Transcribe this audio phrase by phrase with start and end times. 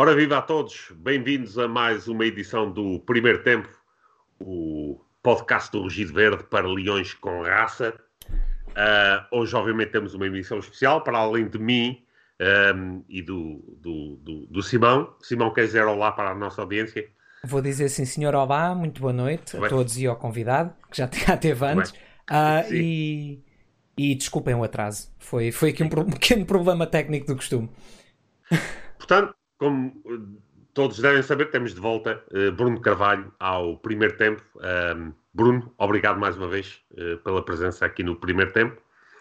[0.00, 3.68] Ora, viva a todos, bem-vindos a mais uma edição do Primeiro Tempo,
[4.38, 7.92] o podcast do Rugido Verde para Leões com Raça.
[8.30, 12.00] Uh, hoje, obviamente, temos uma emissão especial, para além de mim
[12.76, 15.16] um, e do, do, do, do, Simão.
[15.20, 17.04] Simão, quer dizer olá para a nossa audiência?
[17.42, 21.10] Vou dizer sim, senhor Olá, muito boa noite a todos e ao convidado, que já,
[21.26, 21.90] já teve antes.
[21.90, 23.42] Uh, e,
[23.96, 27.68] e desculpem o atraso, foi, foi aqui um, um pequeno problema técnico do costume.
[28.96, 30.40] Portanto, como eh,
[30.72, 34.42] todos devem saber, temos de volta uh, Bruno Carvalho ao primeiro tempo.
[34.56, 38.80] Um, Bruno, obrigado mais uma vez uh, pela presença aqui no primeiro tempo.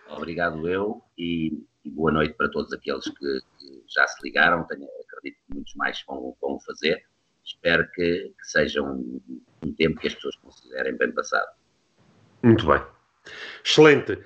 [0.10, 4.64] Obrigado eu e, e boa noite para todos aqueles que, que já se ligaram.
[4.68, 7.04] Tenho, acredito que muitos mais vão, vão fazer.
[7.44, 9.20] Espero que, que seja um,
[9.64, 11.50] um tempo que as pessoas considerem bem passado.
[12.44, 12.97] Muito bem.
[13.64, 14.20] Excelente.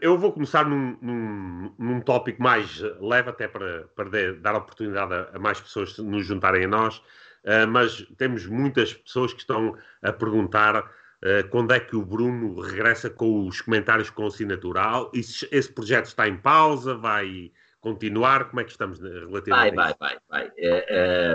[0.00, 5.30] Eu vou começar num, num, num tópico mais leve, até para, para dar oportunidade a,
[5.32, 7.02] a mais pessoas nos juntarem a nós,
[7.44, 12.60] ah, mas temos muitas pessoas que estão a perguntar ah, quando é que o Bruno
[12.60, 14.82] regressa com os comentários com assinatura.
[15.12, 16.94] Esse, esse projeto está em pausa?
[16.94, 18.48] Vai continuar?
[18.48, 20.52] Como é que estamos relativamente vai, vai, vai, vai.
[20.56, 21.34] É, é,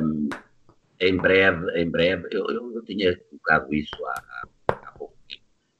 [1.02, 4.48] em breve, em breve, eu, eu, eu tinha colocado isso há,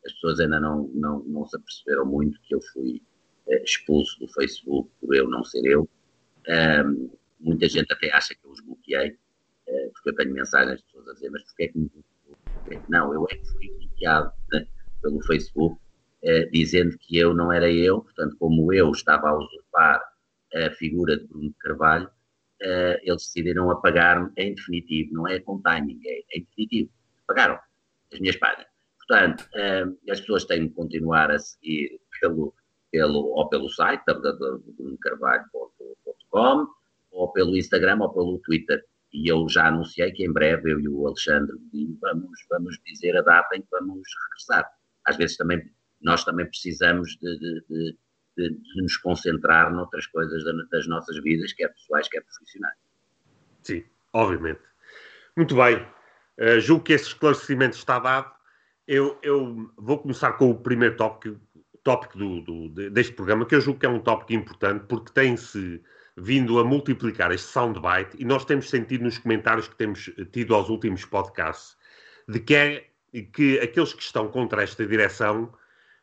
[0.06, 3.02] as pessoas ainda não, não, não se aperceberam muito que eu fui
[3.48, 5.90] uh, expulso do Facebook por eu não ser eu.
[6.48, 10.84] Um, muita gente até acha que eu os bloqueei, uh, porque eu tenho mensagens de
[10.86, 12.82] pessoas a dizer, mas porquê é que me bloqueei?
[12.88, 14.66] Não, eu é que fui bloqueado né,
[15.02, 15.80] pelo Facebook,
[16.24, 20.02] uh, dizendo que eu não era eu, portanto, como eu estava a usurpar
[20.54, 22.10] a figura de Bruno Carvalho,
[23.04, 26.90] eles decidiram apagar-me em definitivo, não é com timing, é em definitivo.
[27.24, 27.60] Apagaram
[28.12, 28.69] as minhas páginas.
[29.10, 32.54] Portanto, uh, as pessoas têm de continuar a seguir pelo,
[32.92, 36.68] pelo, ou pelo site www.carvalho.com
[37.12, 38.86] ou pelo Instagram ou pelo Twitter.
[39.12, 41.58] E eu já anunciei que em breve eu e o Alexandre
[42.00, 44.72] vamos, vamos dizer a data em que vamos regressar.
[45.06, 45.68] Às vezes também
[46.00, 47.64] nós também precisamos de, de,
[48.38, 52.78] de, de nos concentrar noutras coisas das nossas vidas, quer pessoais, quer profissionais.
[53.64, 53.84] Sim,
[54.14, 54.62] obviamente.
[55.36, 55.78] Muito bem.
[56.40, 58.38] Uh, julgo que esse esclarecimento está dado.
[58.92, 61.40] Eu, eu vou começar com o primeiro tópico,
[61.84, 65.80] tópico do, do, deste programa, que eu julgo que é um tópico importante, porque tem-se
[66.18, 70.70] vindo a multiplicar este soundbite e nós temos sentido nos comentários que temos tido aos
[70.70, 71.78] últimos podcasts
[72.28, 72.90] de que, é,
[73.32, 75.54] que aqueles que estão contra esta direção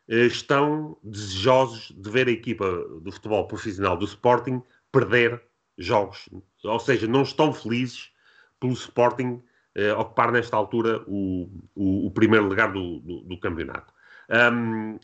[0.07, 2.65] eh, estão desejosos de ver a equipa
[3.01, 5.43] do futebol profissional do Sporting perder
[5.77, 6.29] jogos,
[6.63, 8.11] ou seja, não estão felizes
[8.61, 9.46] pelo Sporting eh,
[9.97, 13.93] ocupar nesta altura o, o, o primeiro lugar do, do, do campeonato.
[14.29, 14.97] Um,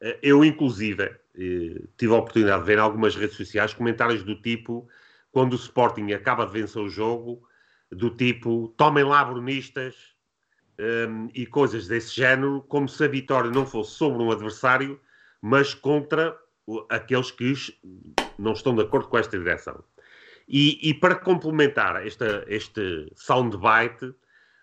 [0.00, 4.40] eh, eu, inclusive, eh, tive a oportunidade de ver em algumas redes sociais comentários do
[4.40, 4.88] tipo:
[5.30, 7.46] quando o Sporting acaba de vencer o jogo,
[7.90, 9.94] do tipo, tomem lá brunistas
[10.78, 15.00] um, e coisas desse género, como se a vitória não fosse sobre um adversário,
[15.40, 16.36] mas contra
[16.88, 17.54] aqueles que
[18.38, 19.82] não estão de acordo com esta direção.
[20.48, 24.14] E, e para complementar esta, este soundbite,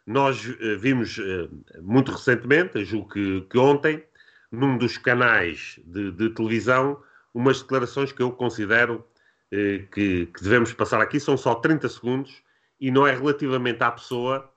[0.06, 1.50] nós uh, vimos uh,
[1.81, 4.03] muito recentemente, julgo que, que, ontem,
[4.51, 7.00] num dos canais de, de, televisão,
[7.34, 9.06] umas declarações que eu considero
[9.51, 12.44] uh, que, que, devemos passar aqui, são só 30 segundos,
[12.79, 14.52] e não é relativamente à pessoa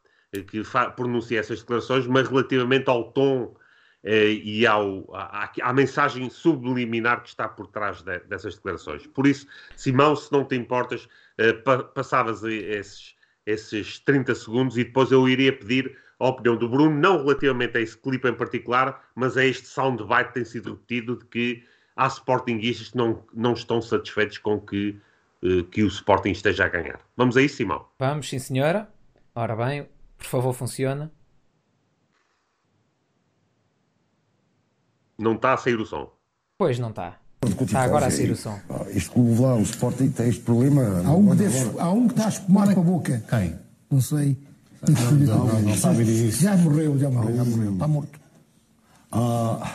[0.48, 0.62] que
[0.96, 3.54] pronuncia essas declarações, mas relativamente ao tom
[4.04, 9.06] e ao, à, à, mensagem subliminar que está por trás de, dessas declarações.
[9.06, 14.84] Por isso, Simão, se não te importas, eh, pa, passavas esses, esses 30 segundos e
[14.84, 19.04] depois eu iria pedir a opinião do Bruno, não relativamente a esse clipe em particular,
[19.14, 21.64] mas a este soundbite que tem sido repetido de que
[21.96, 25.00] há Sportingistas que não, não estão satisfeitos com que,
[25.42, 27.00] uh, que o Sporting esteja a ganhar.
[27.16, 27.86] Vamos a isso, Simão?
[27.98, 28.88] Vamos, sim senhora.
[29.34, 31.12] Ora bem, por favor, funciona.
[35.18, 36.08] Não está a sair o som.
[36.56, 37.16] Pois não está.
[37.60, 38.58] Está agora a sair o som.
[38.88, 41.02] Este clube lá, o Sporting, tem este problema.
[41.04, 43.24] Há um, desses, há um que está a espumar com a boca.
[43.28, 43.54] Quem?
[43.90, 44.36] Não sei.
[44.86, 46.42] Não, não, não, não sabe disso.
[46.42, 47.72] Já morreu, já morreu, já morreu.
[47.72, 48.20] Está morto.
[49.10, 49.72] Ah,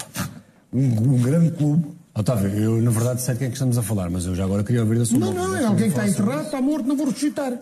[0.72, 1.92] um, um grande clube.
[2.16, 4.44] Otávio, eu na verdade sei de quem é que estamos a falar, mas eu já
[4.44, 6.96] agora queria ouvir da sua Não, não, é alguém que está enterrado, está morto, não
[6.96, 7.58] vou ressuscitar.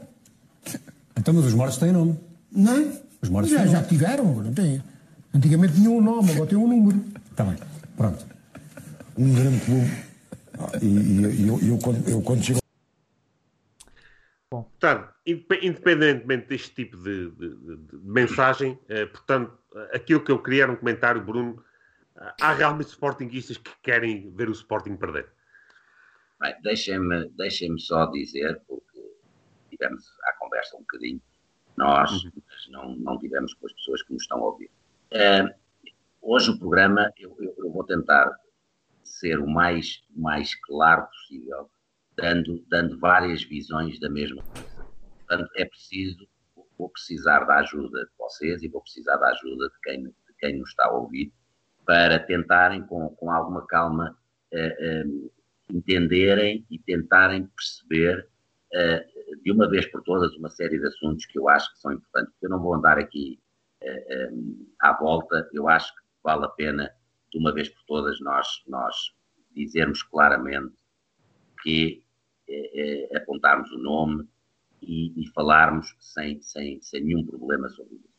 [1.17, 2.19] Então, mas os mortos têm nome.
[2.51, 2.91] Não?
[3.21, 4.83] Os mortos já, já tiveram, não tem.
[5.33, 7.01] Antigamente tinham um nome, agora tem um número.
[7.31, 7.55] Está bem.
[7.97, 8.25] Pronto.
[9.17, 10.11] Um grande clube.
[10.81, 12.59] E, e eu, eu, quando, eu quando chego.
[14.49, 14.63] Bom.
[14.63, 19.57] Portanto, independentemente deste tipo de, de, de, de mensagem, eh, portanto,
[19.93, 21.63] aquilo que eu queria era um comentário, Bruno.
[22.39, 25.27] Há realmente sportinguistas que querem ver o Sporting perder?
[26.61, 28.99] Deixem-me deixem só dizer, porque
[29.69, 31.21] tivemos à conversa um bocadinho,
[31.77, 32.31] nós uhum.
[32.69, 34.69] não, não tivemos com as pessoas que nos estão a ouvir.
[35.11, 35.53] Uh,
[36.21, 38.31] hoje o programa, eu, eu, eu, vou tentar
[39.03, 41.69] ser o mais, mais claro possível,
[42.15, 44.85] dando, dando várias visões da mesma coisa.
[45.18, 46.27] Portanto, é preciso,
[46.77, 50.57] vou precisar da ajuda de vocês e vou precisar da ajuda de quem, de quem
[50.57, 51.33] nos está a ouvir,
[51.85, 54.15] para tentarem, com, com alguma calma,
[54.53, 55.31] uh, uh,
[55.69, 58.27] entenderem e tentarem perceber
[58.74, 61.91] uh, de uma vez por todas uma série de assuntos que eu acho que são
[61.91, 62.33] importantes.
[62.41, 63.39] Eu não vou andar aqui
[64.79, 66.91] à volta, eu acho que vale a pena,
[67.31, 68.95] de uma vez por todas, nós, nós
[69.56, 70.75] dizermos claramente
[71.62, 72.03] que
[73.15, 74.27] apontarmos o nome
[74.81, 78.09] e, e, falarmos sem, sem, sem nenhum problema sobre isso.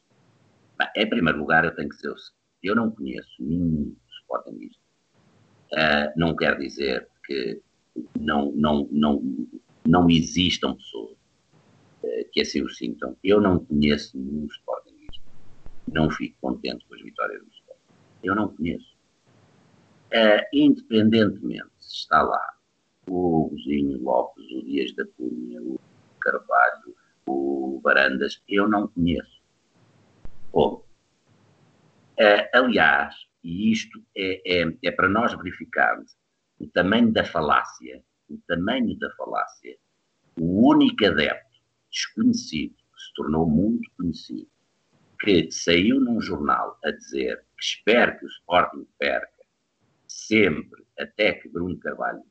[0.79, 4.81] Bem, em primeiro lugar, eu tenho que dizer o seguinte eu não conheço nenhum Sportingista.
[5.73, 7.61] Uh, não quer dizer que
[8.19, 9.23] não, não, não,
[9.87, 11.17] não existam pessoas
[12.03, 13.17] uh, que assim o sintam.
[13.23, 15.23] Eu não conheço nenhum Sportingista.
[15.93, 17.62] Não fico contente com as vitórias do Sporting.
[18.23, 18.93] Eu não conheço.
[20.13, 22.53] Uh, independentemente se está lá
[23.09, 25.81] o Gozinho Lopes, o Dias da Cunha, o
[26.21, 26.95] Carvalho,
[27.27, 29.43] o Barandas, eu não conheço.
[30.51, 30.85] Como?
[32.21, 36.17] Uh, aliás, e isto é, é, é, para nós verificarmos
[36.59, 39.77] o tamanho da falácia, o tamanho da falácia,
[40.39, 41.59] o único adepto
[41.91, 44.49] desconhecido, que se tornou muito conhecido,
[45.21, 49.31] que saiu num jornal a dizer que espera que o Sporting perca
[50.09, 52.23] sempre até que Bruno Carvalho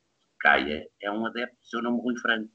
[0.41, 2.51] caia, é um adepto do seu nome Rui Franco.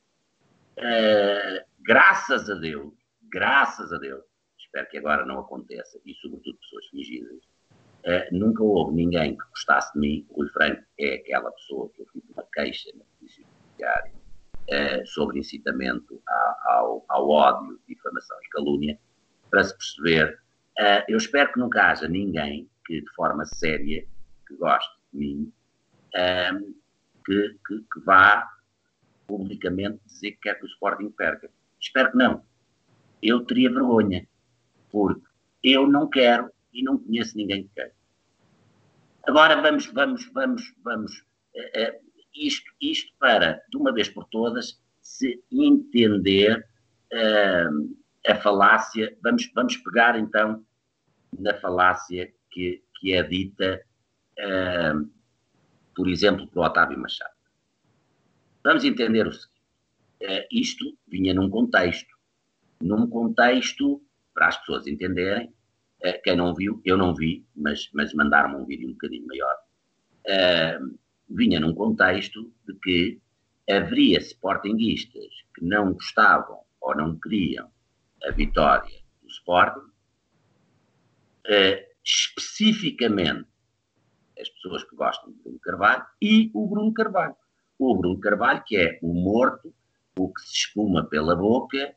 [0.77, 2.93] Uh, graças a Deus,
[3.31, 4.23] graças a Deus,
[4.59, 9.93] espero que agora não aconteça, e sobretudo pessoas fingidas, uh, nunca houve ninguém que gostasse
[9.95, 10.27] de mim.
[10.31, 15.39] Rui Franco é aquela pessoa que eu fiz uma queixa na polícia judiciária uh, sobre
[15.39, 16.21] incitamento
[16.67, 18.99] ao, ao, ódio, difamação e calúnia,
[19.49, 20.46] para se perceber.
[20.79, 24.07] Uh, eu espero que nunca haja ninguém que, de forma séria,
[24.47, 25.53] que goste de mim,
[26.15, 26.75] ehm,
[27.25, 28.47] que, que, que vá
[29.27, 31.51] publicamente dizer que quer que o Sporting perca.
[31.81, 32.45] Espero que não.
[33.23, 34.27] Eu teria vergonha
[34.91, 35.27] porque
[35.63, 37.93] eu não quero e não conheço ninguém que quer.
[39.27, 41.21] Agora vamos, vamos, vamos, vamos.
[41.55, 46.65] Uh, isto, isto para, de uma vez por todas, se entender
[47.13, 47.97] uh,
[48.27, 49.17] a falácia.
[49.23, 50.65] Vamos, vamos pegar então
[51.39, 53.83] na falácia que, que é dita,
[54.39, 55.11] uh,
[55.95, 57.35] por exemplo, por Otávio Machado.
[58.65, 62.15] Vamos entender o seguinte: isto vinha num contexto,
[62.81, 64.03] num contexto
[64.35, 65.55] para as pessoas entenderem.
[66.05, 69.57] Uh, quem não viu, eu não vi, mas, mas mandaram-me um vídeo um bocadinho maior.
[70.27, 73.21] Uh, vinha num contexto de que
[73.69, 77.71] haveria sportinguistas que não gostavam ou não queriam
[78.25, 79.81] a vitória do Sporting,
[81.47, 83.49] uh, especificamente
[84.41, 87.37] as pessoas que gostam de Bruno Carvalho e o Bruno Carvalho.
[87.79, 89.75] O Bruno Carvalho, que é o morto,
[90.19, 91.95] o que se espuma pela boca,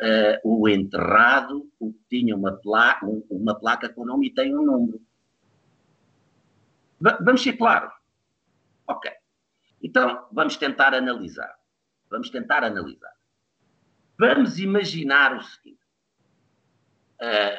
[0.00, 4.34] uh, o enterrado, o que tinha uma placa, um, uma placa com o nome e
[4.34, 5.00] tem um número.
[7.00, 7.92] V vamos ser claros.
[8.86, 9.10] Ok.
[9.82, 11.54] Então, vamos tentar analisar.
[12.10, 13.12] Vamos tentar analisar.
[14.18, 15.80] Vamos imaginar o seguinte.
[17.20, 17.58] Uh,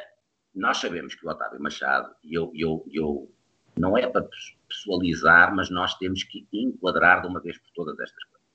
[0.54, 3.32] nós sabemos que o Otávio Machado, e eu, eu, eu,
[3.76, 4.28] não é para
[4.68, 8.46] pessoalizar, mas nós temos que enquadrar de uma vez por todas estas coisas.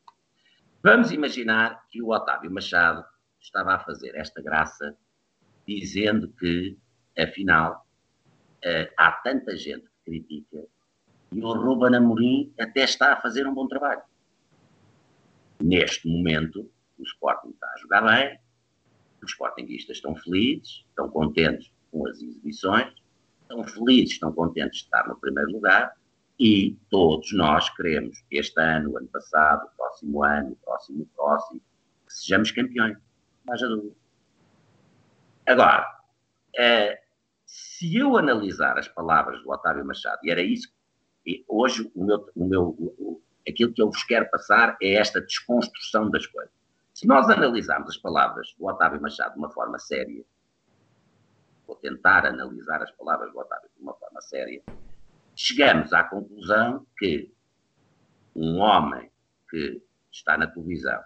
[0.81, 3.05] Vamos imaginar que o Otávio Machado
[3.39, 4.98] estava a fazer esta graça,
[5.65, 6.77] dizendo que,
[7.17, 7.86] afinal,
[8.65, 10.67] uh, há tanta gente que critica
[11.33, 14.03] e o Ruben Amorim até está a fazer um bom trabalho.
[15.60, 18.40] Neste momento, o Sporting está a jogar bem,
[19.22, 22.94] os Sportingistas estão felizes, estão contentes com as exibições,
[23.42, 25.96] estão felizes, estão contentes de estar no primeiro lugar
[26.40, 31.62] e todos nós queremos, este ano, ano passado, próximo ano, próximo, próximo,
[32.08, 32.98] que sejamos campeões
[33.46, 33.96] mais a dúvida.
[35.46, 35.86] Agora,
[36.56, 37.02] é,
[37.46, 40.70] se eu analisar as palavras do Otávio Machado, e era isso,
[41.26, 45.22] e hoje o meu, o meu, o, aquilo que eu vos quero passar é esta
[45.22, 46.54] desconstrução das coisas.
[47.03, 50.24] Se nós analisarmos as palavras do Otávio Machado de uma forma séria,
[51.67, 54.63] vou tentar analisar as palavras do Otávio de uma forma séria,
[55.36, 57.29] chegamos à conclusão que
[58.33, 59.12] um homem
[59.50, 59.83] que
[60.13, 61.03] está na televisão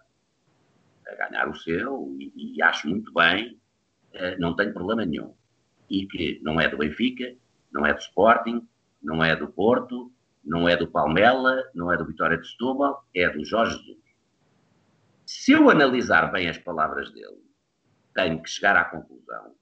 [1.07, 3.59] a ganhar o seu e, e acho muito bem,
[4.13, 5.33] uh, não tenho problema nenhum.
[5.89, 7.35] E que não é do Benfica,
[7.71, 8.69] não é do Sporting,
[9.01, 10.11] não é do Porto,
[10.45, 14.06] não é do Palmela, não é do Vitória de Setúbal, é do Jorge Jesus.
[15.27, 17.43] Se eu analisar bem as palavras dele,
[18.15, 19.53] tenho que chegar à conclusão,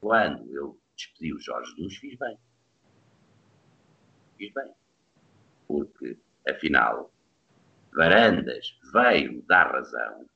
[0.00, 2.38] quando eu despedi o Jorge Jesus, fiz bem.
[4.36, 4.70] Fiz bem.
[5.66, 7.10] Porque, afinal,
[7.90, 10.26] Varandas veio dar razão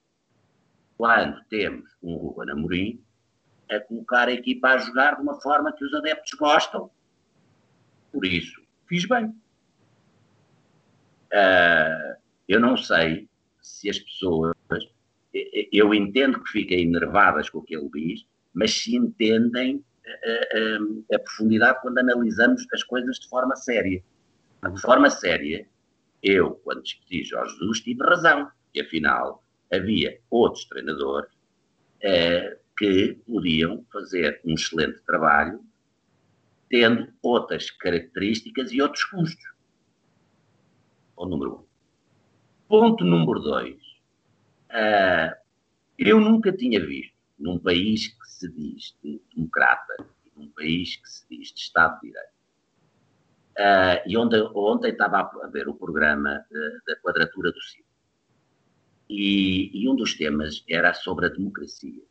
[0.97, 3.05] quando temos um Ruben Amorim
[3.71, 6.91] a colocar a equipa a jogar de uma forma que os adeptos gostam.
[8.11, 9.27] Por isso, fiz bem.
[11.31, 12.17] Uh,
[12.49, 13.29] eu não sei
[13.63, 14.55] se as pessoas.
[15.73, 21.17] Eu entendo que fiquem enervadas com o que ele diz, mas se entendem a, a,
[21.17, 24.03] a profundidade quando analisamos as coisas de forma séria.
[24.71, 25.67] De forma séria,
[26.23, 29.43] eu, quando discuti Jorge Jesus, tive razão, e afinal
[29.73, 31.31] havia outros treinadores
[32.03, 35.65] eh, que podiam fazer um excelente trabalho,
[36.69, 39.53] tendo outras características e outros custos.
[41.15, 41.72] Ponto número um.
[42.73, 43.77] Ponto número dois.
[44.71, 45.37] Uh,
[45.99, 51.29] eu nunca tinha visto num país que se diz de democrata, num país que se
[51.29, 52.33] diz de Estado de Direito,
[53.53, 56.43] Uh, e onde, ontem estava a ver o programa
[56.87, 57.95] da quadratura do círculo.
[59.11, 62.03] E, e, um dos temas era sobre a democracia.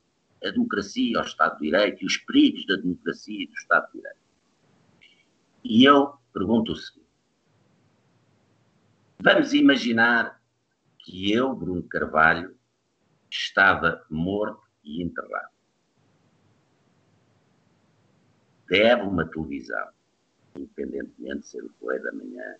[0.45, 3.93] A democracia, o Estado de Direito e os perigos da democracia e do Estado de
[3.93, 4.19] Direito.
[5.63, 7.09] E eu pergunto o seguinte:
[9.19, 10.39] vamos imaginar
[11.03, 12.55] que eu, Bruno Carvalho,
[13.29, 15.51] estava morto e enterrado.
[18.67, 19.89] Deve uma televisão
[20.55, 22.55] independentemente de ser o Correio da Manhã,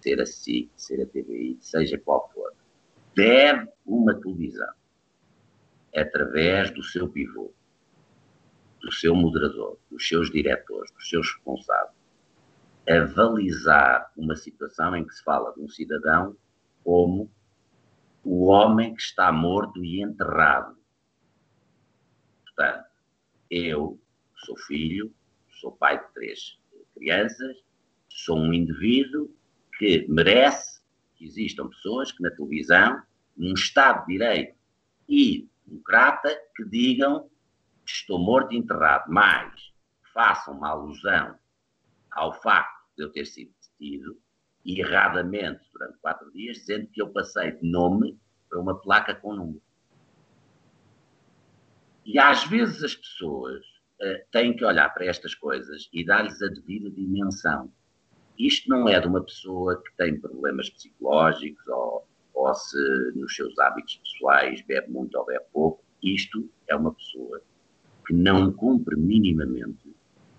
[0.00, 2.52] ser a SIC, ser a TVI, seja qual for,
[3.14, 4.72] deve uma televisão,
[5.94, 7.52] através do seu pivô,
[8.80, 11.96] do seu moderador, dos seus diretores, dos seus responsáveis,
[12.88, 16.36] avalizar uma situação em que se fala de um cidadão
[16.82, 17.30] como
[18.22, 20.76] o homem que está morto e enterrado.
[22.44, 22.84] Portanto,
[23.50, 24.00] eu
[24.36, 25.12] sou filho,
[25.60, 26.58] sou pai de três
[26.94, 27.56] crianças,
[28.08, 29.34] sou um indivíduo
[29.78, 30.80] que merece
[31.16, 33.02] que existam pessoas que na televisão,
[33.36, 34.56] num Estado de Direito
[35.08, 37.28] e democrata, que digam
[37.84, 39.72] que estou morto e enterrado, mas
[40.12, 41.36] façam uma alusão
[42.10, 44.21] ao facto de eu ter sido detido
[44.64, 49.62] erradamente durante quatro dias, dizendo que eu passei de nome para uma placa com número.
[52.04, 53.64] E às vezes as pessoas
[54.00, 57.72] eh, têm que olhar para estas coisas e dar-lhes a devida dimensão.
[58.38, 62.78] Isto não é de uma pessoa que tem problemas psicológicos ou, ou se
[63.14, 65.84] nos seus hábitos pessoais bebe muito ou bebe pouco.
[66.02, 67.40] Isto é uma pessoa
[68.04, 69.94] que não cumpre minimamente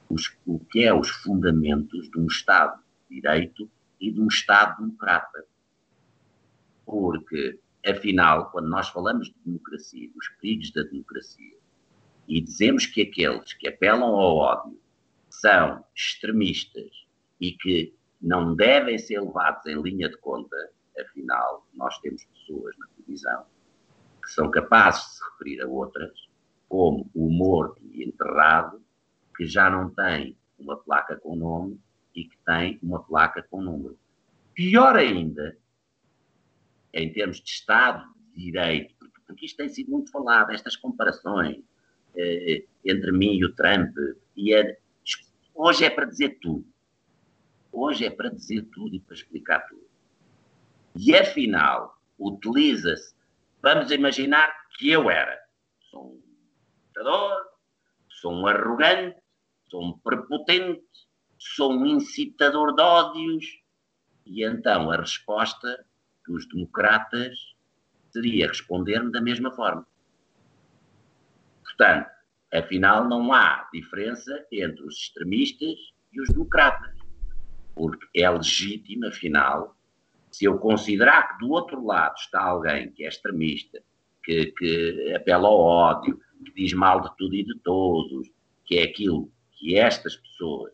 [0.09, 3.69] os, o que é os fundamentos de um Estado de Direito
[4.03, 5.45] e de um Estado democrata.
[6.85, 7.57] Porque,
[7.87, 11.55] afinal, quando nós falamos de democracia, dos perigos da democracia,
[12.27, 14.77] e dizemos que aqueles que apelam ao ódio
[15.29, 16.91] são extremistas
[17.39, 20.55] e que não devem ser levados em linha de conta,
[20.99, 23.45] afinal, nós temos pessoas na televisão
[24.21, 26.27] que são capazes de se referir a outras,
[26.67, 28.81] como o morto e enterrado,
[29.35, 31.79] que já não tem uma placa com nome
[32.15, 33.97] e que tem uma placa com número.
[34.53, 35.57] Pior ainda,
[36.93, 41.63] em termos de Estado de Direito, porque isto tem sido muito falado, estas comparações,
[42.15, 43.95] eh, entre mim e o Trump.
[44.35, 44.77] E é,
[45.55, 46.65] hoje é para dizer tudo.
[47.71, 49.87] Hoje é para dizer tudo e para explicar tudo.
[50.95, 53.15] E afinal, utiliza-se.
[53.61, 55.39] Vamos imaginar que eu era.
[55.89, 56.21] Sou um
[56.87, 57.35] ditador,
[58.07, 59.17] sou um arrogante,
[59.69, 60.83] sou um prepotente,
[61.43, 63.45] sou um incitador de ódios.
[64.25, 65.85] E então a resposta
[66.25, 67.37] dos democratas
[68.11, 69.85] seria responder-me da mesma forma.
[71.63, 72.09] Portanto,
[72.53, 75.77] afinal, não há diferença entre os extremistas
[76.13, 76.95] e os democratas.
[77.75, 79.75] Porque é legítimo, afinal,
[80.31, 83.81] se eu considerar que do outro lado está alguém que é extremista,
[84.23, 88.29] que, que apela ao ódio, que diz mal de tudo e de todos,
[88.63, 90.71] que é aquilo que estas pessoas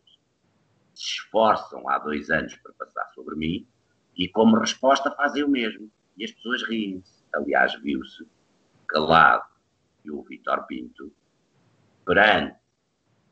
[1.00, 3.66] se esforçam há dois anos para passar sobre mim,
[4.14, 5.90] e como resposta fazem o mesmo.
[6.18, 7.24] E as pessoas riem-se.
[7.32, 8.26] Aliás, viu-se
[8.86, 9.44] calado
[10.04, 11.10] e o Vitor Pinto,
[12.04, 12.58] perante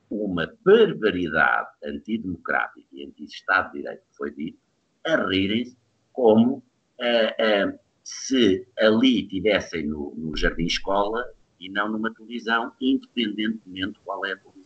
[0.08, 4.58] uma barbaridade antidemocrática e anti-Estado de Direito que foi dito,
[5.04, 5.76] a rirem-se
[6.12, 6.62] como
[6.98, 11.22] eh, eh, se ali tivessem no, no jardim escola
[11.60, 14.57] e não numa televisão, independentemente qual é a televisão.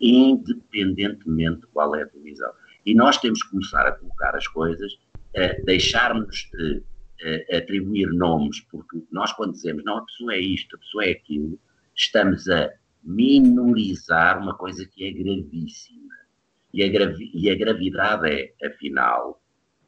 [0.00, 2.52] Independentemente qual é a televisão.
[2.84, 4.98] E nós temos que começar a colocar as coisas,
[5.36, 6.82] a deixarmos de
[7.52, 11.58] atribuir nomes, porque nós quando dizemos, não, a pessoa é isto, a pessoa é aquilo,
[11.94, 12.70] estamos a
[13.02, 16.14] minorizar uma coisa que é gravíssima.
[16.72, 19.40] E a, gravi e a gravidade é, afinal,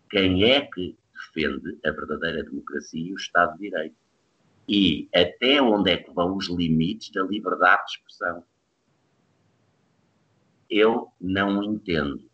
[0.09, 3.97] quem é que defende a verdadeira democracia e o Estado de Direito?
[4.69, 8.45] E até onde é que vão os limites da liberdade de expressão?
[10.69, 12.29] Eu não entendo.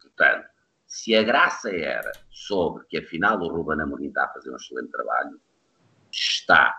[0.00, 0.48] Portanto,
[0.86, 4.90] se a graça era sobre que afinal o Ruben Amorim está a fazer um excelente
[4.90, 5.40] trabalho,
[6.10, 6.74] está.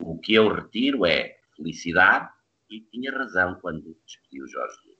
[0.00, 2.28] O que eu retiro é felicidade
[2.68, 4.96] e tinha razão quando despediu o Jorge Jesus.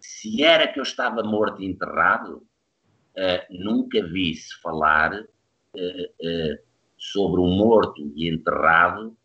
[0.00, 6.58] Se era que eu estava morto e enterrado, uh, nunca vi-se falar uh, uh,
[6.96, 9.16] sobre um morto e enterrado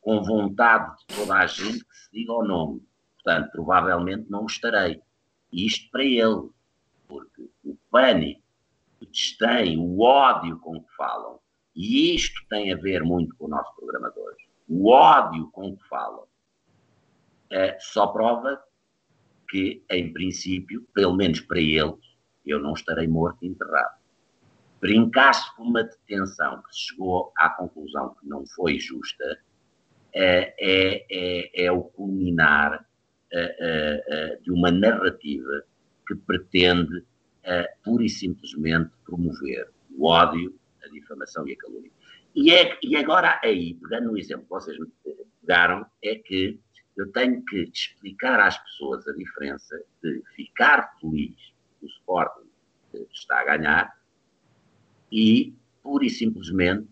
[0.00, 2.82] com vontade de toda a gente que se diga o nome.
[3.22, 5.00] Portanto, provavelmente não estarei.
[5.52, 6.50] Isto para ele,
[7.06, 8.42] porque o pânico,
[9.00, 11.38] o desdém, o ódio com que falam,
[11.74, 14.34] e isto tem a ver muito com o nosso programador,
[14.68, 16.26] o ódio com que falam,
[17.50, 18.62] é, só prova
[19.48, 21.96] que, em princípio, pelo menos para eles,
[22.44, 23.98] eu não estarei morto e enterrado.
[24.80, 29.40] Brincasse com uma detenção que chegou à conclusão que não foi justa,
[30.14, 32.87] é, é, é, é o culminar
[34.42, 35.64] de uma narrativa
[36.06, 37.04] que pretende
[37.82, 40.54] pura e simplesmente promover o ódio,
[40.84, 41.90] a difamação e a calúnia.
[42.34, 44.86] E, é, e agora aí, pegando no exemplo que vocês me
[45.42, 46.58] pegaram, é que
[46.96, 51.34] eu tenho que explicar às pessoas a diferença de ficar feliz
[51.80, 52.48] o Sporting
[53.12, 53.98] está a ganhar
[55.10, 56.88] e, pura e simplesmente,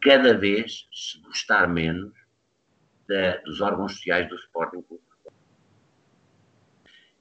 [0.00, 2.12] cada vez se gostar menos
[3.08, 5.02] da, dos órgãos sociais do Sporting Clube.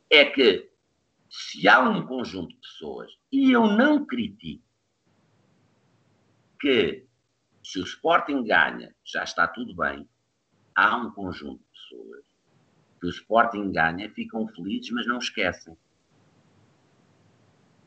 [0.09, 0.71] É que
[1.29, 4.63] se há um conjunto de pessoas, e eu não critico
[6.59, 7.05] que
[7.63, 10.07] se o Sporting ganha, já está tudo bem,
[10.73, 12.25] há um conjunto de pessoas
[12.99, 15.77] que o Sporting ganha, ficam felizes, mas não esquecem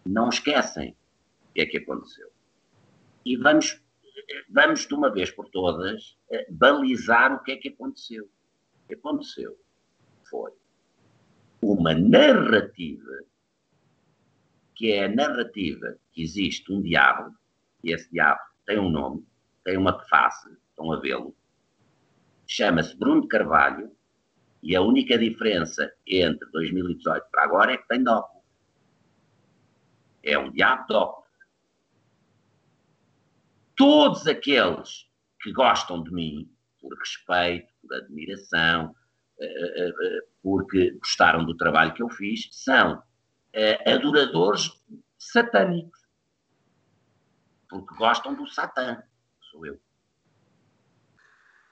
[0.05, 0.97] não esquecem
[1.49, 2.31] o que é que aconteceu.
[3.25, 3.81] E vamos,
[4.49, 8.25] vamos de uma vez por todas, eh, balizar o que é que aconteceu.
[8.25, 9.59] O que aconteceu
[10.29, 10.53] foi
[11.63, 13.25] uma narrativa,
[14.75, 17.35] que é a narrativa que existe um diabo,
[17.85, 19.27] e esse diabo tem um nome,
[19.65, 21.35] tem uma face, estão a vê-lo,
[22.47, 23.91] chama-se Bruno de Carvalho,
[24.63, 28.29] e a única diferença entre 2018 para agora é que tem dó.
[30.23, 31.25] É um diabo
[33.75, 35.09] Todos aqueles
[35.41, 38.95] que gostam de mim, por respeito, por admiração,
[40.43, 43.03] porque gostaram do trabalho que eu fiz, são
[43.87, 44.71] adoradores
[45.19, 46.01] satânicos.
[47.69, 49.01] Porque gostam do Satã,
[49.51, 49.81] sou eu.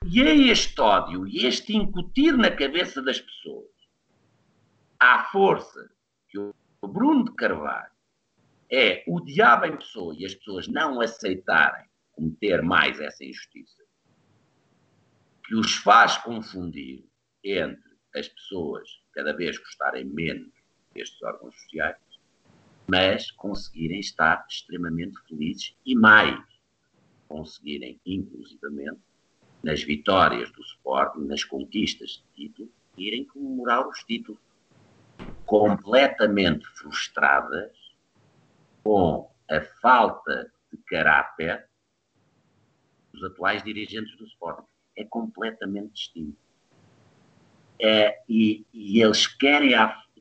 [0.05, 3.67] E é este ódio e este incutir na cabeça das pessoas,
[4.99, 5.91] à força
[6.29, 6.55] que o
[6.87, 7.91] Bruno de Carvalho
[8.71, 13.83] é o diabo em pessoa e as pessoas não aceitarem cometer mais essa injustiça,
[15.45, 17.08] que os faz confundir
[17.53, 20.53] entre as pessoas cada vez gostarem menos
[20.95, 21.97] destes órgãos sociais,
[22.89, 26.43] mas conseguirem estar extremamente felizes e mais,
[27.29, 29.01] conseguirem inclusivamente
[29.63, 34.41] nas vitórias do Sporting, nas conquistas de título, irem comemorar os títulos
[35.45, 37.77] completamente frustradas
[38.83, 41.69] com a falta de caráter
[43.13, 44.67] dos atuais dirigentes do Sporting.
[44.97, 46.48] É completamente distinto.
[47.81, 49.73] É, e, e, eles querem,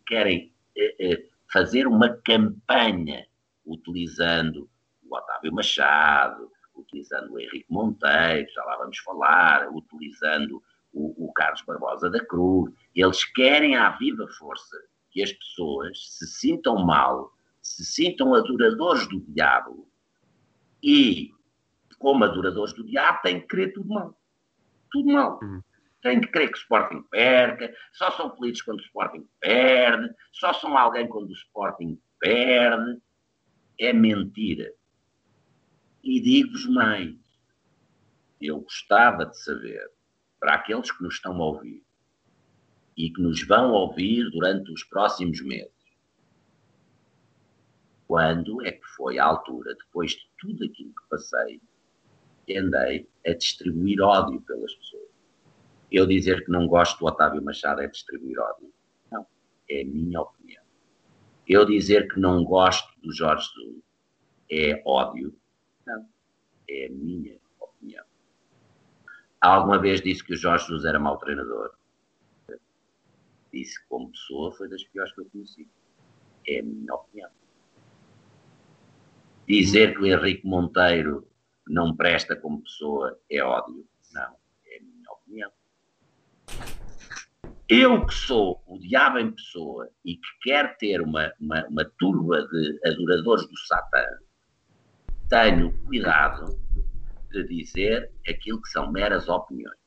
[0.05, 3.25] querem é, é, fazer uma campanha
[3.65, 4.69] utilizando
[5.03, 10.61] o Otávio Machado, utilizando o Henrique Monteiro, já lá vamos falar, utilizando
[10.93, 12.71] o, o Carlos Barbosa da Cruz.
[12.95, 14.77] Eles querem à viva força
[15.09, 17.33] que as pessoas se sintam mal
[17.67, 19.87] se sintam adoradores do diabo
[20.81, 21.31] e,
[21.99, 24.17] como adoradores do diabo, têm que crer tudo mal.
[24.89, 25.39] Tudo mal.
[25.43, 25.61] Uhum.
[26.01, 30.53] Têm que crer que o Sporting perca, só são felizes quando o Sporting perde, só
[30.53, 33.01] são alguém quando o Sporting perde.
[33.79, 34.73] É mentira.
[36.03, 37.15] E digo-vos mais.
[38.39, 39.81] Eu gostava de saber,
[40.39, 41.83] para aqueles que nos estão a ouvir
[42.95, 45.71] e que nos vão ouvir durante os próximos meses,
[48.07, 51.61] quando é que foi a altura, depois de tudo aquilo que passei,
[52.45, 55.06] que andei a distribuir ódio pelas pessoas.
[55.91, 58.73] Eu dizer que não gosto do Otávio Machado é distribuir ódio.
[59.11, 59.25] Não,
[59.69, 60.63] é a minha opinião.
[61.47, 63.83] Eu dizer que não gosto do Jorge Jesus
[64.51, 65.33] é ódio.
[65.85, 66.07] Não.
[66.69, 68.05] É a minha opinião.
[69.39, 71.73] Alguma vez disse que o Jorge Jesus era mau treinador.
[73.53, 75.69] Disse que como pessoa foi das piores que eu conheci.
[76.45, 77.29] É a minha opinião.
[79.47, 81.25] Dizer que o Henrique Monteiro
[81.65, 83.87] não presta como pessoa é ódio.
[84.11, 85.51] Não, é a minha opinião.
[87.69, 92.47] Eu que sou o diabo em pessoa e que quero ter uma, uma, uma turba
[92.47, 94.05] de adoradores do Satã,
[95.29, 96.57] tenho cuidado
[97.29, 99.77] de dizer aquilo que são meras opiniões.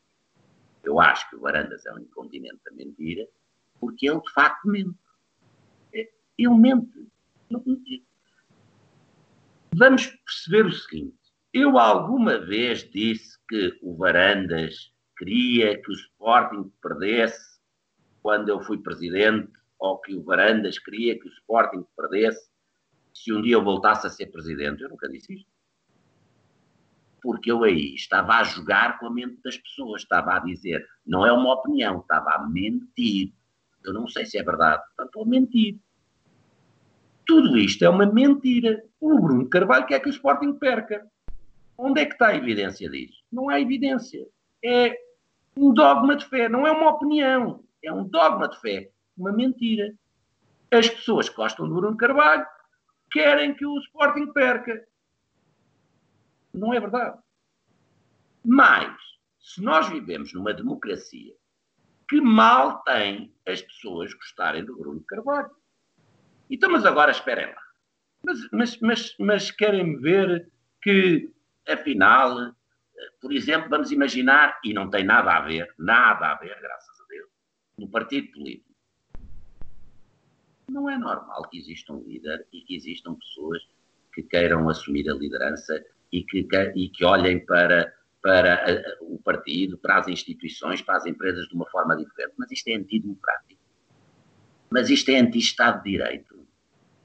[0.84, 3.26] Eu acho que o Varandas é um incontinente da mentira,
[3.80, 4.98] porque ele de facto mente.
[5.94, 7.08] Ele mente.
[9.74, 11.16] Vamos perceber o seguinte:
[11.54, 17.49] eu alguma vez disse que o Varandas queria que o Sporting perdesse
[18.22, 22.50] quando eu fui presidente, ou que o Varandas queria que o Sporting perdesse
[23.14, 24.82] se um dia eu voltasse a ser presidente.
[24.82, 25.50] Eu nunca disse isto.
[27.22, 31.26] Porque eu aí estava a jogar com a mente das pessoas, estava a dizer, não
[31.26, 33.32] é uma opinião, estava a mentir.
[33.84, 35.78] Eu não sei se é verdade, estou a mentir.
[37.26, 38.82] Tudo isto é uma mentira.
[38.98, 41.06] O Bruno Carvalho quer que o Sporting perca.
[41.76, 43.22] Onde é que está a evidência disso?
[43.30, 44.26] Não há evidência.
[44.62, 44.94] É
[45.56, 47.64] um dogma de fé, não é uma opinião.
[47.82, 48.90] É um dogma de fé.
[49.16, 49.92] Uma mentira.
[50.70, 52.46] As pessoas que gostam do Bruno Carvalho
[53.10, 54.86] querem que o Sporting perca.
[56.52, 57.18] Não é verdade.
[58.44, 58.96] Mas,
[59.38, 61.34] se nós vivemos numa democracia,
[62.08, 65.50] que mal tem as pessoas gostarem do Bruno Carvalho?
[66.48, 67.62] Então, mas agora esperem lá.
[68.22, 70.50] Mas, mas, mas, mas querem ver
[70.82, 71.32] que,
[71.68, 72.54] afinal,
[73.20, 76.99] por exemplo, vamos imaginar, e não tem nada a ver, nada a ver, graças
[77.80, 78.70] no partido político.
[80.68, 83.66] Não é normal que exista um líder e que existam pessoas
[84.14, 89.98] que queiram assumir a liderança e que, e que olhem para, para o partido, para
[89.98, 92.34] as instituições, para as empresas de uma forma diferente.
[92.36, 93.60] Mas isto é antidemocrático.
[94.70, 96.46] Mas isto é anti-Estado de Direito.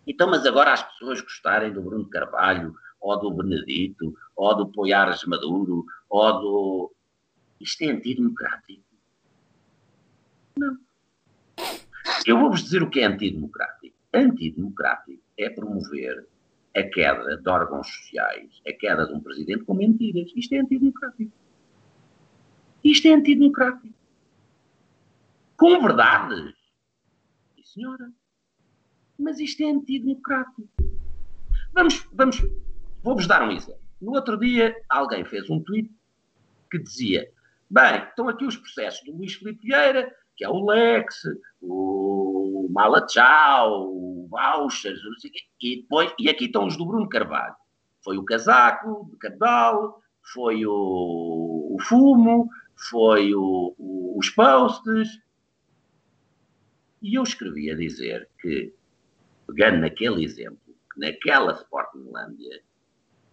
[0.06, 5.24] Então, mas agora as pessoas gostarem do Bruno Carvalho, ou do Benedito, ou do Poiares
[5.26, 6.96] Maduro, ou do.
[7.60, 8.95] Isto é antidemocrático.
[12.26, 13.96] Eu vou-vos dizer o que é antidemocrático.
[14.14, 16.28] Antidemocrático é promover
[16.76, 20.32] a queda de órgãos sociais, a queda de um presidente com mentiras.
[20.36, 21.32] Isto é antidemocrático.
[22.84, 23.94] Isto é antidemocrático.
[25.56, 26.54] Com verdades.
[27.56, 28.12] Sim, senhora.
[29.18, 30.68] Mas isto é antidemocrático.
[31.74, 32.38] Vamos, vamos,
[33.02, 33.82] vou-vos dar um exemplo.
[34.02, 35.90] No outro dia, alguém fez um tweet
[36.70, 37.32] que dizia:
[37.70, 41.24] Bem, estão aqui os processos do Luís Filipe Vieira, que é o Lex,
[41.62, 46.78] o Mala Tchau, o Vouchers, não sei o quê, e, depois, e aqui estão os
[46.78, 47.56] do Bruno Carvalho.
[48.04, 50.02] Foi o casaco de Cabedal,
[50.34, 52.50] foi o, o fumo,
[52.90, 55.22] foi o, o, os posts.
[57.02, 58.74] E eu escrevi a dizer que
[59.48, 60.60] pegando naquele exemplo,
[60.98, 62.62] naquela Sportinglândia,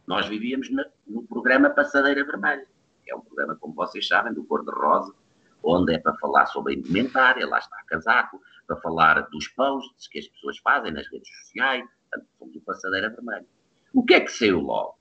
[0.07, 2.67] nós vivíamos na, no programa Passadeira Vermelha.
[3.07, 5.15] É um programa, como vocês sabem, do cor-de-rosa,
[5.63, 10.19] onde é para falar sobre a indumentária, lá está casaco, para falar dos posts que
[10.19, 13.47] as pessoas fazem nas redes sociais, portanto, somos o Passadeira Vermelha.
[13.93, 14.97] O que é que saiu logo?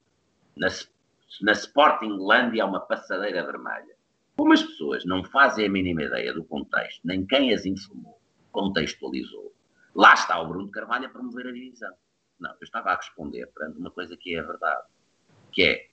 [0.57, 0.67] Na,
[1.41, 3.95] na Sportinglândia há uma passadeira vermelha.
[4.35, 8.19] Como as pessoas não fazem a mínima ideia do contexto, nem quem as informou,
[8.51, 9.51] contextualizou,
[9.93, 11.93] Lá está o Bruno Carvalho a promover a divisão.
[12.39, 14.87] Não, eu estava a responder perante uma coisa que é a verdade,
[15.51, 15.89] que é,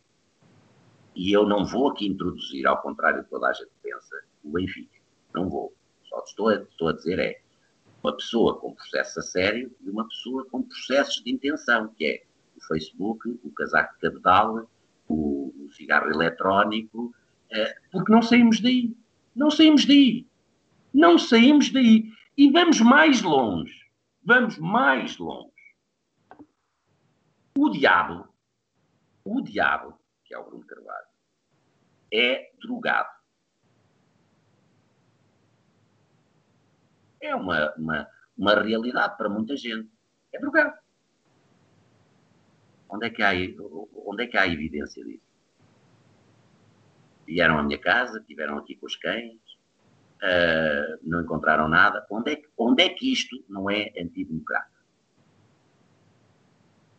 [1.14, 4.98] e eu não vou aqui introduzir, ao contrário de toda a gente pensa, o Benfica.
[5.34, 5.74] Não vou.
[6.08, 7.40] Só estou a, estou a dizer é
[8.02, 12.22] uma pessoa com processo a sério e uma pessoa com processos de intenção, que é
[12.56, 14.70] o Facebook, o casaco de cabedal,
[15.08, 17.14] o, o cigarro eletrónico,
[17.50, 18.96] é, porque não saímos daí.
[19.34, 20.26] Não saímos daí.
[20.92, 22.10] Não saímos daí.
[22.36, 23.88] E vamos mais longe.
[24.22, 25.52] Vamos mais longe.
[27.56, 28.28] O diabo,
[29.24, 29.97] o diabo,
[30.28, 31.06] que é o Bruno Carvalho,
[32.12, 33.08] é drogado.
[37.20, 39.90] É uma, uma, uma realidade para muita gente.
[40.32, 40.78] É drogado.
[42.90, 43.30] Onde é que há,
[44.06, 45.26] onde é que há evidência disso?
[47.26, 49.40] Vieram à minha casa, estiveram aqui com os cães,
[50.22, 52.06] uh, não encontraram nada.
[52.10, 54.78] Onde é, que, onde é que isto não é antidemocrático?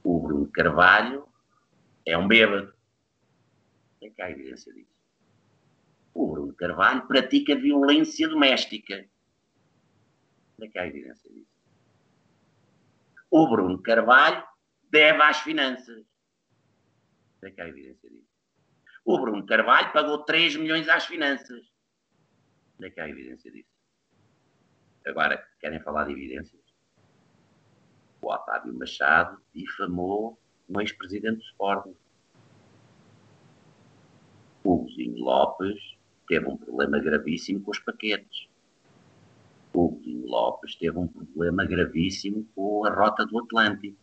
[0.04, 1.28] O Bruno Carvalho
[2.06, 2.74] é um bêbado.
[3.99, 4.99] Tem que há evidência disso.
[6.13, 9.07] O Bruno Carvalho pratica violência doméstica.
[10.62, 11.49] É que há evidência disso?
[13.31, 14.45] O Bruno Carvalho
[14.89, 16.05] deve às finanças.
[17.41, 18.29] É que há evidência disso?
[19.05, 21.71] O Bruno Carvalho pagou 3 milhões às finanças.
[22.81, 23.69] É que há evidência disso?
[25.05, 26.62] Agora, querem falar de evidências?
[28.21, 31.95] O Otávio Machado difamou um ex-presidente do Sporting.
[34.63, 38.48] O Zinho Lopes teve um problema gravíssimo com os paquetes.
[39.74, 43.98] O Zinho Lopes teve um problema gravíssimo com a rota do Atlântico.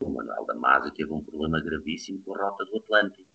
[0.00, 3.28] O Manuel Damasio teve um problema gravíssimo com a rota do Atlântico.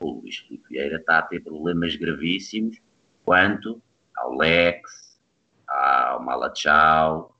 [0.00, 2.78] O Luís Filipe Vieira está a ter problemas gravíssimos
[3.24, 3.80] quanto
[4.16, 5.18] ao Lex,
[5.66, 7.36] ao Malachau.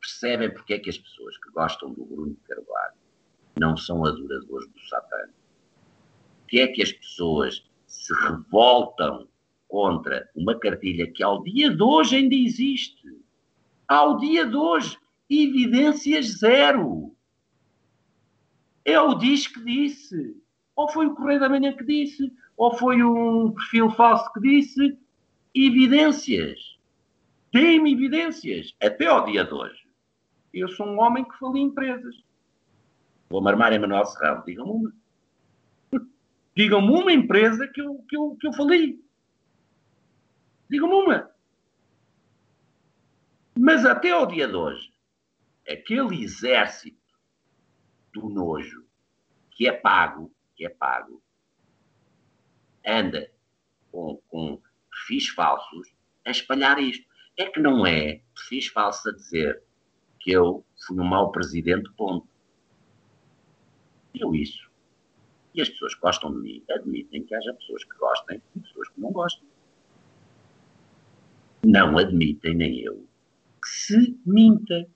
[0.00, 3.01] Percebem porque é que as pessoas que gostam do Bruno Carvalho
[3.58, 5.28] não são adoradores do Satã?
[6.40, 9.26] Porque é que as pessoas se revoltam
[9.68, 13.08] contra uma cartilha que ao dia de hoje ainda existe?
[13.88, 14.98] Ao dia de hoje,
[15.30, 17.14] evidências zero.
[18.84, 20.36] É o diz que disse.
[20.74, 24.98] Ou foi o Correio da Manhã que disse, ou foi um perfil falso que disse.
[25.54, 26.78] Evidências.
[27.50, 28.74] Tem-me evidências.
[28.82, 29.86] Até ao dia de hoje.
[30.52, 32.14] Eu sou um homem que falia empresas.
[33.32, 34.44] Vou-me armar em Manuel Serrano.
[34.44, 34.92] Digam-me uma.
[36.54, 39.02] Digam-me uma empresa que eu, que eu, que eu falei.
[40.68, 41.30] Digam-me uma.
[43.58, 44.92] Mas até ao dia de hoje,
[45.66, 47.00] aquele exército
[48.12, 48.84] do nojo
[49.50, 51.22] que é pago, que é pago,
[52.86, 53.32] anda
[53.90, 55.88] com, com perfis falsos
[56.26, 57.06] a espalhar isto.
[57.38, 59.62] É que não é perfis falsos a dizer
[60.20, 62.31] que eu fui um mau presidente, ponto.
[64.14, 64.70] Eu isso.
[65.54, 68.88] E as pessoas que gostam de mim admitem que haja pessoas que gostem e pessoas
[68.88, 69.48] que não gostem.
[71.64, 73.06] Não admitem, nem eu,
[73.62, 74.88] que se minta,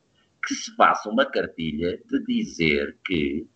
[0.44, 3.46] que se faça uma cartilha de dizer que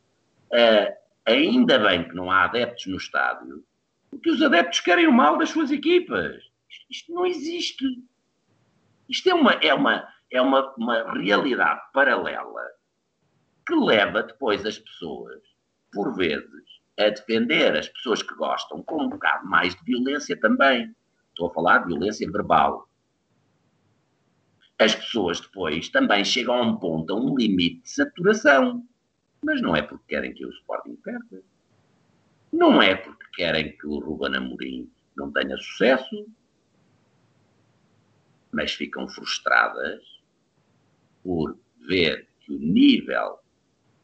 [0.52, 0.94] uh,
[1.24, 3.64] ainda bem que não há adeptos no estádio,
[4.10, 6.36] porque os adeptos querem o mal das suas equipas.
[6.68, 7.84] Isto, isto não existe.
[9.08, 12.64] Isto é uma, é uma, é uma, uma realidade paralela
[13.66, 15.40] que leva depois as pessoas,
[15.92, 20.94] por vezes, a defender as pessoas que gostam com um bocado mais de violência também.
[21.28, 22.88] Estou a falar de violência verbal.
[24.78, 28.86] As pessoas depois também chegam a um ponto, a um limite de saturação.
[29.42, 31.42] Mas não é porque querem que o Sporting perca.
[32.52, 36.26] Não é porque querem que o Ruben Amorim não tenha sucesso.
[38.52, 40.02] Mas ficam frustradas
[41.22, 43.38] por ver que o nível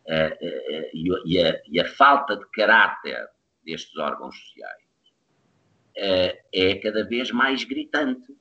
[0.06, 3.28] e, a, e, a, falta de caráter
[3.64, 4.86] destes órgãos sociais
[5.96, 8.36] é cada vez mais gritante.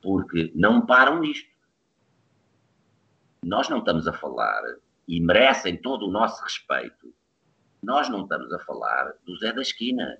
[0.00, 1.50] Porque não param nisto.
[3.42, 4.62] Nós não estamos a falar,
[5.08, 7.14] e merecem todo o nosso respeito,
[7.82, 10.18] nós não estamos a falar do Zé da Esquina.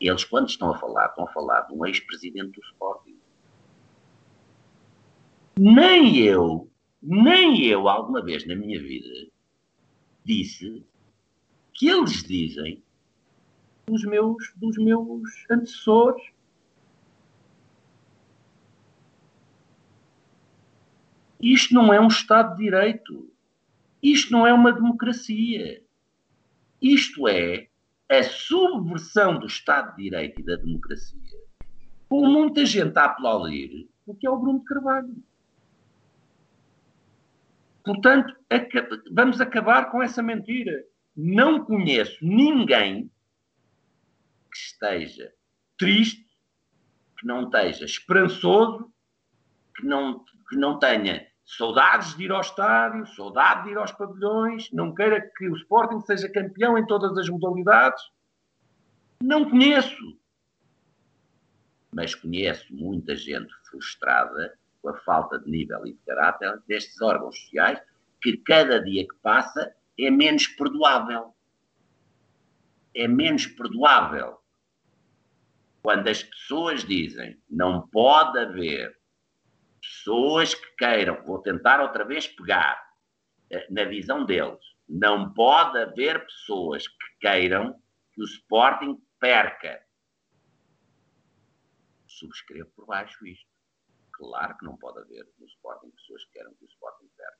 [0.00, 3.18] Eles, quando estão a falar, estão a falar de um ex-presidente do Sporting.
[5.58, 6.68] Nem eu,
[7.02, 9.30] nem eu, alguma vez na minha vida,
[10.24, 10.84] disse
[11.72, 12.82] que eles dizem
[13.86, 16.22] dos meus, dos meus antecessores.
[21.40, 23.30] Isto não é um Estado de Direito.
[24.02, 25.82] Isto não é uma democracia.
[26.80, 27.68] Isto é
[28.08, 31.38] a subversão do Estado de Direito e da democracia,
[32.08, 35.16] com muita gente a aplaudir, porque é o Bruno de Carvalho.
[37.88, 38.36] Portanto,
[39.10, 40.84] vamos acabar com essa mentira.
[41.16, 43.10] Não conheço ninguém
[44.52, 45.32] que esteja
[45.78, 46.26] triste,
[47.18, 48.92] que não esteja esperançoso,
[49.74, 54.70] que não, que não tenha saudades de ir ao estádio, saudade de ir aos pavilhões,
[54.70, 58.02] não queira que o Sporting seja campeão em todas as modalidades.
[59.22, 59.96] Não conheço.
[61.90, 67.38] Mas conheço muita gente frustrada com a falta de nível e de caráter destes órgãos
[67.38, 67.80] sociais,
[68.20, 71.34] que cada dia que passa é menos perdoável.
[72.94, 74.38] É menos perdoável.
[75.82, 78.98] Quando as pessoas dizem não pode haver
[79.80, 82.88] pessoas que queiram, vou tentar outra vez pegar
[83.50, 87.80] eh, na visão deles, não pode haver pessoas que queiram
[88.12, 89.80] que o Sporting perca.
[92.06, 93.57] Subscrevo por baixo isto.
[94.18, 97.38] Claro que não pode haver no Sporting pessoas que queiram que o Sporting perca.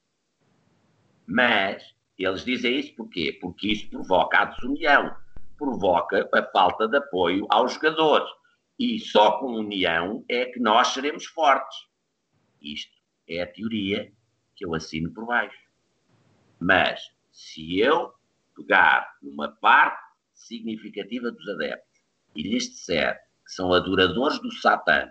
[1.26, 3.36] Mas eles dizem isso porquê?
[3.40, 5.16] Porque isso provoca a desunião,
[5.56, 8.30] provoca a falta de apoio aos jogadores.
[8.78, 11.76] E só com união é que nós seremos fortes.
[12.62, 12.96] Isto
[13.28, 14.12] é a teoria
[14.54, 15.58] que eu assino por baixo.
[16.60, 17.00] Mas,
[17.32, 18.14] se eu
[18.54, 20.00] pegar uma parte
[20.32, 22.00] significativa dos adeptos
[22.36, 25.10] e lhes disser que são adoradores do Satã,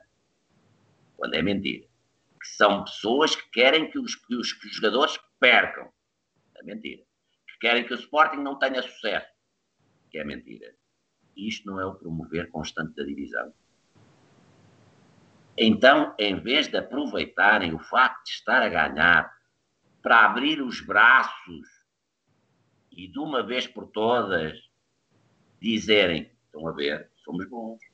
[1.17, 1.85] quando é mentira,
[2.39, 5.91] que são pessoas que querem que os, que os, que os jogadores percam,
[6.55, 7.03] é mentira,
[7.47, 9.27] que querem que o Sporting não tenha sucesso,
[10.09, 10.73] que é mentira.
[11.35, 13.53] Isto não é o promover constante da divisão.
[15.57, 19.35] Então, em vez de aproveitarem o facto de estar a ganhar
[20.01, 21.67] para abrir os braços
[22.91, 24.57] e de uma vez por todas
[25.59, 27.86] dizerem: estão a ver, somos bons.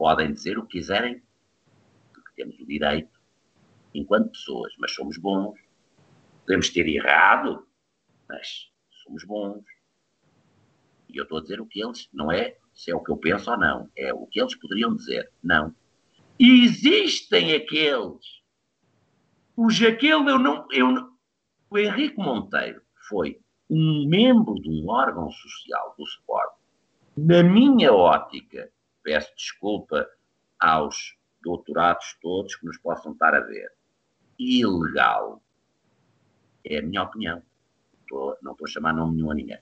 [0.00, 1.22] Podem dizer o que quiserem,
[2.14, 3.20] porque temos o direito,
[3.92, 5.60] enquanto pessoas, mas somos bons.
[6.40, 7.68] Podemos ter errado,
[8.26, 8.72] mas
[9.04, 9.62] somos bons.
[11.06, 13.18] E eu estou a dizer o que eles, não é se é o que eu
[13.18, 15.30] penso ou não, é o que eles poderiam dizer.
[15.42, 15.74] Não.
[16.38, 18.40] Existem aqueles
[19.54, 20.66] cujo aquele eu não.
[20.72, 21.10] Eu,
[21.68, 26.54] o Henrique Monteiro foi um membro de um órgão social do Sport.
[27.14, 28.72] Na minha ótica,
[29.10, 30.08] peço desculpa
[30.58, 33.72] aos doutorados todos que nos possam estar a ver,
[34.38, 35.42] ilegal.
[36.64, 37.42] É a minha opinião.
[38.02, 39.58] Estou, não estou a chamar nome nenhum a ninguém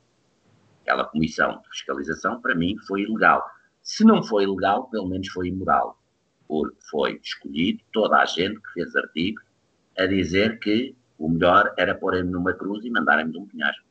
[0.88, 3.44] aquela comissão de fiscalização, para mim, foi ilegal.
[3.82, 6.00] Se não foi ilegal, pelo menos foi imoral,
[6.46, 9.44] porque foi escolhido toda a gente que fez artigos
[9.98, 13.84] a dizer que o melhor era pôr-me numa cruz e mandarem-me de um penhasco.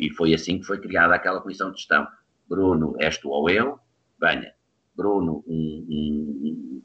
[0.00, 2.06] E foi assim que foi criada aquela comissão de gestão.
[2.48, 3.78] Bruno, és tu ou eu?
[4.20, 4.52] Venha.
[4.94, 6.82] Bruno, um, um,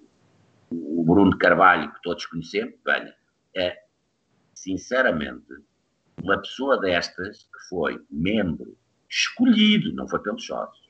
[0.72, 2.76] um, o Bruno Carvalho, que todos conhecemos?
[2.86, 3.14] Venha.
[3.56, 3.84] É,
[4.54, 5.54] sinceramente,
[6.24, 8.78] uma pessoa destas, que foi membro
[9.10, 10.90] escolhido, não foi pelos sócios,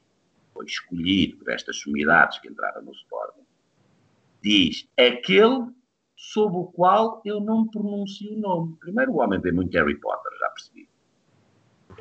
[0.54, 3.46] foi escolhido por estas sumidades que entraram no Sporting,
[4.42, 5.72] diz aquele
[6.16, 8.76] sob o qual eu não pronuncio o nome.
[8.78, 10.90] Primeiro, o homem vê muito Harry Potter, já percebi.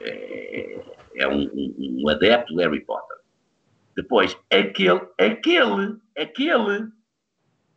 [0.01, 0.85] É,
[1.17, 3.17] é um, um, um, adepto de Harry Potter.
[3.97, 6.93] Depois, aquele, aquele, aquele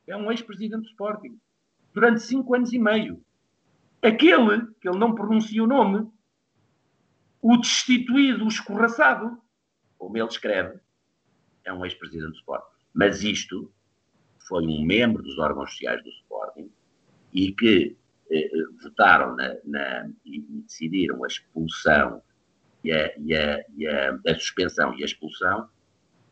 [0.08, 1.40] é um ex-presidente do Sporting.
[1.94, 3.24] Durante cinco anos e meio.
[4.02, 6.10] Aquele, que ele não pronuncia o nome,
[7.42, 9.42] o destituído, o escorraçado,
[9.98, 10.80] como ele escreve,
[11.64, 12.68] é um ex-presidente do Sporting.
[12.94, 13.72] Mas isto
[14.48, 16.72] foi um membro dos órgãos sociais do Sporting
[17.34, 17.96] e que
[18.82, 22.22] votaram na, na, e decidiram a expulsão
[22.84, 25.70] e, a, e, a, e a, a, suspensão e a expulsão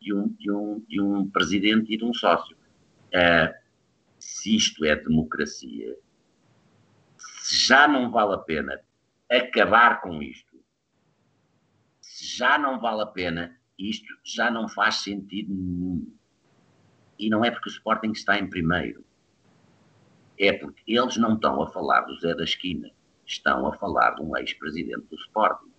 [0.00, 2.56] de um, de um, de um presidente e de um sócio.
[3.08, 3.54] Uh,
[4.18, 5.96] se isto é democracia,
[7.66, 8.80] já não vale a pena
[9.30, 10.58] acabar com isto,
[12.02, 16.06] já não vale a pena, isto já não faz sentido nenhum.
[17.18, 19.04] E não é porque o Sporting está em primeiro.
[20.40, 22.90] É porque eles não estão a falar do Zé da Esquina.
[23.24, 25.70] Estão a falar de um ex-presidente do Sporting.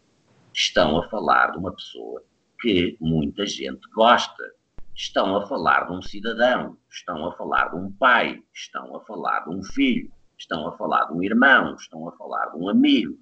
[0.54, 2.24] Estão a falar de uma pessoa
[2.62, 4.54] que muita gente gosta.
[4.96, 6.78] Estão a falar de um cidadão.
[6.90, 8.42] Estão a falar de um pai.
[8.54, 10.10] Estão a falar de um filho
[10.42, 13.18] estão a falar de um irmão, estão a falar de um amigo.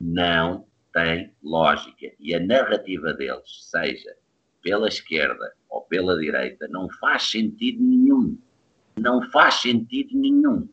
[0.00, 2.12] Não tem lógica.
[2.18, 4.16] E a narrativa deles, seja
[4.62, 8.38] pela esquerda ou pela direita, não faz sentido nenhum.
[8.96, 10.68] Não faz sentido nenhum.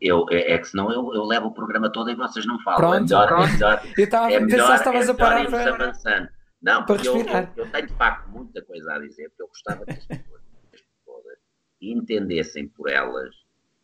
[0.00, 2.80] Eu, é, é, que senão eu, eu levo o programa todo e vocês não falam.
[2.80, 3.48] Pronto, é melhor, pronto.
[3.48, 5.74] É melhor, eu estava é a pensar se estavas é a parar para...
[5.74, 6.28] avançando.
[6.62, 9.84] Não, porque eu, eu, eu, tenho de facto muita coisa a dizer, porque eu gostava
[9.84, 11.38] que as pessoas
[11.80, 13.34] entendessem por elas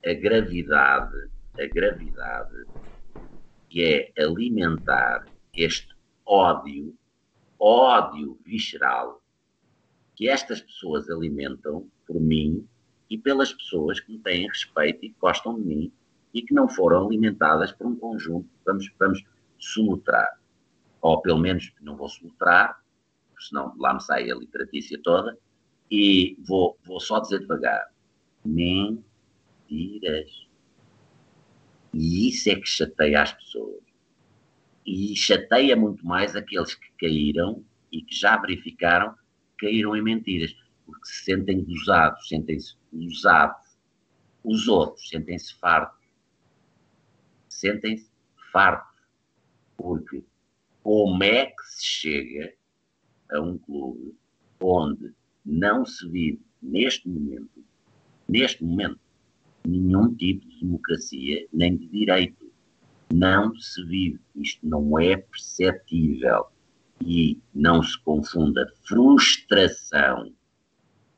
[0.05, 2.65] a gravidade, a gravidade
[3.69, 5.89] que é alimentar este
[6.25, 6.95] ódio,
[7.59, 9.23] ódio visceral
[10.15, 12.67] que estas pessoas alimentam por mim
[13.09, 15.93] e pelas pessoas que me têm respeito e que gostam de mim
[16.33, 19.25] e que não foram alimentadas por um conjunto, vamos, vamos
[19.59, 20.39] solutrar
[21.07, 22.83] ou pelo menos não vou soltar,
[23.39, 25.39] senão lá me sai a literatícia toda,
[25.89, 27.93] e vou, vou só dizer devagar:
[28.45, 29.05] mentiras.
[31.95, 33.86] E isso é que chateia as pessoas.
[34.87, 39.15] E chateia muito mais aqueles que caíram e que já verificaram
[39.59, 43.77] que caíram em mentiras, porque se sentem gozados, sentem-se usados.
[44.45, 46.07] Os outros sentem-se fartos.
[47.49, 48.09] Sentem-se
[48.53, 49.03] fartos.
[49.77, 50.23] Porque
[50.83, 52.55] como é que se chega
[53.33, 54.15] a um clube
[54.61, 55.13] onde
[55.45, 57.65] não se vive neste momento,
[58.29, 59.01] neste momento,
[59.67, 62.46] nenhum tipo de democracia nem de direito.
[63.13, 64.21] Não se vive.
[64.35, 66.47] Isto não é perceptível.
[67.01, 70.33] E não se confunda frustração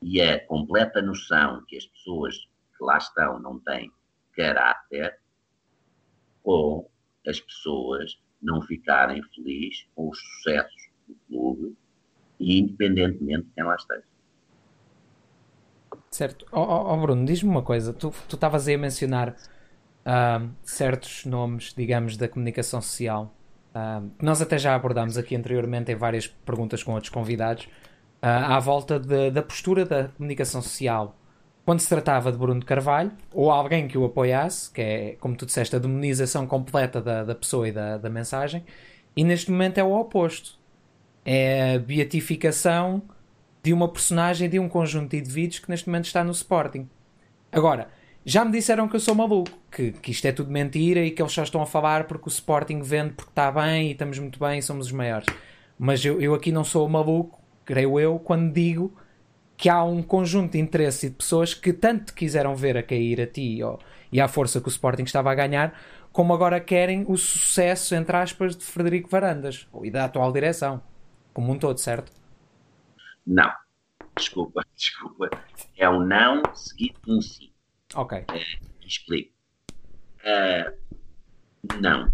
[0.01, 2.35] e a completa noção que as pessoas
[2.77, 3.91] que lá estão não têm
[4.33, 5.19] caráter
[6.43, 6.89] com
[7.27, 11.75] as pessoas não ficarem felizes com os sucessos do clube
[12.39, 14.03] independentemente de quem lá esteja.
[16.09, 16.45] Certo.
[16.51, 17.93] Oh, oh Bruno, diz-me uma coisa.
[17.93, 19.35] Tu estavas aí a mencionar
[20.63, 23.33] certos nomes, digamos, da comunicação social.
[23.69, 27.69] Uh, nós até já abordámos aqui anteriormente em várias perguntas com outros convidados uh,
[28.21, 31.15] à volta de, da postura da comunicação social
[31.69, 35.45] quando se tratava de Bruno Carvalho ou alguém que o apoiasse, que é, como tu
[35.45, 38.65] disseste, a demonização completa da, da pessoa e da, da mensagem,
[39.15, 40.57] e neste momento é o oposto.
[41.23, 43.03] É a beatificação
[43.61, 46.89] de uma personagem de um conjunto de indivíduos que neste momento está no Sporting.
[47.51, 47.89] Agora,
[48.25, 51.21] já me disseram que eu sou maluco, que, que isto é tudo mentira e que
[51.21, 54.39] eles só estão a falar porque o Sporting vende porque está bem e estamos muito
[54.39, 55.27] bem e somos os maiores.
[55.77, 58.93] Mas eu, eu aqui não sou maluco, creio eu, quando digo
[59.55, 63.21] que há um conjunto de interesse e de pessoas que tanto quiseram ver a cair
[63.21, 63.77] a ti ó,
[64.11, 65.77] e à força que o Sporting estava a ganhar,
[66.11, 70.81] como agora querem o sucesso, entre aspas, de Frederico Varandas e da atual direção,
[71.33, 72.11] como um todo, certo?
[73.25, 73.51] Não.
[74.17, 75.29] Desculpa, desculpa.
[75.77, 77.48] É um não seguido de um sim.
[77.95, 78.17] Ok.
[78.17, 79.33] É, explico.
[80.19, 80.77] Uh,
[81.81, 82.11] não.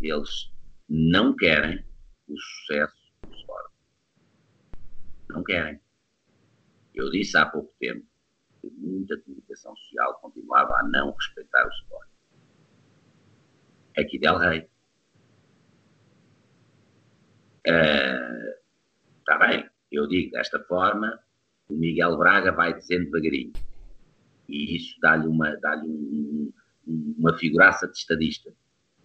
[0.00, 0.50] Eles
[0.88, 1.84] não querem
[2.28, 3.72] o sucesso do Sport.
[5.28, 5.80] Não querem.
[6.94, 8.04] Eu disse há pouco tempo
[8.60, 12.08] que muita comunicação social continuava a não respeitar o Sport.
[13.96, 14.68] Aqui Del Rey.
[17.64, 21.18] Está uh, bem, eu digo desta forma,
[21.68, 23.52] o Miguel Braga vai dizendo devagarinho.
[24.48, 26.52] E isso dá-lhe uma, dá um,
[26.86, 28.52] uma figuraça de estadista.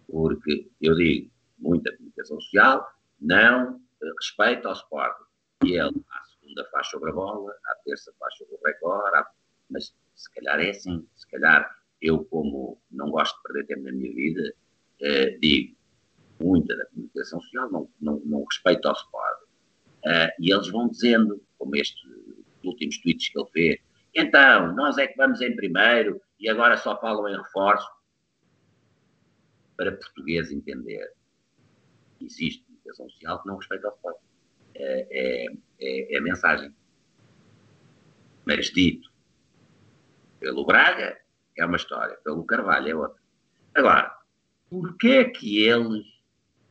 [0.06, 2.86] Porque eu digo, muita comunicação social,
[3.20, 3.80] não
[4.18, 5.24] respeito ao Sporting.
[5.64, 9.28] E ele, à segunda faz sobre a bola, à terça faz sobre o recorde,
[9.68, 13.92] mas se calhar é assim, se calhar eu, como não gosto de perder tempo na
[13.92, 14.54] minha vida,
[15.02, 15.76] eh, digo,
[16.40, 19.50] muita da comunicação social não, não, não respeita ao Sporting.
[20.06, 22.00] Eh, e eles vão dizendo, como este
[22.64, 23.80] últimos tweets que ele fez,
[24.14, 27.88] então, nós é que vamos em primeiro e agora só falam em reforço.
[29.76, 31.12] Para português entender,
[32.20, 34.20] existe comunicação social que não respeita ao reforço.
[34.74, 36.74] É, é, é, é mensagem.
[38.44, 39.10] Mas dito
[40.40, 41.18] pelo Braga
[41.56, 43.20] é uma história, pelo Carvalho é outra.
[43.74, 44.18] Agora,
[44.70, 46.06] porquê é que eles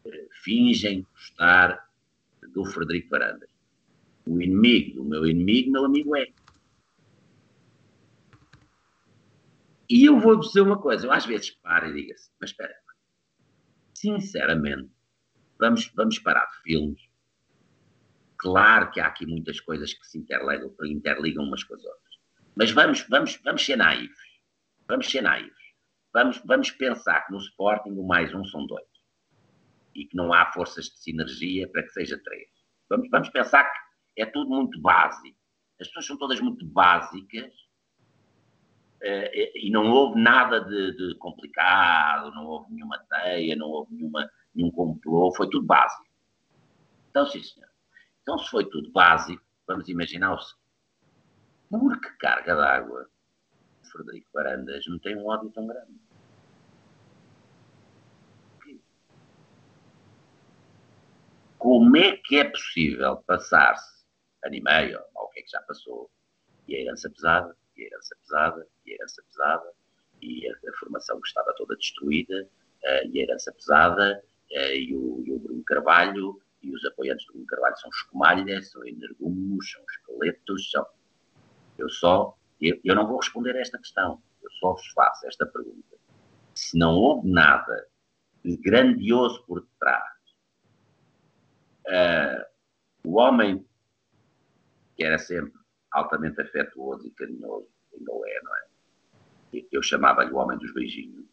[0.06, 1.88] eh, fingem gostar
[2.54, 3.50] do Frederico Varandas?
[4.26, 6.28] O inimigo do meu inimigo, meu amigo é.
[9.90, 12.76] E eu vou dizer uma coisa, eu às vezes paro e digo-se, mas espera,
[13.92, 14.92] sinceramente,
[15.58, 17.02] vamos, vamos parar filmes.
[18.38, 22.20] Claro que há aqui muitas coisas que se interligam, interligam umas com as outras.
[22.56, 24.42] Mas vamos, vamos, vamos ser naivos.
[24.88, 25.60] Vamos ser naivos.
[26.14, 28.88] Vamos, vamos pensar que no Sporting o mais um são dois.
[29.96, 32.48] E que não há forças de sinergia para que seja três.
[32.88, 35.38] Vamos, vamos pensar que é tudo muito básico.
[35.82, 37.52] As pessoas são todas muito básicas
[39.02, 44.72] e não houve nada de, de, complicado, não houve nenhuma teia, não houve nenhuma, nenhum
[44.72, 46.06] complô, foi tudo básico.
[47.10, 47.70] Então, sim, senhor.
[48.22, 50.60] Então, se foi tudo básico, vamos imaginar o seguinte.
[51.70, 53.10] Por que carga d'água
[53.91, 55.93] Frederico Barandas não tem um ódio tão grande?
[61.58, 64.06] Como é que é possível passar-se
[64.43, 66.10] ano e meio, ou o que é que já passou,
[66.68, 69.72] e a herança pesada, e a herança pesada, e a herança pesada,
[70.22, 72.48] e a, a formação que estava toda destruída,
[72.84, 77.26] uh, e a herança pesada, uh, e, o, e, o, Bruno Carvalho, e os apoiantes
[77.28, 80.86] do Bruno Carvalho são escumalhas, são energúmenos, são esqueletos, são...
[81.78, 85.46] Eu só, eu, eu não vou responder a esta questão, eu só vos faço esta
[85.46, 85.98] pergunta.
[86.54, 87.88] Se não houve nada
[88.44, 90.20] de grandioso por detrás,
[91.88, 92.46] uh,
[93.06, 93.66] o homem
[94.98, 95.54] que era sempre
[95.92, 98.70] altamente afetuoso e carinhoso, ainda é, não é?
[99.72, 101.26] Eu chamava-lhe o homem dos beijinhos.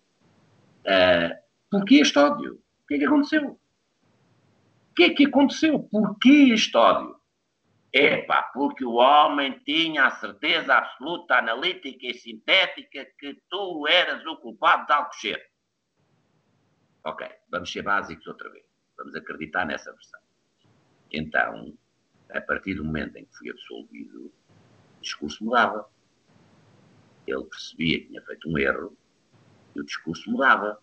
[0.85, 1.35] Uh,
[1.71, 2.55] porquê este ódio?
[2.55, 3.51] O que é que aconteceu?
[3.51, 5.81] O que é que aconteceu?
[5.81, 7.17] Porquê este ódio?
[7.93, 14.37] Epá, porque o homem tinha a certeza absoluta, analítica e sintética que tu eras o
[14.37, 15.51] culpado de Alcochete.
[17.05, 18.67] Ok, vamos ser básicos outra vez.
[18.99, 20.21] Vamos acreditar nessa versão.
[21.13, 21.73] Então,
[22.31, 24.46] a partir do momento em que fui absolvido, o
[25.07, 25.89] discurso mudava.
[27.27, 28.97] Ele percebia que tinha feito um erro
[29.75, 30.81] e o discurso mudava.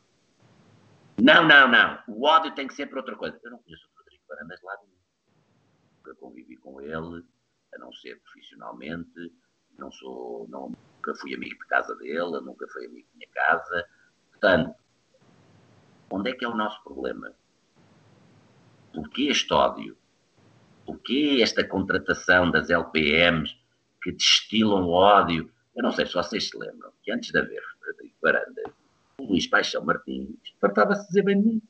[1.21, 2.03] Não, não, não.
[2.07, 3.39] O ódio tem que ser para outra coisa.
[3.43, 6.15] Eu não conheço o Rodrigo Varandas de lado nenhum.
[6.17, 7.23] convivi com ele,
[7.73, 9.31] a não ser profissionalmente,
[9.77, 13.87] não sou, não, nunca fui amigo de casa dele, nunca fui amigo de minha casa.
[14.31, 14.75] Portanto,
[16.09, 17.33] onde é que é o nosso problema?
[18.93, 19.97] Porquê este ódio?
[20.85, 23.62] Porquê esta contratação das LPMs
[24.03, 25.49] que destilam ódio?
[25.75, 28.63] Eu não sei se vocês se lembram que antes de haver Frederico Baranda,
[29.17, 31.61] o Luís Paixão Martins fartava-se dizer bem de mim.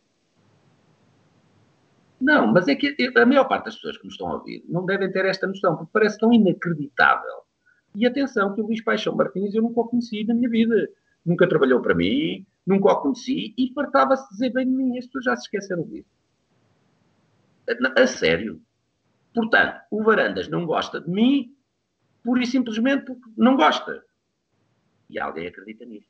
[2.20, 4.86] Não, mas é que a maior parte das pessoas que nos estão a ouvir não
[4.86, 7.44] devem ter esta noção, porque parece tão inacreditável.
[7.96, 10.90] E atenção, que o Luís Paixão Martins eu nunca o conheci na minha vida.
[11.26, 14.98] Nunca trabalhou para mim, nunca o conheci e fartava-se dizer bem de mim.
[14.98, 16.10] As pessoas já se esqueceram disso.
[17.70, 18.62] A, a sério.
[19.34, 21.56] Portanto, o Varandas não gosta de mim
[22.24, 24.03] pura e simplesmente porque não gosta.
[25.09, 26.07] E alguém acredita nisso.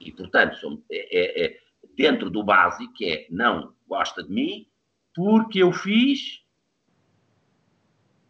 [0.00, 1.60] E, portanto, é, é,
[1.96, 4.68] dentro do básico é não gosta de mim
[5.14, 6.42] porque eu fiz.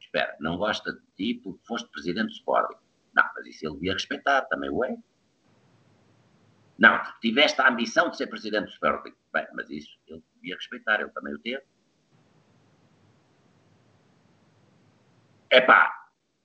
[0.00, 2.78] Espera, não gosta de ti porque foste presidente do Sporting.
[3.14, 4.96] Não, mas isso ele devia respeitar, também o é.
[6.78, 9.14] Não, porque tiveste a ambição de ser presidente do Sporting.
[9.32, 11.62] Bem, mas isso ele devia respeitar, ele também o teve.
[15.52, 15.92] É pá,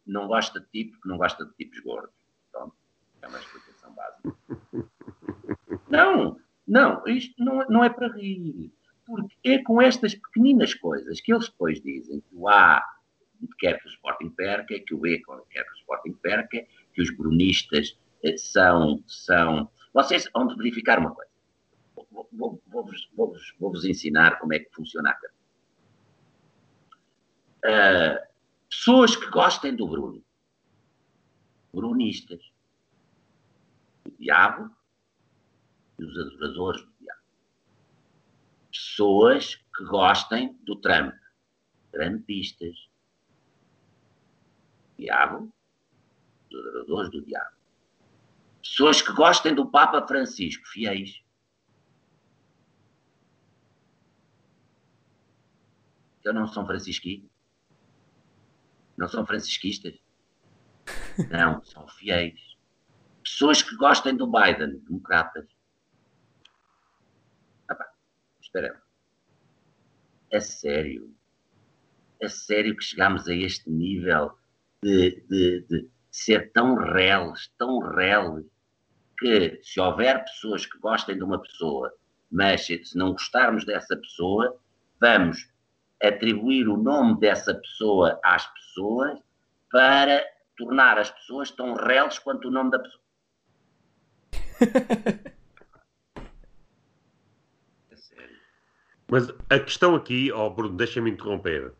[0.06, 2.14] não gosta de ti porque não gosta de tipos gordos.
[2.52, 2.76] Pronto,
[3.22, 4.36] é uma explicação básica.
[5.90, 6.38] Não,
[6.68, 8.74] não, isto não, não é para rir.
[9.06, 12.84] Porque é com estas pequeninas coisas que eles depois dizem que o A
[13.58, 17.16] quer que o Sporting perca, que o B quer que o Sporting perca, que os
[17.16, 19.02] brunistas eh, são.
[19.08, 19.72] são...
[19.94, 21.32] Vocês vão verificar uma coisa.
[21.96, 23.34] Vou-vos vou, vou, vou,
[23.72, 25.28] vou ensinar como é que funciona a.
[27.66, 28.28] Uh,
[28.70, 30.24] pessoas que gostem do Bruno.
[31.74, 32.42] Brunistas.
[34.06, 34.76] O diabo
[36.00, 37.22] e os adoradores do diabo.
[38.72, 41.14] Pessoas que gostem do Trump.
[41.92, 42.90] Trumpistas.
[44.98, 45.52] Diabo.
[46.52, 47.56] Os adoradores do diabo.
[48.62, 50.66] Pessoas que gostem do Papa Francisco.
[50.68, 51.22] Fiéis.
[56.20, 57.27] Então não são francisquinos?
[58.98, 59.94] Não são francisquistas?
[61.30, 62.58] Não, são fiéis.
[63.24, 65.46] Pessoas que gostem do Biden, democratas.
[68.48, 68.82] espera.
[70.32, 71.14] É sério.
[72.20, 74.38] É sério que chegamos a este nível
[74.82, 78.46] de, de, de ser tão reles, tão reles,
[79.20, 81.94] que se houver pessoas que gostem de uma pessoa,
[82.32, 84.60] mas se não gostarmos dessa pessoa,
[85.00, 85.50] vamos
[86.02, 89.20] atribuir o nome dessa pessoa às pessoas
[89.72, 90.24] para
[90.58, 93.04] tornar as pessoas tão reles quanto o nome da pessoa.
[99.10, 101.74] Mas a questão aqui, oh Bruno, deixa-me interromper,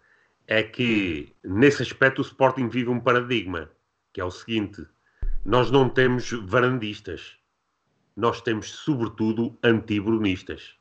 [0.48, 3.70] é que nesse aspecto o Sporting vive um paradigma,
[4.14, 4.88] que é o seguinte:
[5.44, 7.38] nós não temos varandistas,
[8.16, 10.78] nós temos sobretudo antibrunistas.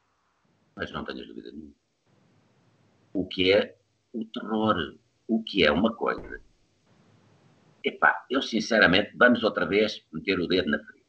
[0.77, 1.75] Mas não tenhas dúvida nenhuma.
[3.17, 3.75] O que é
[4.13, 4.77] o terror?
[5.27, 6.39] O que é uma coisa?
[7.83, 11.07] Epá, eu sinceramente, vamos outra vez meter o dedo na ferida.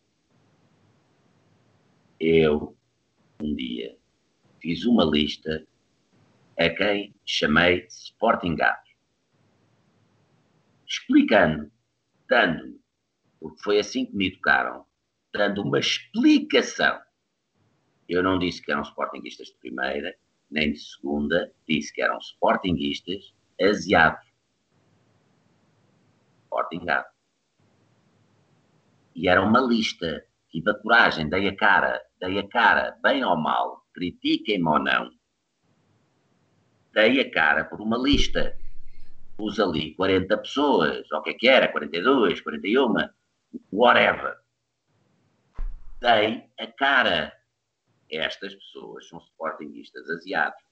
[2.18, 2.78] Eu,
[3.42, 3.98] um dia,
[4.62, 5.68] fiz uma lista
[6.58, 8.96] a quem chamei Sporting Gatos.
[10.88, 11.70] Explicando,
[12.30, 12.80] dando,
[13.38, 14.86] porque foi assim que me educaram,
[15.34, 17.02] dando uma explicação.
[18.08, 20.18] Eu não disse que eram Sportingistas de primeira,
[20.50, 24.26] nem de segunda, disse que eram Sportingistas asiados.
[26.44, 27.12] Sporting Gatos.
[29.16, 30.26] E era uma lista.
[30.50, 35.12] Tive a coragem, dei a cara, dei a cara, bem ou mal, critiquem-me ou não,
[36.94, 38.58] dei a cara por uma lista.
[39.36, 42.94] Pus ali 40 pessoas, ou o que é que era, 42, 41,
[43.72, 44.38] whatever.
[46.02, 47.37] Dei a cara.
[48.10, 50.66] Estas pessoas são sportinguistas asiáticos.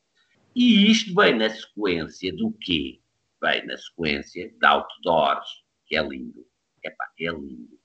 [0.55, 3.01] E isto vem na sequência do quê?
[3.41, 6.47] Vem na sequência de outdoors, que é lindo.
[6.83, 7.79] Epá, é lindo.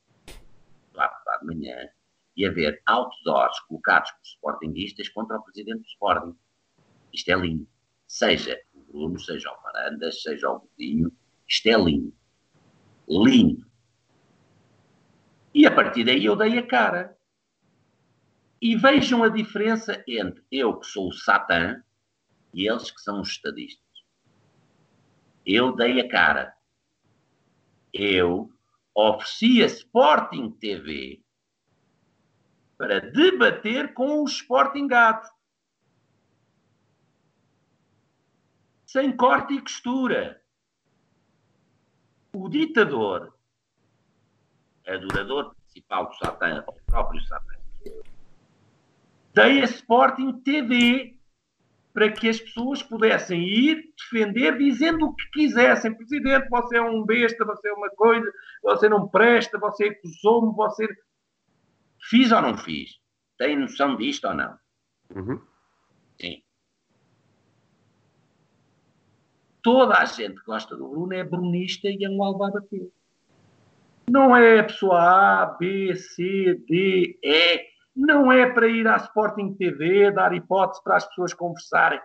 [0.94, 1.88] Lá para amanhã
[2.36, 6.36] e haver outdoors colocados por sportinguistas contra o presidente do Sporting.
[7.12, 7.68] Isto é lindo.
[8.07, 11.12] Seja o Bruno, seja o Varandas, seja o Godinho,
[11.46, 12.14] isto é lindo.
[13.09, 13.66] Lindo.
[15.53, 17.16] E a partir daí eu dei a cara.
[18.61, 21.82] E vejam a diferença entre eu, que sou o Satã,
[22.52, 23.84] e eles que são os estadistas.
[25.46, 26.54] Eu dei a cara.
[27.92, 28.52] Eu
[28.94, 31.22] ofereci a Sporting TV
[32.76, 35.28] para debater com o Sporting Gato.
[38.90, 40.42] sem corte e costura.
[42.34, 43.38] O ditador,
[44.84, 47.49] adorador principal do Satã, o próprio Satã,
[49.32, 51.16] tem a Sporting TV
[51.92, 55.94] para que as pessoas pudessem ir defender dizendo o que quisessem.
[55.94, 58.30] Presidente, você é um besta, você é uma coisa,
[58.62, 60.86] você não presta, você acusou-me, você.
[62.02, 62.98] Fiz ou não fiz?
[63.36, 64.58] Tem noção disto ou não?
[65.14, 65.40] Uhum.
[66.20, 66.42] Sim.
[69.62, 72.90] Toda a gente que gosta do Bruno é brunista e é um albabateiro.
[74.08, 79.55] Não é a pessoa A, B, C, D, E não é para ir à Sporting
[79.55, 82.01] TV, dar hipótese para as pessoas conversarem.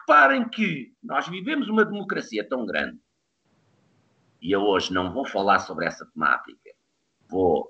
[0.00, 2.98] Reparem que nós vivemos uma democracia tão grande,
[4.40, 6.70] e eu hoje não vou falar sobre essa temática,
[7.28, 7.68] vou,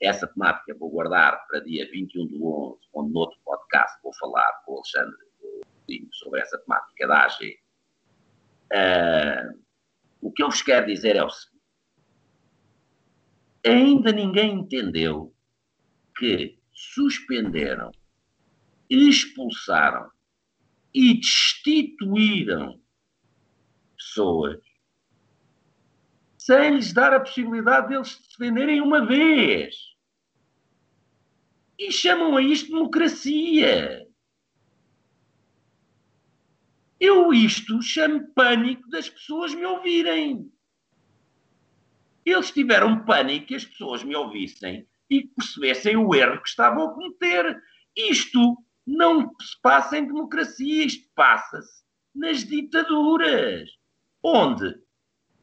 [0.00, 4.62] essa temática vou guardar para dia 21 do 11, onde no outro podcast vou falar
[4.64, 5.26] com o Alexandre
[6.12, 7.58] sobre essa temática da AG.
[8.72, 9.62] Uh,
[10.20, 11.56] o que eu vos quero dizer é o seguinte.
[13.64, 15.34] Ainda ninguém entendeu
[16.16, 17.90] que suspenderam,
[18.90, 20.10] expulsaram
[20.92, 22.78] e destituíram
[23.96, 24.62] pessoas
[26.36, 29.96] sem lhes dar a possibilidade deles se defenderem uma vez.
[31.78, 34.06] E chamam a isto democracia.
[37.00, 40.52] Eu isto chamo pânico das pessoas me ouvirem.
[42.24, 46.94] Eles tiveram pânico que as pessoas me ouvissem e percebessem o erro que estavam a
[46.94, 47.62] cometer.
[47.96, 51.84] Isto não se passa em democracia, isto passa-se
[52.14, 53.70] nas ditaduras,
[54.22, 54.74] onde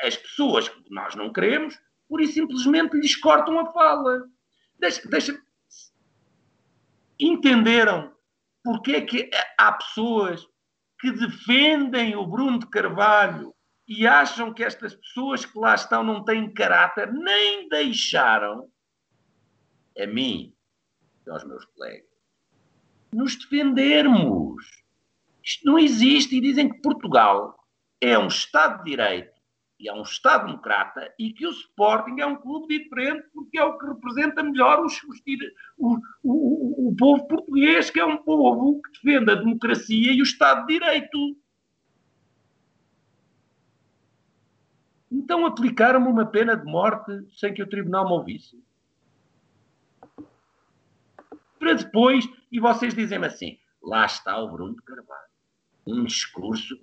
[0.02, 1.78] as pessoas que nós não queremos,
[2.10, 4.24] por e simplesmente lhes cortam a fala.
[4.80, 5.42] Deixa, deixa...
[7.20, 8.14] Entenderam
[8.64, 10.46] porque é que há pessoas
[11.00, 13.54] que defendem o Bruno de Carvalho
[13.88, 18.70] e acham que estas pessoas que lá estão não têm caráter, nem deixaram
[20.00, 20.54] a mim
[21.26, 22.10] e aos meus colegas,
[23.12, 24.84] nos defendermos.
[25.44, 27.58] Isto não existe e dizem que Portugal
[28.02, 29.34] é um Estado de Direito
[29.80, 33.64] e é um Estado democrata e que o Sporting é um clube diferente porque é
[33.64, 35.22] o que representa melhor os, os,
[35.78, 40.24] o, o, o, povo português, que é um povo que defende a democracia e o
[40.24, 41.38] Estado de Direito.
[45.12, 48.64] Então aplicaram-me uma pena de morte sem que o tribunal me ouvisse
[51.64, 55.30] para depois, e vocês dizem-me assim, lá está o Bruno Carvalho,
[55.88, 56.78] um discurso,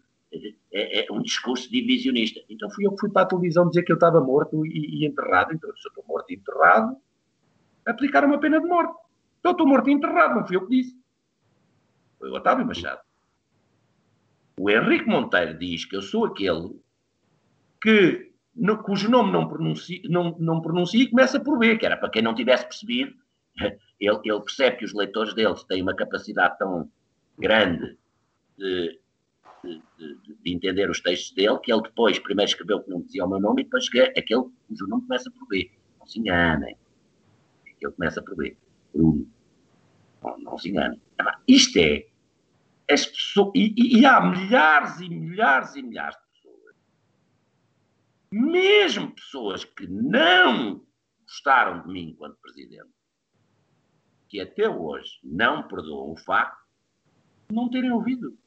[0.72, 2.40] é, é, um discurso divisionista.
[2.48, 5.06] Então fui eu que fui para a televisão dizer que eu estava morto e, e
[5.06, 6.96] enterrado, então se eu estou morto e enterrado,
[7.86, 8.94] aplicaram uma pena de morte.
[9.38, 10.98] Então estou morto e enterrado, não fui eu que disse.
[12.18, 13.00] Foi o Otávio Machado.
[14.58, 16.78] O Henrique Monteiro diz que eu sou aquele
[17.82, 20.62] que, no, cujo nome não pronuncia, não, não
[20.92, 23.14] e começa por B, que era para quem não tivesse percebido
[24.00, 26.90] ele, ele percebe que os leitores deles têm uma capacidade tão
[27.38, 27.98] grande
[28.56, 29.00] de,
[29.62, 33.24] de, de, de, entender os textos dele, que ele depois primeiro escreveu que não dizia
[33.24, 35.70] o meu nome e depois que aquele cujo nome começa por B.
[35.98, 36.76] Não se enganem.
[37.80, 38.56] Ele começa por B.
[38.94, 39.28] Bruno.
[40.22, 41.00] Não, não se enganem.
[41.46, 42.06] Isto é.
[42.90, 46.76] As pessoas, e, e há milhares e milhares e milhares de pessoas,
[48.32, 50.84] mesmo pessoas que não
[51.22, 52.88] gostaram de mim enquanto presidente,
[54.30, 56.64] que até hoje não perdoam o facto
[57.48, 58.38] de não terem ouvido,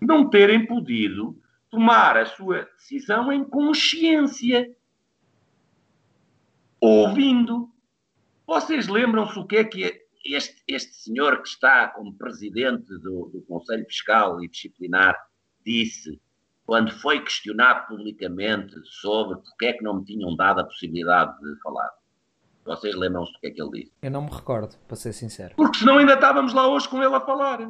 [0.00, 1.36] não terem podido
[1.68, 4.72] tomar a sua decisão em consciência,
[6.80, 7.68] ouvindo.
[8.46, 13.42] Vocês lembram-se o que é que este, este senhor que está como presidente do, do
[13.48, 15.16] Conselho Fiscal e Disciplinar
[15.66, 16.20] disse
[16.64, 21.60] quando foi questionado publicamente sobre porque é que não me tinham dado a possibilidade de
[21.60, 21.90] falar?
[22.64, 23.92] Vocês lembram-se do que é que ele disse?
[24.02, 25.54] Eu não me recordo, para ser sincero.
[25.54, 27.60] Porque senão ainda estávamos lá hoje com ele a falar.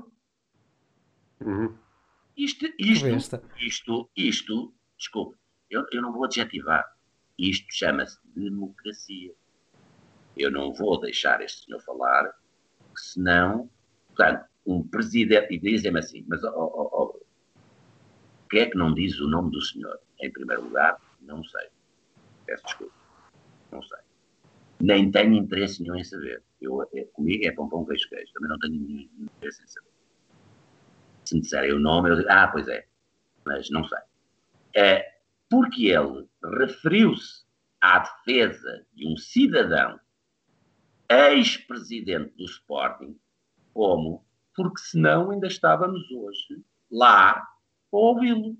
[1.41, 1.77] Uhum.
[2.37, 3.07] Isto, isto,
[3.59, 5.37] isto, isto, desculpe,
[5.69, 6.85] eu, eu não vou adjetivar.
[7.37, 9.35] Isto chama-se democracia.
[10.37, 12.33] Eu não vou deixar este senhor falar,
[12.97, 13.69] senão,
[14.09, 17.21] portanto, um presidente, e dizem-me assim, mas oh, oh, oh,
[18.49, 19.99] que é que não diz o nome do senhor?
[20.21, 21.69] Em primeiro lugar, não sei.
[22.47, 22.95] Peço desculpa.
[23.73, 23.99] Não sei
[24.85, 26.43] nem tenho interesse nenhum em saber.
[26.61, 28.33] Eu, é, comigo é pão, queijo, queijo.
[28.33, 29.89] Também não tenho nenhum interesse em saber.
[31.25, 32.87] Se me disserem o nome, eu digo, ah, pois é.
[33.45, 33.99] Mas não sei.
[34.77, 35.15] É,
[35.49, 36.29] porque ele
[36.59, 37.45] referiu-se
[37.81, 39.99] à defesa de um cidadão
[41.09, 43.19] ex-presidente do Sporting
[43.73, 44.25] como
[44.55, 47.47] porque senão ainda estávamos hoje lá a
[47.97, 48.57] ouvi-lo.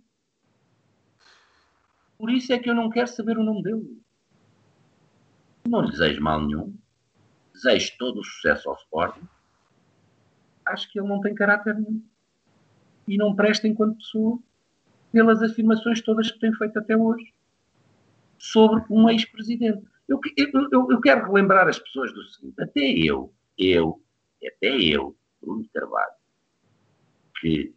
[2.19, 4.04] Por isso é que eu não quero saber o nome dele.
[5.67, 6.77] Não lhe desejo mal nenhum.
[7.53, 9.27] Desejo todo o sucesso ao Sporting.
[10.67, 12.03] Acho que ele não tem caráter nenhum.
[13.07, 14.39] E não presta enquanto pessoa
[15.13, 17.33] pelas afirmações todas que tem feito até hoje
[18.39, 19.87] sobre um ex-presidente.
[20.09, 24.03] Eu, eu, eu, quero relembrar as pessoas do seguinte: até eu, eu,
[24.45, 26.13] até eu, Bruno Carvalho,
[27.41, 27.75] que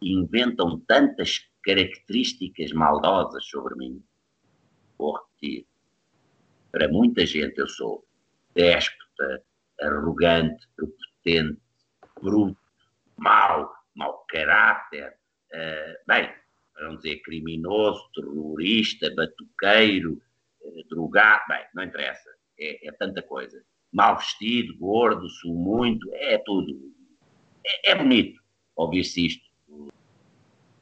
[0.00, 4.02] inventam tantas características maldosas sobre mim,
[4.96, 5.66] vou repetir.
[6.76, 8.04] Para muita gente eu sou
[8.54, 9.42] déspota,
[9.80, 11.58] arrogante, prepotente,
[12.20, 12.60] bruto,
[13.16, 15.16] mau, mau caráter,
[15.54, 16.30] uh, bem,
[16.78, 20.20] vamos dizer, criminoso, terrorista, batuqueiro,
[20.60, 22.28] uh, drogado, bem, não interessa,
[22.60, 23.64] é, é, tanta coisa.
[23.90, 26.92] Mal vestido, gordo, sou muito, é tudo.
[27.64, 28.38] É, é bonito
[28.74, 29.46] ouvir-se isto.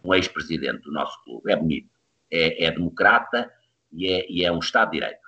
[0.03, 1.89] Um ex-presidente do nosso clube, é bonito.
[2.33, 3.49] É, é democrata
[3.93, 5.24] e é, e é, um Estado de Direito.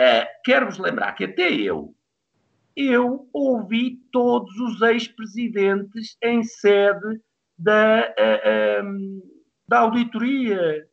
[0.00, 1.94] Uh, Quero-vos lembrar que até eu,
[2.74, 7.20] eu ouvi todos os ex-presidentes em sede
[7.58, 9.22] da, uh, um,
[9.68, 10.88] da auditoria.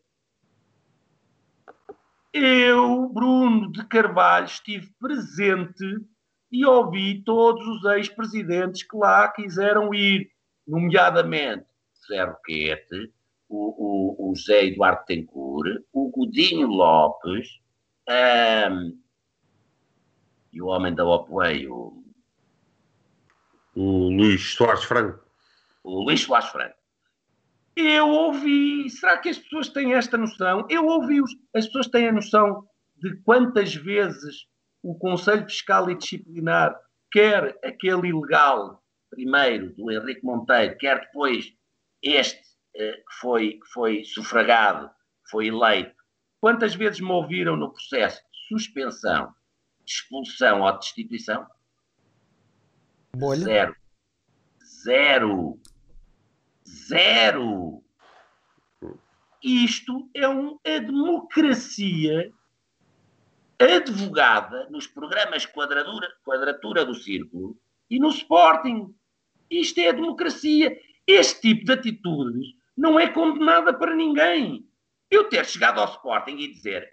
[2.34, 6.06] Eu, Bruno de Carvalho, estive presente
[6.52, 10.30] e ouvi todos os ex-presidentes que lá quiseram ir,
[10.68, 11.66] nomeadamente
[12.10, 13.14] Zé Roquete,
[13.48, 17.48] o, o, o José Eduardo Tencourt, o Godinho Lopes
[18.08, 19.00] um,
[20.52, 22.04] e o homem da Opway, o,
[23.76, 25.24] o Luís Soares Franco.
[25.84, 26.76] O Luís Soares Franco.
[27.76, 30.66] Eu ouvi, será que as pessoas têm esta noção?
[30.70, 34.48] Eu ouvi-os, as pessoas têm a noção de quantas vezes
[34.82, 36.76] o Conselho Fiscal e Disciplinar
[37.12, 41.54] quer aquele ilegal, primeiro, do Henrique Monteiro, quer depois
[42.02, 42.42] este
[42.76, 44.90] eh, que foi, que foi sufragado,
[45.30, 45.97] foi eleito.
[46.40, 49.34] Quantas vezes me ouviram no processo de suspensão,
[49.84, 51.48] de expulsão ou de destituição?
[53.16, 53.44] Bolha.
[53.44, 53.76] Zero.
[54.64, 55.60] Zero.
[56.68, 57.84] Zero.
[59.44, 62.32] Isto é um, a democracia
[63.60, 67.58] advogada nos programas quadratura, quadratura do Círculo
[67.90, 68.94] e no Sporting.
[69.50, 70.78] Isto é a democracia.
[71.08, 74.68] Este tipo de atitudes não é condenada para ninguém.
[75.10, 76.88] Eu ter chegado ao Sporting e dizer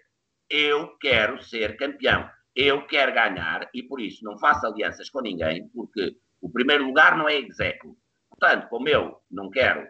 [0.49, 5.67] eu quero ser campeão, eu quero ganhar e por isso não faço alianças com ninguém,
[5.69, 7.97] porque o primeiro lugar não é execo.
[8.29, 9.87] Portanto, como eu não quero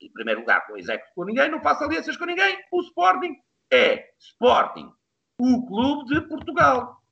[0.00, 3.34] em primeiro lugar com execo com ninguém, não faço alianças com ninguém, o Sporting
[3.72, 4.92] é Sporting
[5.38, 7.02] o Clube de Portugal.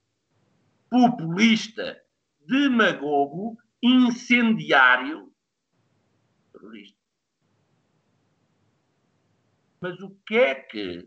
[0.90, 2.00] Populista,
[2.46, 5.32] demagogo, incendiário,
[6.52, 6.93] terrorista.
[9.84, 11.06] Mas o que é que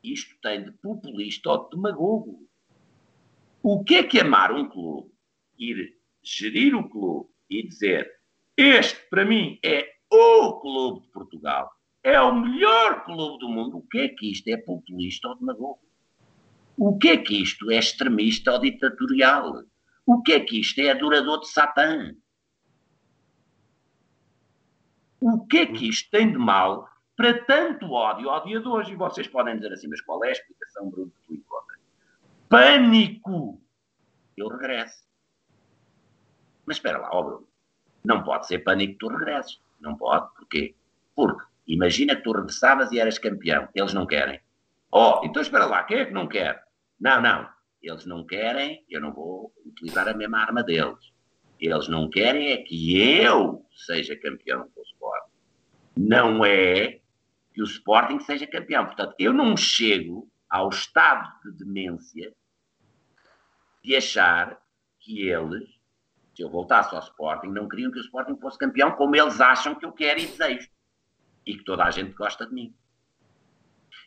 [0.00, 2.48] isto tem de populista ou de demagogo?
[3.60, 5.10] O que é que amar um clube,
[5.58, 8.08] ir gerir o clube e dizer
[8.56, 11.68] este para mim é o clube de Portugal,
[12.04, 13.78] é o melhor clube do mundo.
[13.78, 15.82] O que é que isto é populista ou demagogo?
[16.76, 19.64] O que é que isto é extremista ou ditatorial?
[20.06, 22.14] O que é que isto é adorador de Satã?
[25.20, 26.91] O que é que isto tem de mal
[27.22, 28.88] para tanto ódio odiadores?
[28.88, 31.42] E vocês podem dizer assim, mas qual é a explicação, Bruno, que tu?
[32.48, 33.62] Pânico!
[34.36, 35.04] Eu regresso.
[36.66, 37.48] Mas espera lá, ó Bruno.
[38.04, 39.60] Não pode ser pânico que tu regresses.
[39.80, 40.34] Não pode.
[40.34, 40.74] Porquê?
[41.14, 43.68] Porque Imagina que tu regressavas e eras campeão.
[43.72, 44.40] Eles não querem.
[44.90, 46.62] Oh, então espera lá, quem é que não quer?
[47.00, 47.48] Não, não.
[47.80, 51.12] Eles não querem, eu não vou utilizar a mesma arma deles.
[51.60, 55.30] Eles não querem é que eu seja campeão do Sporting.
[55.96, 57.00] Não é
[57.52, 58.86] que o Sporting seja campeão.
[58.86, 62.34] Portanto, eu não chego ao estado de demência
[63.82, 64.60] de achar
[65.00, 65.68] que eles,
[66.34, 69.74] se eu voltasse ao Sporting, não queriam que o Sporting fosse campeão como eles acham
[69.74, 70.68] que eu quero e desejo
[71.44, 72.74] e que toda a gente gosta de mim.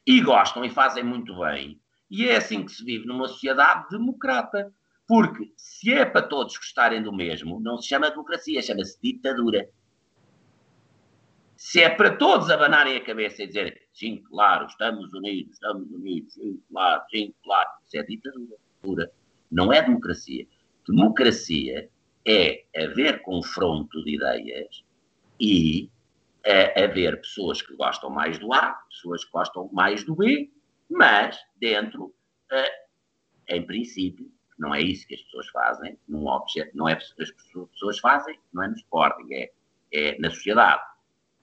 [0.05, 1.81] E gostam e fazem muito bem.
[2.09, 4.73] E é assim que se vive numa sociedade democrata.
[5.07, 9.69] Porque se é para todos gostarem do mesmo, não se chama democracia, chama-se ditadura.
[11.57, 16.33] Se é para todos abanarem a cabeça e dizerem sim, claro, estamos unidos, estamos unidos,
[16.33, 19.11] sim, claro, sim, claro, isso é ditadura.
[19.51, 20.45] Não é democracia.
[20.87, 21.89] Democracia
[22.25, 24.83] é haver confronto de ideias
[25.39, 25.89] e
[26.43, 30.51] é haver pessoas que gostam mais do A, pessoas que gostam mais do B,
[30.89, 32.13] mas dentro,
[32.51, 32.85] uh,
[33.47, 37.31] em princípio, não é isso que as pessoas fazem, num objeto, não é as
[37.71, 39.51] pessoas fazem, não é no Sporting, é,
[39.91, 40.81] é na sociedade.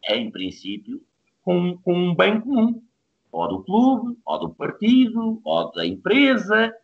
[0.05, 1.03] É, em princípio,
[1.43, 2.83] com, com um bem comum.
[3.31, 6.75] ou do clube, ou do partido, ou da empresa,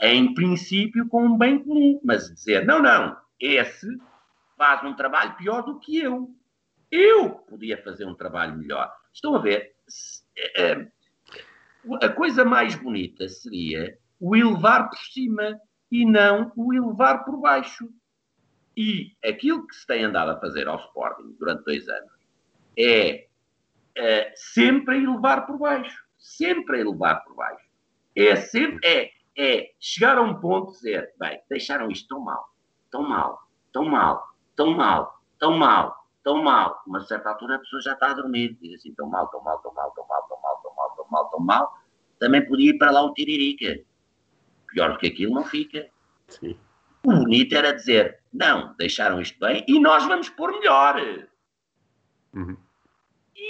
[0.00, 2.00] em princípio com um bem comum.
[2.04, 3.86] Mas dizer, não, não, esse
[4.56, 6.30] faz um trabalho pior do que eu.
[6.90, 8.92] Eu podia fazer um trabalho melhor.
[9.12, 9.74] Estão a ver?
[10.56, 10.86] Eh,
[12.02, 15.60] a coisa mais bonita seria o elevar por cima
[15.90, 17.88] e não o elevar por baixo.
[18.76, 22.15] E aquilo que se tem andado a fazer ao Sporting durante dois anos
[22.78, 23.26] é,
[23.96, 26.04] é sempre a elevar por baixo.
[26.18, 27.64] Sempre a elevar por baixo.
[28.14, 32.48] É sempre é, é chegar a um ponto de dizer, bem, deixaram isto tão mal,
[32.90, 33.38] tão mal,
[33.72, 36.82] tão mal, tão mal, tão mal, tão mal.
[36.86, 39.58] Uma certa altura a pessoa já está a dormir, diz assim, tão mal, tão mal,
[39.60, 41.78] tão mal, tão mal, tão mal, tão mal, tão mal, tão mal.
[42.18, 43.84] Também podia ir para lá o tiririca.
[44.68, 45.88] Pior do que aquilo não fica.
[46.28, 46.58] Sim.
[47.04, 50.96] O bonito era dizer, não, deixaram isto bem e nós vamos pôr melhor.
[52.34, 52.56] Uhum.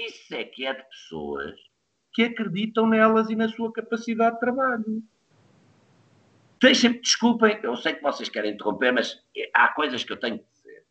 [0.04, 1.54] Isso é que é de pessoas
[2.12, 5.02] que acreditam nelas e na sua capacidade de trabalho.
[6.60, 9.22] Deixem-me, desculpem, eu sei que vocês querem interromper, mas
[9.54, 10.86] há coisas que eu tenho que dizer.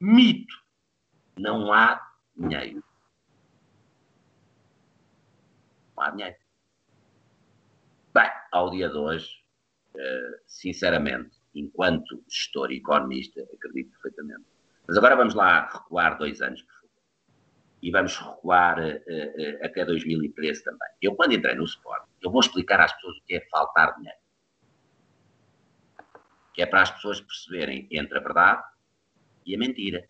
[0.00, 0.54] Mito.
[1.36, 2.00] Não há
[2.36, 2.82] dinheiro.
[5.96, 6.36] Não há dinheiro.
[8.14, 9.44] Bem, ao dia de hoje,
[9.96, 14.46] eh, sinceramente, enquanto gestor e economista, acredito perfeitamente.
[14.86, 16.77] Mas agora vamos lá recuar dois anos, por.
[17.80, 20.88] E vamos recuar uh, uh, até 2013 também.
[21.00, 24.18] Eu, quando entrei no Sport, eu vou explicar às pessoas o que é faltar dinheiro.
[26.52, 28.64] Que é para as pessoas perceberem entre a verdade
[29.46, 30.08] e a mentira.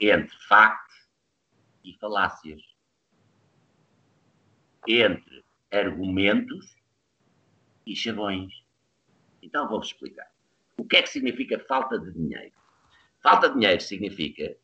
[0.00, 1.08] Entre factos
[1.82, 2.62] e falácias.
[4.86, 6.76] Entre argumentos
[7.86, 8.52] e chavões.
[9.42, 10.30] Então vou-vos explicar.
[10.76, 12.54] O que é que significa falta de dinheiro?
[13.22, 14.56] Falta de dinheiro significa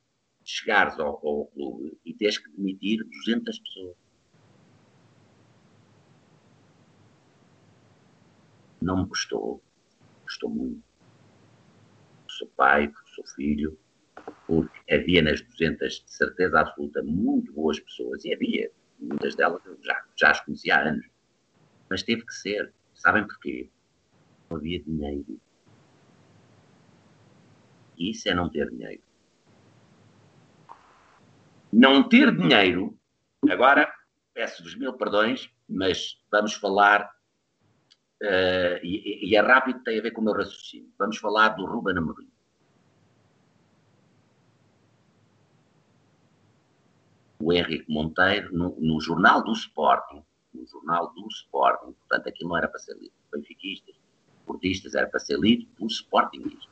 [0.45, 3.97] chegares ao, ao clube e teres que demitir 200 pessoas.
[8.81, 9.63] Não me custou.
[10.25, 10.83] Custou muito.
[12.29, 13.79] Sou pai, sou filho,
[14.47, 19.79] porque havia nas 200, de certeza absoluta, muito boas pessoas, e havia, muitas delas eu
[19.83, 21.07] já, já as conhecia há anos,
[21.89, 22.73] mas teve que ser.
[22.95, 23.69] Sabem porquê?
[24.49, 25.41] Não havia dinheiro.
[27.99, 29.03] Isso é não ter dinheiro.
[31.73, 32.99] Não ter dinheiro,
[33.49, 33.93] agora
[34.35, 37.05] peço-vos mil perdões, mas vamos falar,
[38.23, 40.91] uh, e, e, é rápido, tem a ver com o meu raciocínio.
[40.99, 42.29] Vamos falar do Ruben Amorim.
[47.39, 51.93] O Henrique Monteiro, no, no jornal do Sporting, no jornal do Sporting.
[51.93, 53.95] Portanto, aquilo não era para ser lido por benfiquistas,
[54.45, 56.70] portistas, era para ser lido por sportingistas.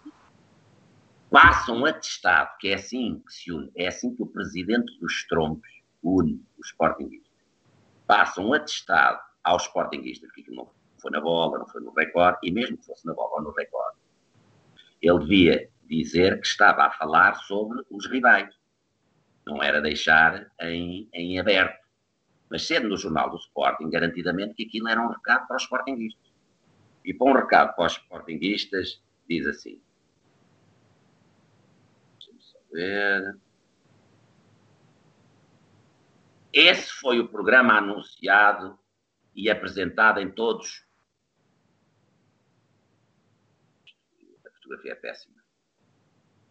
[1.30, 5.26] Passam um atestado, que é assim que se une, é assim que o presidente dos
[5.26, 5.68] trompos
[6.02, 7.28] une os sportingistas.
[8.06, 10.70] Passam um atestado aos sportingistas, que não
[11.00, 13.50] foi na bola, não foi no recorde, e mesmo que fosse na bola ou no
[13.52, 13.98] recorde,
[15.02, 18.54] ele devia dizer que estava a falar sobre os rivais.
[19.46, 21.88] Não era deixar em, em aberto
[22.50, 26.32] mas sendo no jornal do Sporting, garantidamente que aquilo era um recado para os Sportingistas.
[27.04, 29.80] E para um recado para os Sportingistas, diz assim.
[32.68, 33.38] Só ver.
[36.52, 38.78] Esse foi o programa anunciado
[39.34, 40.84] e apresentado em todos.
[44.46, 45.36] A fotografia é péssima.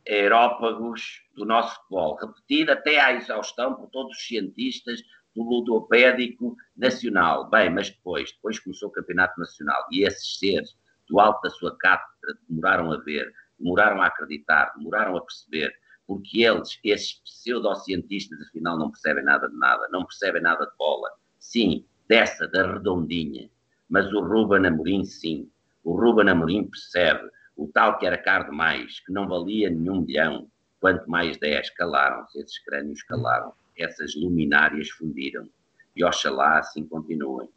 [0.07, 5.01] Aerópagos do nosso futebol, repetida até à exaustão por todos os cientistas
[5.35, 7.49] do ludopédico nacional.
[7.49, 10.77] Bem, mas depois, depois começou o campeonato nacional e esses seres
[11.09, 15.77] do alto da sua cátedra demoraram a ver, demoraram a acreditar, demoraram a perceber,
[16.07, 21.09] porque eles, esses pseudocientistas, afinal não percebem nada de nada, não percebem nada de bola.
[21.37, 23.49] Sim, dessa, da redondinha.
[23.89, 25.51] Mas o Ruben Amorim, sim.
[25.83, 30.49] O Ruben Amorim percebe o tal que era caro demais, que não valia nenhum milhão,
[30.79, 35.49] quanto mais dez, calaram-se, esses crânios calaram essas luminárias fundiram.
[35.95, 37.49] E oxalá assim continuem.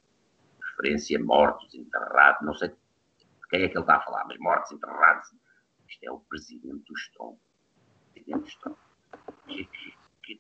[0.71, 2.77] Referência mortos, enterrados, não sei de
[3.49, 5.29] quem é que ele está a falar, mas mortos, enterrados.
[5.89, 7.37] Isto é o presidente do Strong.
[9.47, 9.65] Que,
[10.23, 10.39] que,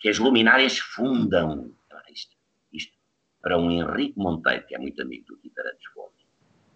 [0.00, 1.72] que, as luminárias fundam.
[2.12, 2.36] Isto,
[2.72, 2.92] isto,
[3.40, 6.26] para um Henrique Monteiro, que é muito amigo do Tito Arantes Fontes,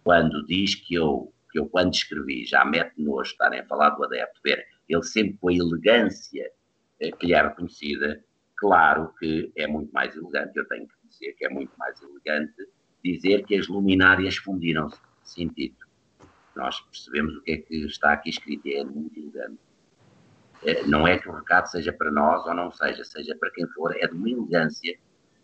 [0.03, 4.03] quando diz que eu, que eu, quando escrevi, já mete nojo estarem a falar do
[4.03, 6.51] adepto, ver, ele sempre com a elegância
[6.99, 8.23] eh, que lhe é reconhecida,
[8.63, 12.65] Claro que é muito mais elegante, eu tenho que dizer que é muito mais elegante
[13.03, 14.97] dizer que as luminárias fundiram-se.
[15.21, 15.75] Sentido.
[16.55, 19.59] Nós percebemos o que é que está aqui escrito, é muito elegante.
[20.65, 23.67] Eh, não é que o recado seja para nós ou não seja, seja para quem
[23.69, 24.97] for, é de uma elegância.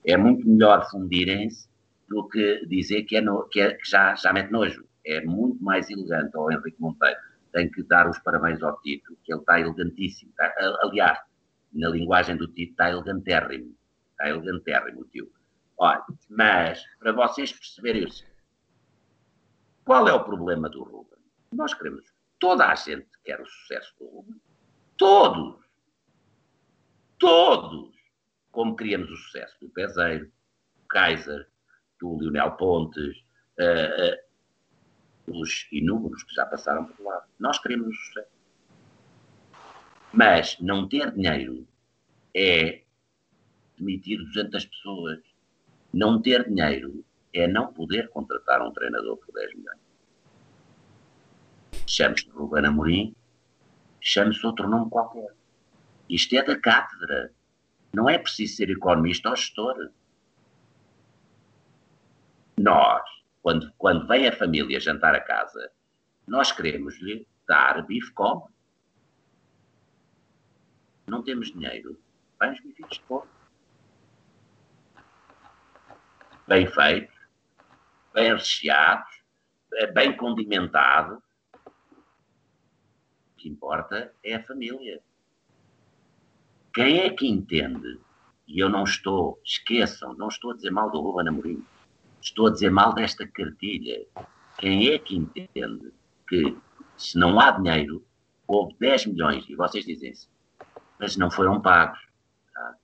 [0.05, 1.67] É muito melhor fundirem-se
[2.07, 4.85] do que dizer que, é no, que, é, que já, já mete nojo.
[5.05, 7.19] É muito mais elegante ao Henrique Monteiro.
[7.51, 10.31] Tem que dar os parabéns ao Tito, que ele está elegantíssimo.
[10.31, 10.53] Está,
[10.83, 11.19] aliás,
[11.73, 13.75] na linguagem do Tito, está elegantérrimo.
[14.11, 15.31] Está elegantérrimo, tio.
[15.77, 18.25] Olha, mas, para vocês perceberem isso,
[19.85, 21.17] qual é o problema do Ruben?
[21.53, 22.05] Nós queremos,
[22.37, 24.39] toda a gente quer o sucesso do Ruben.
[24.99, 25.55] Todos.
[27.17, 27.95] Todos.
[28.51, 31.47] Como queríamos o sucesso do Peseiro, do Kaiser,
[32.01, 33.17] do Lionel Pontes,
[33.57, 37.25] uh, uh, os inúmeros que já passaram por lá.
[37.39, 38.27] Nós queremos o sucesso.
[40.11, 41.65] Mas não ter dinheiro
[42.35, 42.83] é
[43.77, 45.19] demitir 200 pessoas.
[45.93, 49.79] Não ter dinheiro é não poder contratar um treinador por 10 milhões.
[51.87, 53.15] Chame-se Ruben Amorim,
[54.09, 55.35] chame-se outro nome qualquer.
[56.09, 57.31] Isto é da cátedra.
[57.93, 59.91] Não é preciso ser economista ou gestor.
[62.57, 63.07] Nós,
[63.43, 65.71] quando, quando vem a família jantar a casa,
[66.27, 68.49] nós queremos-lhe dar bife como.
[71.05, 71.99] Não temos dinheiro.
[72.39, 73.29] Vem os bifitos de porco.
[76.47, 77.15] Bem feitos,
[78.11, 79.21] bem recheados,
[79.93, 81.21] bem condimentado,
[83.39, 85.01] que importa é a família.
[86.73, 87.99] Quem é que entende,
[88.47, 91.65] e eu não estou, esqueçam, não estou a dizer mal do Ruben Amorim,
[92.21, 94.05] estou a dizer mal desta cartilha.
[94.57, 95.91] Quem é que entende
[96.27, 96.55] que
[96.97, 98.05] se não há dinheiro,
[98.45, 100.27] houve 10 milhões, e vocês dizem-se,
[100.99, 101.99] mas não foram pagos.
[102.53, 102.75] Tá?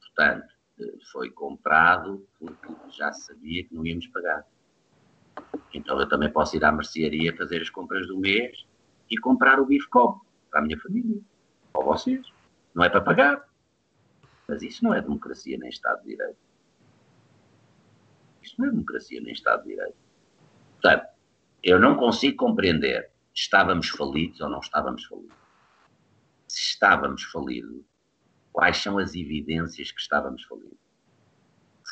[0.00, 0.52] Portanto,
[1.12, 4.46] foi comprado porque já sabia que não íamos pagar.
[5.74, 8.66] Então eu também posso ir à mercearia fazer as compras do mês
[9.10, 11.20] e comprar o bife copo para a minha família,
[11.74, 12.26] ou vocês.
[12.74, 13.48] Não é para pagar.
[14.48, 16.38] Mas isso não é democracia nem Estado de Direito.
[18.42, 19.96] Isso não é democracia nem Estado de Direito.
[20.80, 21.06] Portanto,
[21.62, 25.36] eu não consigo compreender estávamos falidos ou não estávamos falidos.
[26.48, 27.82] Se estávamos falidos,
[28.52, 30.78] quais são as evidências que estávamos falidos?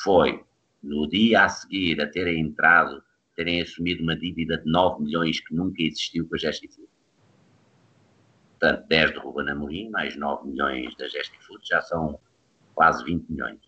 [0.03, 0.45] Foi
[0.83, 3.03] no dia a seguir a terem entrado
[3.41, 6.91] terem assumido uma dívida de 9 milhões que nunca existiu com a Gestifood.
[8.51, 12.21] Portanto, 10 de Ruben Amorim, mais 9 milhões da Gestifood, já são
[12.75, 13.59] quase 20 milhões.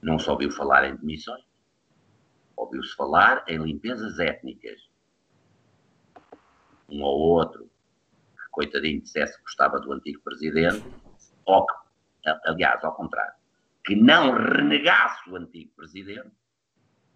[0.00, 1.44] Não se ouviu falar em demissões,
[2.56, 4.88] ouviu-se falar em limpezas étnicas.
[6.88, 10.82] Um ou outro, que coitadinho dissesse que gostava do antigo presidente,
[11.44, 11.74] ou que,
[12.46, 13.34] aliás, ao contrário,
[13.84, 16.32] que não renegasse o antigo presidente,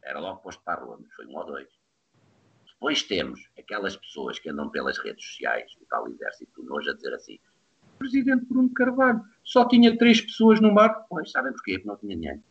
[0.03, 1.69] era logo posto para a rua, mas foi um ou dois.
[2.73, 6.95] Depois temos aquelas pessoas que andam pelas redes sociais, o tal exército do nojo, a
[6.95, 7.39] dizer assim:
[8.01, 11.05] presidente Bruno Carvalho só tinha três pessoas no barco.
[11.09, 11.75] Pois, sabem porquê?
[11.75, 12.43] Porque não tinha dinheiro.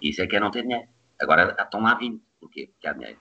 [0.00, 0.88] Isso é que é não ter dinheiro.
[1.20, 2.20] Agora estão lá 20.
[2.40, 2.70] Porquê?
[2.72, 3.20] Porque há dinheiro.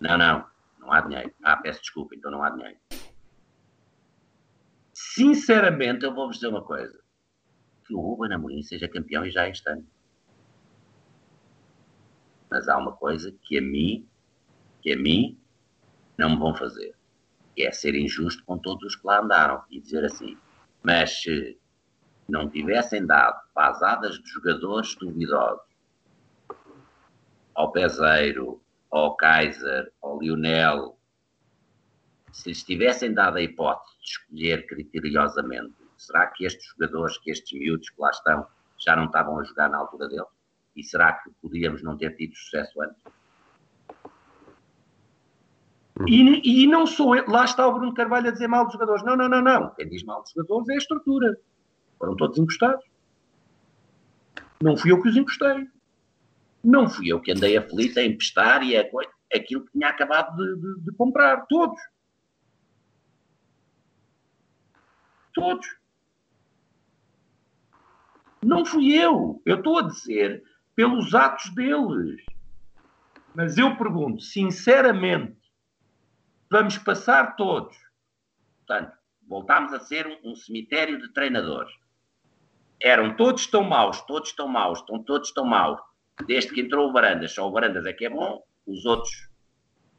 [0.00, 0.46] Não, não,
[0.78, 1.32] não há dinheiro.
[1.42, 2.78] Ah, peço desculpa, então não há dinheiro.
[4.94, 6.98] Sinceramente, eu vou-vos dizer uma coisa.
[7.86, 9.86] Que o Ruben Amorim seja campeão e já é este ano.
[12.50, 14.08] Mas há uma coisa que a mim,
[14.82, 15.38] que a mim,
[16.18, 16.94] não me vão fazer.
[17.54, 20.36] Que é ser injusto com todos os que lá andaram e dizer assim,
[20.82, 21.58] mas se
[22.28, 25.70] não tivessem dado pasadas de jogadores duvidosos
[27.54, 30.96] ao Peseiro, ao Kaiser, ao Lionel,
[32.32, 37.58] se lhes tivessem dado a hipótese de escolher criteriosamente, será que estes jogadores, que estes
[37.58, 38.46] miúdos que lá estão,
[38.78, 40.39] já não estavam a jogar na altura deles?
[40.76, 42.96] E será que podíamos não ter tido sucesso antes?
[46.06, 49.04] E, e, não sou eu, lá está o Bruno Carvalho a dizer mal dos jogadores.
[49.04, 49.74] Não, não, não, não.
[49.74, 51.38] Quem diz mal dos jogadores é a estrutura.
[51.98, 52.84] Foram todos encostados.
[54.62, 55.68] Não fui eu que os encostei.
[56.62, 58.84] Não fui eu que andei aflito a emprestar e a,
[59.34, 61.46] aquilo que tinha acabado de, de, de comprar.
[61.46, 61.80] Todos.
[65.34, 65.66] Todos.
[68.42, 69.42] Não fui eu.
[69.44, 70.42] Eu estou a dizer
[70.74, 72.24] pelos atos deles.
[73.34, 75.36] Mas eu pergunto, sinceramente,
[76.50, 77.76] vamos passar todos.
[78.58, 78.92] Portanto,
[79.28, 81.72] voltámos a ser um, um cemitério de treinadores.
[82.82, 85.80] Eram todos tão maus, todos tão maus, estão todos tão maus.
[86.26, 89.28] Desde que entrou o Varandas, só o Varandas é que é bom, os outros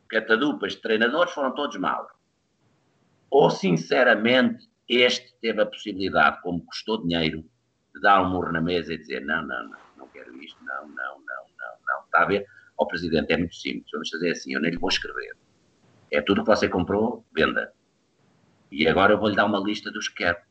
[0.09, 2.11] catadupas de treinadores foram todos maus.
[3.29, 7.43] Ou, sinceramente, este teve a possibilidade, como custou dinheiro,
[7.95, 9.77] de dar um murro na mesa e dizer: não, não, não
[10.23, 12.05] quero isto, não, não, não, não, não.
[12.05, 12.47] Está a ver?
[12.81, 15.37] ao Presidente, é muito simples, vamos fazer assim, eu nem lhe vou escrever.
[16.09, 17.71] É tudo que você comprou, venda.
[18.71, 20.45] E agora eu vou-lhe dar uma lista dos que quer.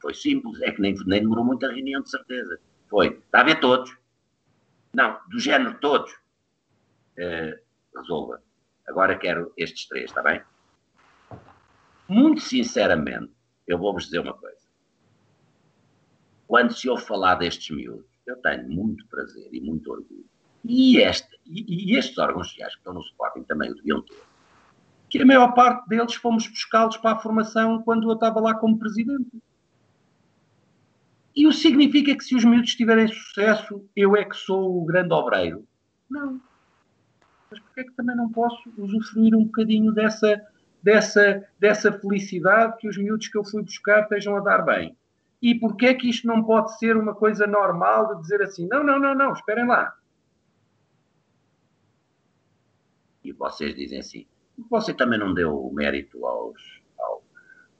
[0.00, 2.60] Foi simples, é que nem, nem demorou muita reunião, de certeza.
[2.88, 3.96] Foi, está a ver todos?
[4.92, 6.12] Não, do género todos.
[7.18, 7.58] Uh,
[7.96, 8.42] resolva.
[8.86, 10.42] Agora quero estes três, está bem?
[12.06, 13.32] Muito sinceramente,
[13.66, 14.66] eu vou-vos dizer uma coisa.
[16.46, 20.24] Quando se ouve falar destes miúdos, eu tenho muito prazer e muito orgulho.
[20.64, 24.22] E, este, e, e estes órgãos sociais que estão no Sporting também o deviam ter.
[25.08, 28.78] Que a maior parte deles fomos buscá-los para a formação quando eu estava lá como
[28.78, 29.30] presidente.
[31.34, 35.12] E o significa que se os miúdos tiverem sucesso, eu é que sou o grande
[35.12, 35.66] obreiro?
[36.10, 36.40] Não.
[37.50, 40.42] Mas porquê é que também não posso usufruir um bocadinho dessa,
[40.82, 44.96] dessa, dessa felicidade que os miúdos que eu fui buscar estejam a dar bem?
[45.40, 48.82] E porquê é que isto não pode ser uma coisa normal de dizer assim, não,
[48.82, 49.94] não, não, não, esperem lá.
[53.22, 54.26] E vocês dizem assim,
[54.70, 57.22] você também não deu mérito aos, aos,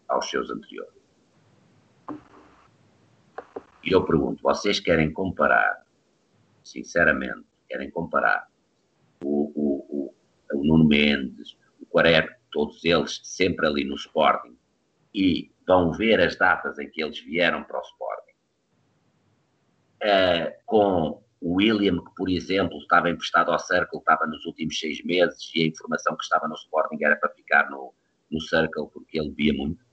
[0.09, 0.97] aos seus anteriores.
[3.83, 5.87] E eu pergunto, vocês querem comparar,
[6.65, 8.49] sinceramente, querem comparar
[9.23, 10.15] o, o, o,
[10.53, 14.57] o Nuno Mendes, o Quaresma, todos eles sempre ali no Sporting,
[15.15, 18.33] e vão ver as datas em que eles vieram para o Sporting,
[20.03, 25.03] uh, com o William, que, por exemplo, estava emprestado ao Circle, estava nos últimos seis
[25.05, 27.93] meses, e a informação que estava no Sporting era para ficar no,
[28.31, 29.85] no Circle, porque ele via muito.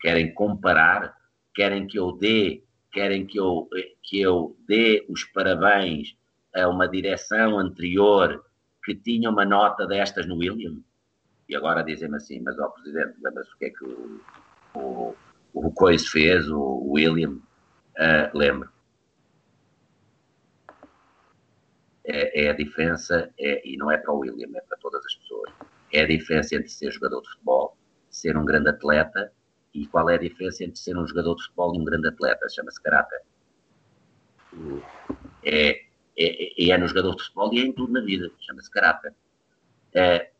[0.00, 1.16] Querem comparar
[1.54, 2.62] querem que eu dê,
[2.92, 3.68] querem que eu,
[4.02, 6.16] que eu dê os parabéns
[6.54, 8.44] a uma direção anterior
[8.84, 10.78] que tinha uma nota destas no William.
[11.52, 14.20] E agora dizem-me assim, mas ó Presidente, lembra-se o que é que o,
[14.74, 15.14] o,
[15.52, 17.32] o Cois fez, o William?
[17.32, 18.70] Uh, lembro.
[22.04, 25.14] É, é, a diferença, é, e não é para o William, é para todas as
[25.14, 25.52] pessoas.
[25.92, 27.76] É a diferença entre ser jogador de futebol,
[28.08, 29.30] ser um grande atleta
[29.74, 32.48] e qual é a diferença entre ser um jogador de futebol e um grande atleta?
[32.48, 33.20] Chama-se caráter.
[35.44, 35.82] É,
[36.16, 38.30] é, é, no jogador de futebol e é em tudo na vida.
[38.40, 39.12] Chama-se caráter.
[39.92, 40.32] É,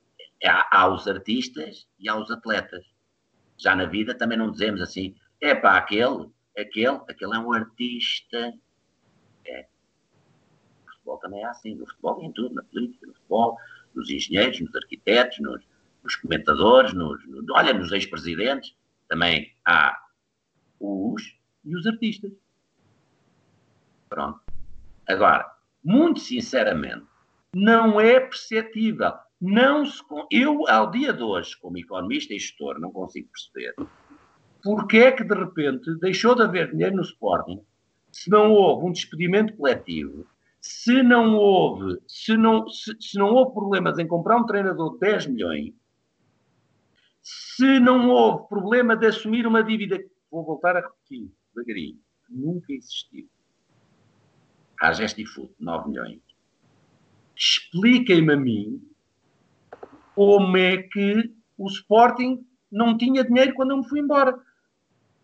[0.42, 2.84] é, há os artistas e há os atletas.
[3.56, 6.28] Já na vida também não dizemos assim, é pá, aquele,
[6.58, 8.52] aquele, aquele é um artista.
[9.46, 9.66] É.
[10.84, 11.74] O futebol também é assim.
[11.76, 13.56] No futebol e em tudo, na política, no futebol,
[13.94, 15.62] nos engenheiros, nos arquitetos, nos,
[16.02, 18.74] nos comentadores, nos, nos, olha, nos ex-presidentes
[19.08, 19.96] também há
[20.80, 22.32] os e os artistas.
[24.08, 24.40] Pronto.
[25.06, 27.06] Agora, muito sinceramente,
[27.54, 29.12] não é perceptível.
[29.42, 33.74] Não se, eu, ao dia de hoje, como economista e gestor, não consigo perceber
[34.62, 37.60] porque é que, de repente, deixou de haver dinheiro no Sporting
[38.12, 40.26] se não houve um despedimento coletivo,
[40.60, 45.00] se não houve, se não, se, se não houve problemas em comprar um treinador de
[45.00, 45.74] 10 milhões,
[47.22, 49.98] se não houve problema de assumir uma dívida,
[50.30, 53.28] vou voltar a repetir, devagarinho, nunca existiu.
[54.80, 56.20] A Gestifood, 9 milhões.
[57.34, 58.91] Expliquem-me a mim
[60.14, 64.38] como é que o Sporting não tinha dinheiro quando eu me fui embora.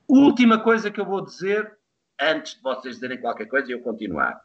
[0.06, 1.76] Última coisa que eu vou dizer,
[2.20, 4.42] antes de vocês dizerem qualquer coisa e eu continuar.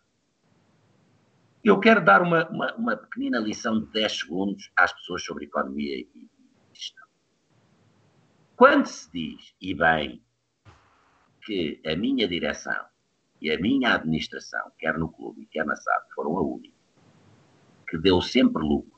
[1.63, 5.97] Eu quero dar uma, uma, uma pequenina lição de 10 segundos às pessoas sobre economia
[5.97, 6.29] e,
[8.55, 10.21] quando se diz, e bem,
[11.43, 12.85] que a minha direção
[13.41, 16.73] e a minha administração, quer no clube, quer na SAD, foram a única
[17.89, 18.92] que deu sempre lucro,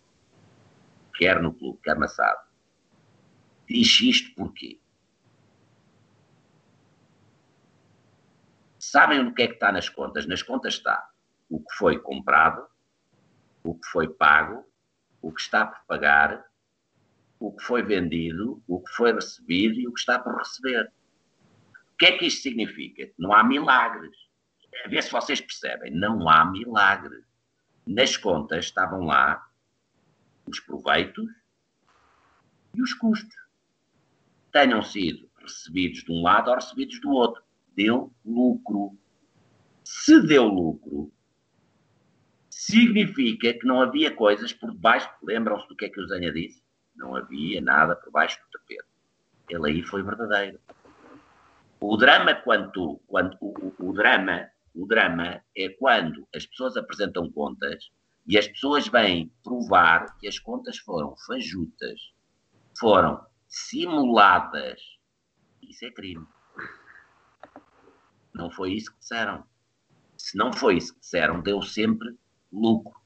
[1.18, 2.40] quer no clube, quer na SAD,
[3.68, 4.80] diz isto porquê?
[8.80, 10.26] Sabem o que é que está nas contas?
[10.26, 11.10] Nas contas está
[11.50, 12.66] o que foi comprado,
[13.64, 14.64] o que foi pago,
[15.22, 16.46] o que está por pagar
[17.40, 20.92] o que foi vendido, o que foi recebido e o que está por receber.
[21.94, 23.10] O que é que isto significa?
[23.18, 24.16] Não há milagres.
[24.84, 25.92] A ver se vocês percebem.
[25.92, 27.24] Não há milagres.
[27.86, 29.46] Nas contas estavam lá
[30.48, 31.26] os proveitos
[32.74, 33.36] e os custos.
[34.52, 37.44] Tenham sido recebidos de um lado ou recebidos do outro.
[37.76, 38.98] Deu lucro.
[39.84, 41.12] Se deu lucro,
[42.50, 45.10] significa que não havia coisas por debaixo.
[45.22, 46.64] Lembram-se do que é que o Zenha disse?
[46.96, 48.86] Não havia nada por baixo do tapete.
[49.50, 50.60] Ele aí foi verdadeiro.
[51.80, 57.30] O drama, quando, quando o, o, o drama, o drama é quando as pessoas apresentam
[57.32, 57.92] contas
[58.28, 62.14] e as pessoas vêm provar que as contas foram fajutas,
[62.80, 64.82] foram simuladas.
[65.62, 66.26] Isso é crime.
[68.34, 69.46] Não foi isso que disseram.
[70.18, 72.18] se não foi isso que disseram, deu sempre
[72.52, 73.00] lucro.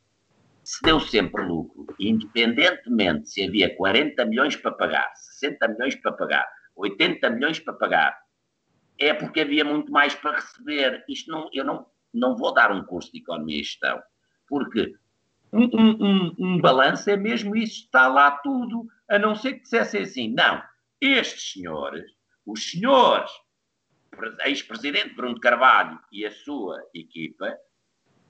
[0.64, 6.48] Se deu sempre lucro, independentemente se havia 40 milhões para pagar, 60 milhões para pagar,
[6.76, 8.20] 80 milhões para pagar,
[9.00, 11.04] é porque havia muito mais para receber.
[11.10, 14.00] Isto não, eu não, não vou dar um curso de economia e gestão,
[14.48, 14.94] porque
[15.52, 19.64] um, um, um, um balanço é mesmo isso, está lá tudo, a não ser que
[19.64, 20.62] dissessem assim, não,
[21.02, 22.12] estes senhores,
[22.46, 23.32] os senhores,
[24.46, 27.58] ex-presidente Bruno Carvalho e a sua equipa,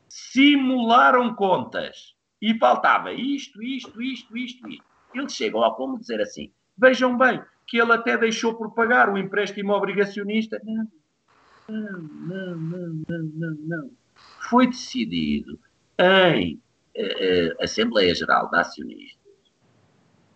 [0.07, 4.85] simularam contas e faltava isto, isto, isto, isto, isto.
[5.13, 9.17] Eles chegam ao como dizer assim, vejam bem, que ele até deixou por pagar o
[9.17, 10.59] empréstimo obrigacionista.
[10.63, 10.87] Não,
[11.67, 13.91] não, não, não, não, não.
[14.49, 15.59] Foi decidido
[15.99, 16.59] em
[17.61, 19.33] Assembleia Geral de Acionistas,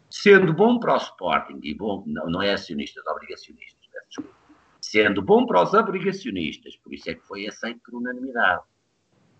[0.09, 3.83] sendo bom para o Sporting e bom, não, não é acionistas, obrigacionistas,
[4.79, 8.63] sendo bom para os obrigacionistas, por isso é que foi aceito por unanimidade,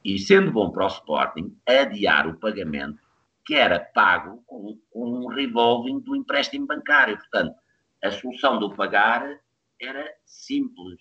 [0.03, 3.01] e sendo bom para o Sporting, adiar o pagamento
[3.45, 7.17] que era pago com, com um revolving do empréstimo bancário.
[7.17, 7.55] Portanto,
[8.03, 9.39] a solução do pagar
[9.79, 10.99] era simples.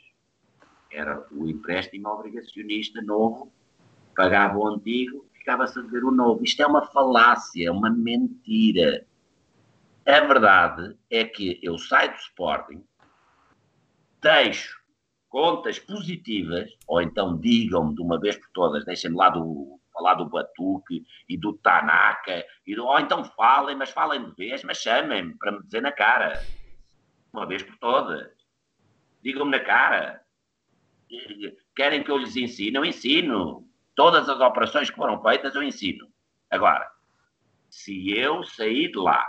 [0.90, 3.52] Era o empréstimo obrigacionista novo,
[4.14, 6.44] pagava o antigo, ficava-se a dever o novo.
[6.44, 9.04] Isto é uma falácia, uma mentira.
[10.06, 12.84] A verdade é que eu saio do Sporting,
[14.20, 14.80] deixo
[15.28, 20.28] contas positivas, ou então digam-me de uma vez por todas, deixem-me lá do, falar do
[20.28, 25.36] Batuque e do Tanaka, e do, ou então falem, mas falem de vez, mas chamem-me
[25.38, 26.42] para me dizer na cara
[27.32, 28.30] uma vez por todas.
[29.22, 30.20] Digam-me na cara.
[31.74, 32.76] Querem que eu lhes ensine?
[32.76, 33.66] Eu ensino.
[33.94, 36.08] Todas as operações que foram feitas, eu ensino.
[36.50, 36.90] Agora,
[37.68, 39.26] se eu sair de lá,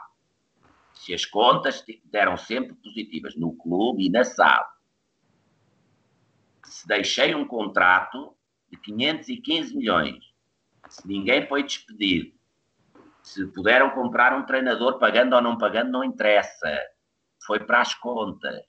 [0.94, 4.65] se as contas deram sempre positivas no clube e na SAD,
[6.65, 8.35] se deixei um contrato
[8.72, 10.23] de 515 milhões,
[10.90, 12.34] se ninguém foi despedido,
[13.22, 16.69] se puderam comprar um treinador pagando ou não pagando, não interessa
[17.45, 18.64] foi para as contas.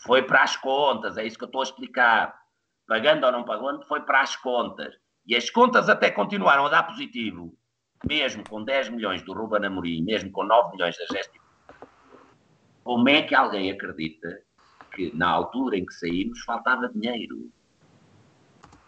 [0.00, 2.40] Foi para as contas, é isso que eu estou a explicar.
[2.88, 4.94] Pagando ou não pagando, foi para as contas.
[5.26, 7.54] E as contas até continuaram a dar positivo,
[8.08, 11.38] mesmo com 10 milhões do Ruben Amorim, mesmo com 9 milhões da Gesti.
[12.82, 14.40] Como é que alguém acredita
[14.94, 17.52] que na altura em que saímos faltava dinheiro?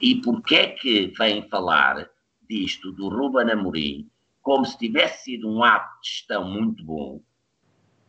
[0.01, 2.09] E porquê é que vem falar
[2.49, 4.11] disto do Ruben Amorim
[4.41, 7.21] como se tivesse sido um ato de gestão muito bom,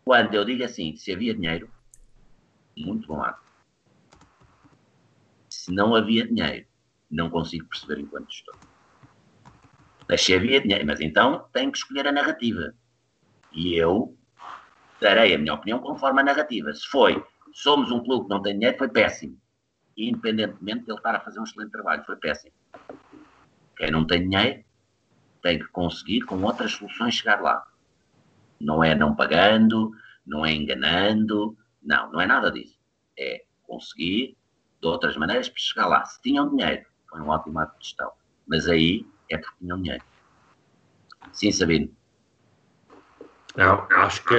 [0.06, 1.70] quando eu digo assim, se havia dinheiro,
[2.78, 3.51] muito bom ato.
[5.62, 6.66] Se não havia dinheiro,
[7.08, 8.56] não consigo perceber enquanto estou.
[10.10, 12.74] Mas se havia dinheiro, mas então tenho que escolher a narrativa.
[13.52, 14.18] E eu
[15.00, 16.74] darei a minha opinião conforme a narrativa.
[16.74, 17.24] Se foi,
[17.54, 19.40] somos um clube que não tem dinheiro, foi péssimo.
[19.96, 22.54] Independentemente de ele estar a fazer um excelente trabalho, foi péssimo.
[23.78, 24.64] Quem não tem dinheiro
[25.44, 27.64] tem que conseguir, com outras soluções, chegar lá.
[28.60, 29.92] Não é não pagando,
[30.26, 32.80] não é enganando, não, não é nada disso.
[33.16, 34.36] É conseguir
[34.82, 36.06] de outras maneiras para chegar lá.
[36.06, 38.12] Se tinham dinheiro, foi um ótimo ato de gestão.
[38.48, 40.04] Mas aí é porque tinham dinheiro.
[41.34, 41.90] Sim, Sabino.
[43.56, 44.36] Não, acho que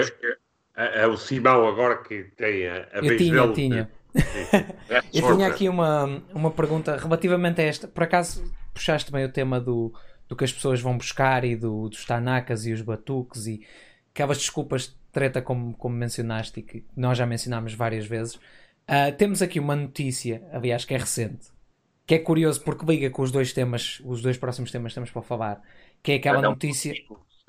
[0.76, 3.52] é, é, o Simão agora que tem a, a Eu tinha, dele.
[3.54, 3.90] tinha.
[5.12, 7.88] Eu tinha aqui uma, uma pergunta relativamente a esta.
[7.88, 8.44] Por acaso
[8.74, 9.92] puxaste bem o tema do,
[10.28, 13.66] do que as pessoas vão buscar e do, dos tanakas e os batuques e
[14.10, 18.40] aquelas desculpas treta como, como mencionaste e que nós já mencionámos várias vezes.
[18.88, 21.48] Uh, temos aqui uma notícia, aliás, que é recente,
[22.06, 25.10] que é curioso porque liga com os dois temas, os dois próximos temas que temos
[25.10, 25.62] para falar,
[26.02, 26.92] que é aquela é notícia.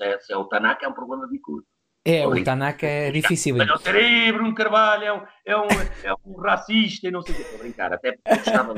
[0.00, 1.66] É, é, o Tanaka é um problema de curso.
[2.04, 3.56] É, o Tanaka é difícil.
[3.56, 5.68] Mas o é Bruno Carvalho é um, é um,
[6.04, 7.42] é um racista e não sei o que.
[7.42, 8.74] Estou a brincar, até porque gostava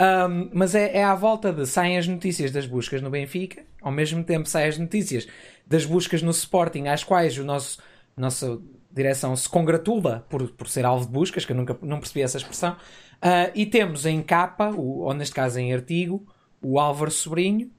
[0.00, 3.92] um, mas é, é à volta de saem as notícias das buscas no Benfica, ao
[3.92, 5.28] mesmo tempo saem as notícias
[5.66, 7.82] das buscas no Sporting, às quais o nosso
[8.16, 8.58] nossa
[8.92, 12.38] direção se congratula por, por ser alvo de buscas, que eu nunca não percebi essa
[12.38, 12.72] expressão.
[12.72, 16.26] Uh, e temos em capa, o, ou neste caso em artigo,
[16.62, 17.70] o Álvaro Sobrinho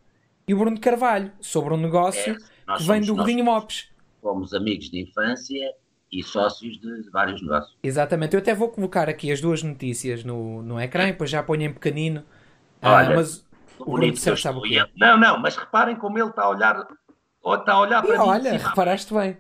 [0.47, 3.89] e o Bruno Carvalho, sobre um negócio é, que vem do Godinho Mopes.
[4.21, 5.73] Fomos amigos de infância
[6.11, 7.75] e sócios de vários negócios.
[7.81, 8.35] Exatamente.
[8.35, 11.63] Eu até vou colocar aqui as duas notícias no, no ecrã e depois já ponho
[11.63, 12.23] em pequenino.
[12.81, 13.45] Ah, Olha, uh, mas
[13.79, 16.87] o Bruno sabe o que Não, não, mas reparem como ele está a olhar,
[17.45, 18.25] está a olhar para e mim.
[18.25, 19.37] Olha, reparaste bem.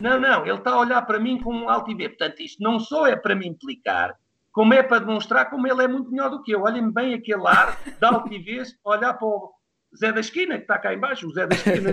[0.00, 2.08] Não, não, ele está a olhar para mim com um altivez.
[2.10, 4.16] Portanto, isto não só é para me implicar,
[4.52, 6.62] como é para demonstrar como ele é muito melhor do que eu.
[6.62, 9.52] Olhem-me bem aquele ar de altivez, olhar para o
[9.96, 11.90] Zé da Esquina, que está cá embaixo, o Zé da Esquina,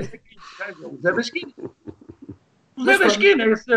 [0.91, 1.53] o Zé da Esquina.
[2.75, 3.71] O Zé da Esquina, esse,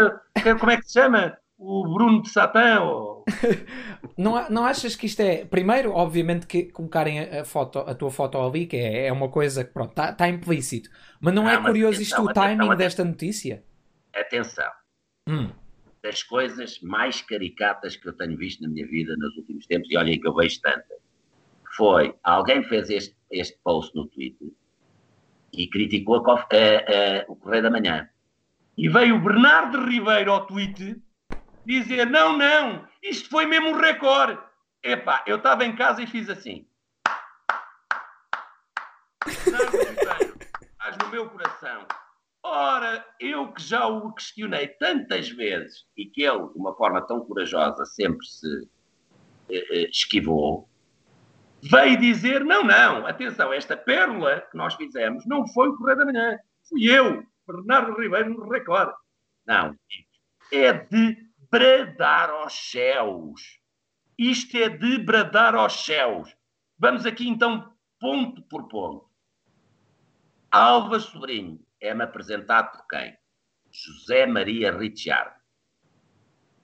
[0.58, 1.36] como é que se chama?
[1.56, 2.80] O Bruno de Satã?
[2.80, 3.24] Ou...
[4.18, 5.44] não, não achas que isto é.
[5.44, 9.64] Primeiro, obviamente, que colocarem a, foto, a tua foto ali, que é, é uma coisa
[9.64, 10.90] que pronto, está tá implícito.
[11.20, 12.76] Mas não, é mas curioso isto, o timing atenção.
[12.76, 13.62] desta notícia?
[14.14, 14.70] Atenção,
[15.28, 15.50] Hum.
[16.02, 19.96] das coisas mais caricatas que eu tenho visto na minha vida nos últimos tempos, e
[19.96, 20.98] olhem que eu vejo tantas,
[21.76, 24.48] foi alguém fez este, este post no Twitter
[25.52, 28.08] e criticou a a- a- o Correio da Manhã.
[28.76, 31.00] E veio o Bernardo Ribeiro ao tweet
[31.64, 34.38] dizer: não, não, isto foi mesmo um recorde.
[34.82, 36.66] Epá, eu estava em casa e fiz assim.
[39.24, 41.86] Bernardo Ribeiro, estás no meu coração.
[42.46, 47.24] Ora, eu que já o questionei tantas vezes e que ele, de uma forma tão
[47.24, 48.68] corajosa, sempre se
[49.48, 50.68] eh, eh, esquivou,
[51.62, 56.04] veio dizer: não, não, atenção, esta pérola que nós fizemos não foi o Correio da
[56.04, 56.38] Manhã,
[56.68, 58.92] fui eu, Bernardo Ribeiro, no recorde.
[59.46, 59.74] não,
[60.52, 61.16] é de
[61.50, 63.58] bradar aos céus.
[64.18, 66.36] Isto é de bradar aos céus.
[66.78, 69.08] Vamos aqui então, ponto por ponto.
[70.50, 73.16] Alva Sobrinho é-me apresentado por quem?
[73.70, 75.34] José Maria Ricciardi.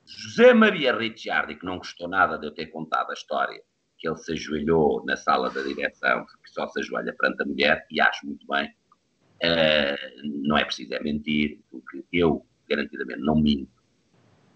[0.07, 3.63] José Maria Ricciardi, que não gostou nada de eu ter contado a história,
[3.99, 7.87] que ele se ajoelhou na sala da direção, que só se ajoelha perante a mulher,
[7.91, 8.75] e acho muito bem,
[9.43, 13.71] eh, não é preciso é mentir, porque eu, garantidamente, não minto.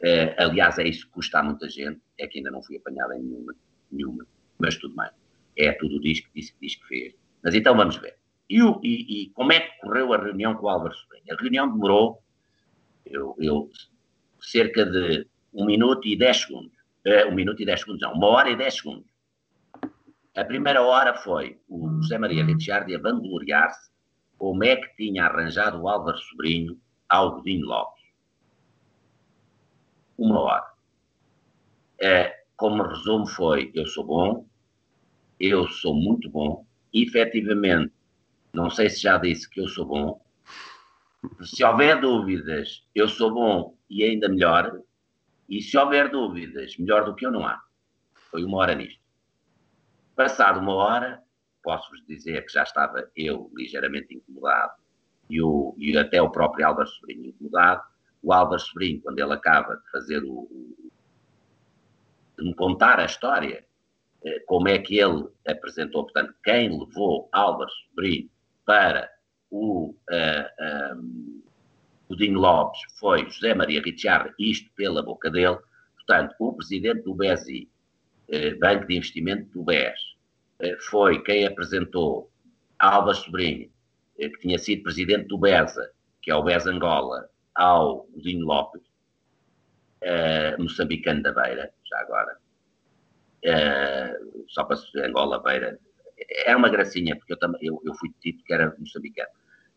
[0.03, 3.13] Eh, aliás, é isso que custa a muita gente, é que ainda não fui apanhado
[3.13, 3.55] em nenhuma,
[3.93, 4.27] nenhuma,
[4.59, 5.11] mas tudo bem.
[5.57, 7.15] É tudo diz que disse que diz que fez.
[7.43, 8.17] Mas então vamos ver.
[8.49, 11.25] E, o- e- e como é que correu a reunião com o Álvaro Sobrinho?
[11.33, 12.23] A reunião demorou
[13.07, 13.71] eu, eu-
[14.41, 16.77] cerca de um minuto e dez segundos.
[17.05, 19.07] Eh, um minuto e dez segundos, não, uma hora e dez segundos.
[20.37, 23.91] A primeira hora foi o José Maria Ricciardi a vangloriar-se
[24.37, 28.03] como é que tinha arranjado o Álvaro Sobrinho ao Godinho Lopes.
[30.19, 30.65] Uma hora.
[32.01, 34.47] Eh, como resumo foi, eu sou bom,
[35.39, 37.93] eu sou muito bom, e, efetivamente,
[38.55, 40.25] não sei se já disse que eu sou bom,
[41.43, 44.81] se houver dúvidas, eu sou bom e ainda melhor,
[45.49, 47.61] e se houver dúvidas, melhor do que eu não há.
[48.31, 49.03] Foi uma hora nisto.
[50.15, 51.23] Passado uma hora,
[51.63, 54.75] posso-vos dizer que já estava eu ligeiramente incomodado
[55.29, 57.83] e, o, e até o próprio Álvaro Sobrinho incomodado.
[58.23, 60.49] O Álvaro Sobrinho, quando ele acaba de fazer o,
[62.39, 63.67] de me contar a história,
[64.25, 68.31] eh, como é que ele apresentou, portanto, quem levou Álvaro Sobrinho
[68.65, 69.11] para
[69.51, 71.43] o uh, um,
[72.09, 75.59] Godinho Lopes foi José Maria Ricciardi, isto pela boca dele,
[75.97, 77.69] portanto, o presidente do BESI,
[78.29, 79.99] eh, Banco de Investimento do BES,
[80.61, 82.31] eh, foi quem apresentou
[82.79, 83.71] Alba Sobrinho,
[84.19, 88.83] eh, que tinha sido presidente do BESA, que é o BES Angola, ao Godinho Lopes,
[90.03, 92.37] eh, moçambicano da Beira, já agora,
[93.43, 94.19] eh,
[94.49, 94.77] só para
[95.07, 95.79] Angola Beira,
[96.31, 99.31] era uma gracinha, porque eu, também, eu, eu fui dito que era moçambicano.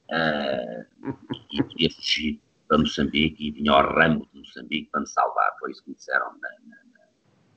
[0.09, 1.17] Uh,
[1.51, 5.55] e queria fugir para Moçambique e vinha ao ramo de Moçambique para me salvar.
[5.59, 7.05] Foi isso que me disseram na, na, na,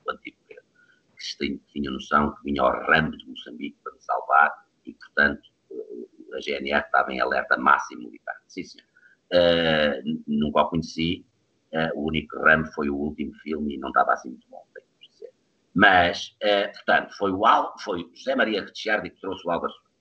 [0.05, 0.63] no antigo Pedro.
[1.17, 5.41] Que tinha noção que vinha ao ramo de Moçambique para me salvar e, portanto,
[6.33, 8.35] a GNR estava em alerta máximo militar.
[8.47, 8.87] Sim, senhor.
[9.33, 11.25] Uh, nunca o conheci.
[11.73, 14.87] Uh, o único ramo foi o último filme e não estava assim muito bom, tenho
[15.73, 19.91] Mas, portanto, foi o, Al, foi José Maria Ricciardi que trouxe o Álvaro Sobrinho.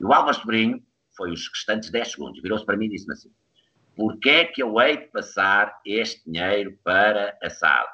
[0.00, 0.82] E o Álvaro Sobrinho
[1.16, 3.30] foi os restantes 10 segundos, virou-se para mim e disse-me assim:
[3.96, 7.88] Porquê é que eu hei de passar este dinheiro para a SAD?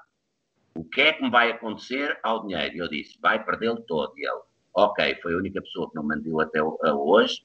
[0.74, 2.76] O que é que me vai acontecer ao dinheiro?
[2.76, 4.12] E eu disse: Vai perdê-lo todo.
[4.18, 4.42] E ele:
[4.74, 7.44] Ok, foi a única pessoa que não me deu até hoje,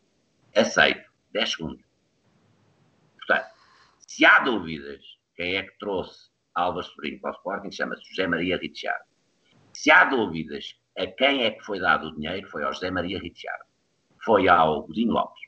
[0.56, 1.10] aceito.
[1.32, 1.84] 10 segundos.
[3.18, 3.48] Portanto,
[3.99, 5.02] se há dúvidas,
[5.36, 9.06] quem é que trouxe Álvaro Sobrinho para o Sporting chama-se José Maria Ricciardo.
[9.82, 13.18] Se há dúvidas a quem é que foi dado o dinheiro, foi ao José Maria
[13.18, 13.64] Ricciardo.
[14.26, 15.42] Foi ao Godinho Lopes.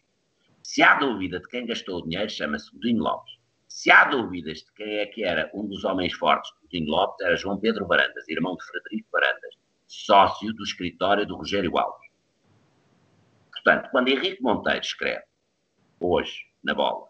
[0.64, 3.38] Se há dúvida de quem gastou o dinheiro, chama-se Godinho Lopes.
[3.68, 7.26] Se há dúvidas de quem é que era um dos homens fortes do Godinho Lopes,
[7.26, 9.53] era João Pedro Barandas, irmão de Frederico Barandas,
[9.86, 12.10] sócio do escritório do Rogério Alves.
[13.52, 15.26] Portanto, quando Henrique Monteiro escreve,
[15.99, 17.06] hoje, na bola,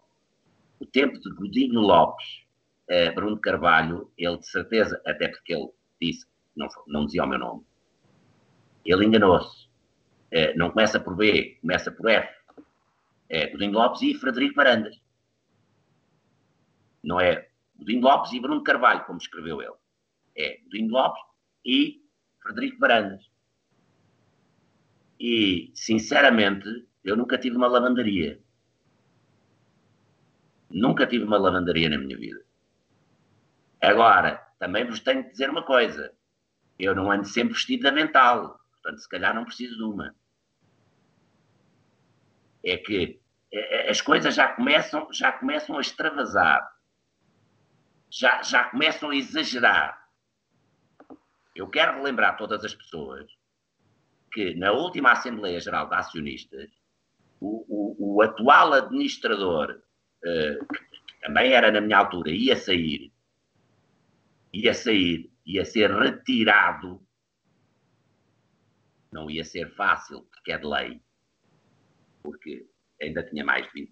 [0.80, 2.44] o tempo de Godinho Lopes,
[2.88, 5.70] eh, Bruno Carvalho, ele de certeza, até porque ele
[6.00, 7.64] disse, não, não dizia o meu nome,
[8.84, 9.70] ele enganou-se.
[10.30, 12.42] Eh, não começa por B, começa por F
[13.32, 14.94] é Godinho Lopes e Frederico Barandas.
[17.02, 19.72] Não é Godinho Lopes e Bruno Carvalho, como escreveu ele.
[20.36, 21.22] É Godinho Lopes
[21.64, 22.04] e
[22.42, 23.26] Frederico Barandas.
[25.18, 26.68] E, sinceramente,
[27.02, 28.38] eu nunca tive uma lavandaria.
[30.68, 32.44] Nunca tive uma lavandaria na minha vida.
[33.80, 36.12] Agora, também vos tenho que dizer uma coisa.
[36.78, 40.14] Eu não ando sempre vestido de avental, portanto, se calhar não preciso de uma.
[42.64, 43.20] É que
[43.52, 46.66] eh, as coisas já começam, já começam a extravasar,
[48.10, 50.00] já, já começam a exagerar.
[51.54, 53.30] Eu quero relembrar todas as pessoas
[54.32, 56.70] que na última Assembleia Geral de Acionistas,
[57.40, 59.70] o, o, o atual administrador,
[60.24, 63.12] uh, que também era na minha altura, ia sair,
[64.52, 67.00] ia sair, ia ser retirado.
[69.10, 71.02] Não ia ser fácil, porque é de lei,
[72.22, 72.66] porque
[73.00, 73.88] ainda tinha mais de 20%.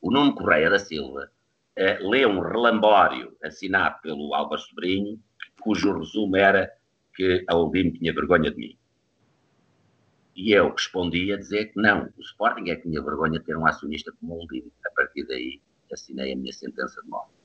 [0.00, 1.30] O Nuno Correia da Silva
[1.78, 5.20] uh, leu um relambório assinado pelo Álvaro Sobrinho,
[5.60, 6.72] cujo resumo era
[7.14, 8.78] que a ouvir tinha vergonha de mim.
[10.36, 13.56] E eu respondi a dizer que não, o Sporting é que tinha vergonha de ter
[13.56, 14.46] um acionista como o.
[14.86, 15.60] A partir daí,
[15.92, 17.37] assinei a minha sentença de morte.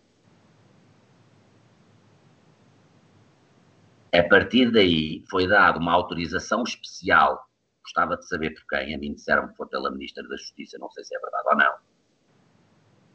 [4.14, 7.50] A partir daí, foi dada uma autorização especial,
[7.82, 10.92] gostava de saber por quem, a mim disseram que foi pela Ministra da Justiça, não
[10.92, 11.74] sei se é verdade ou não,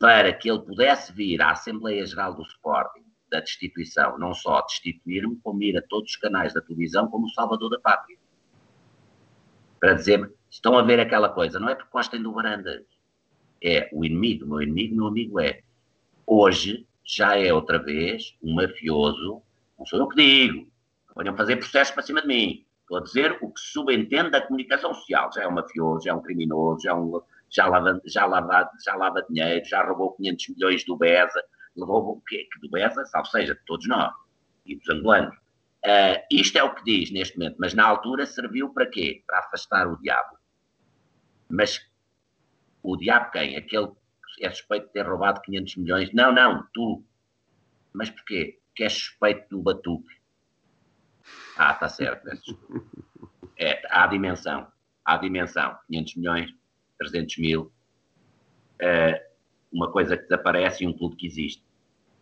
[0.01, 5.37] para que ele pudesse vir à Assembleia Geral do Sporting da destituição, não só destituir-me,
[5.37, 8.19] como ir a todos os canais da televisão como salvador da pátria.
[9.79, 12.85] Para dizer, estão a ver aquela coisa, não é porque gostem do Varandas,
[13.63, 15.63] é o inimigo, meu inimigo, meu amigo é.
[16.27, 19.43] Hoje já é outra vez um mafioso,
[19.79, 20.69] não sou eu que digo,
[21.19, 22.65] venham fazer processos para cima de mim.
[22.83, 25.31] Estou a dizer o que subentende da comunicação social.
[25.35, 27.21] Já é um mafioso, já é um criminoso, já, é um,
[27.51, 31.43] já, lava, já, lava, já lava dinheiro, já roubou 500 milhões do BESA,
[31.77, 32.49] levou o quê?
[32.63, 34.13] Do BESA, salvo seja, de todos nós
[34.65, 35.37] e dos angolanos.
[35.85, 39.23] Uh, isto é o que diz neste momento, mas na altura serviu para quê?
[39.27, 40.39] Para afastar o diabo.
[41.49, 41.81] Mas
[42.83, 43.57] o diabo quem?
[43.57, 43.89] Aquele
[44.35, 46.13] que é suspeito de ter roubado 500 milhões?
[46.13, 47.05] Não, não, tu.
[47.93, 48.59] Mas porquê?
[48.75, 50.18] Que é suspeito do batuque.
[51.59, 52.29] Ah, está certo.
[53.61, 54.69] É, há dimensão.
[55.05, 55.77] Há dimensão.
[55.89, 56.55] 500 milhões,
[56.99, 57.73] 300 mil.
[58.81, 59.19] Uh,
[59.73, 61.63] uma coisa que desaparece e um clube que existe.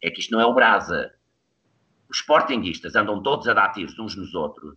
[0.03, 1.17] É que isto não é o Brasa
[2.09, 4.77] os sportinguistas andam todos a dar tiros uns nos outros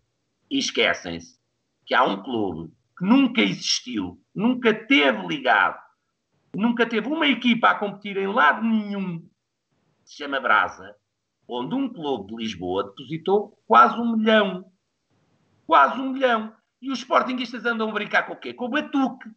[0.49, 1.40] e esquecem-se
[1.86, 5.80] que há um clube que nunca existiu, nunca teve ligado,
[6.56, 9.27] nunca teve uma equipa a competir em lado nenhum,
[10.03, 10.95] se chama Brasa,
[11.50, 14.72] onde um clube de Lisboa depositou quase um milhão.
[15.66, 16.54] Quase um milhão.
[16.82, 18.54] E os sportinguistas andam a brincar com o quê?
[18.54, 19.30] Com o Batuque.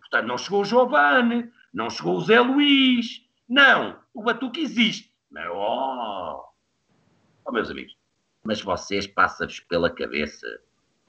[0.00, 3.26] Portanto, não chegou o Giovanni, não chegou o Zé Luís.
[3.48, 5.12] Não, o Batuque existe.
[5.30, 6.44] Mas, oh,
[7.44, 7.96] oh, meus amigos,
[8.44, 10.46] mas vocês passam-vos pela cabeça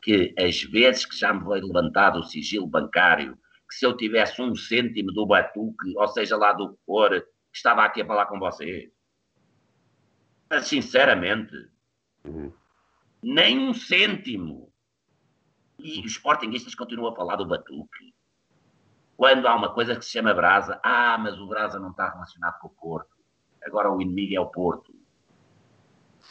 [0.01, 3.37] que as vezes que já me foi levantado o sigilo bancário,
[3.67, 7.83] que se eu tivesse um cêntimo do batuque, ou seja lá do que for, estava
[7.83, 8.94] aqui a falar com vocês.
[10.49, 11.69] Mas, sinceramente,
[12.23, 12.51] uhum.
[13.21, 14.71] nem um cêntimo.
[15.77, 18.13] E os sportinguistas continuam a falar do batuque.
[19.17, 22.59] Quando há uma coisa que se chama brasa, ah, mas o brasa não está relacionado
[22.59, 23.15] com o Porto.
[23.63, 24.93] Agora o inimigo é o Porto.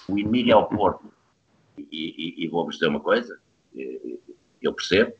[0.08, 1.12] O inimigo é o Porto.
[1.76, 3.40] E, e, e vou-vos dizer uma coisa,
[4.62, 5.14] eu percebo.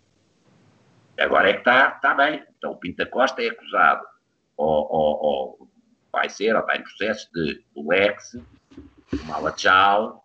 [1.19, 2.45] Agora é que está tá bem.
[2.57, 4.07] Então o Pinta Costa é acusado,
[4.57, 5.71] ou, ou, ou
[6.12, 8.37] vai ser, ou está em processo de, do Lex,
[9.16, 10.24] do Malachau,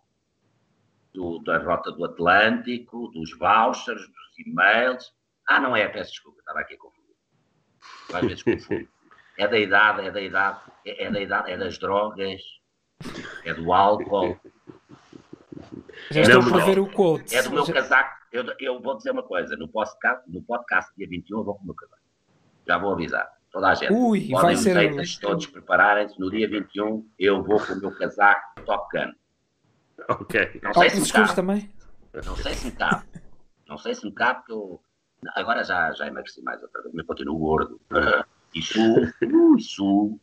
[1.13, 5.13] do, da Rota do Atlântico, dos vouchers, dos e-mails.
[5.47, 7.15] Ah, não é, peço desculpa, estava aqui a confundir.
[8.13, 8.87] Às vezes confundo.
[9.37, 12.41] É da idade, é da idade, é, é da idade, é das drogas,
[13.45, 14.37] é do álcool.
[16.11, 17.35] Já estou a ver o quote.
[17.35, 18.19] É do meu casaco.
[18.31, 21.63] Eu, eu vou dizer uma coisa: no podcast, no podcast dia 21 eu vou com
[21.63, 22.01] o meu casaco.
[22.67, 23.38] Já vou avisar.
[23.51, 23.91] Toda a gente.
[23.91, 24.99] Ui, Podem vai ser...
[24.99, 26.19] os todos prepararem-se.
[26.19, 29.11] No dia 21 eu vou com o meu casaco Top Gun.
[30.07, 30.61] Ok.
[30.63, 31.35] Não sei se me cabe.
[31.35, 31.71] também?
[32.25, 33.05] Não sei se me cabe.
[33.67, 34.81] Não sei se me cabe, porque eu...
[35.35, 37.81] Agora já, já emagreci mais outra vez, mas continuo gordo.
[37.91, 38.23] Uh,
[38.55, 40.19] isso, uh, isso,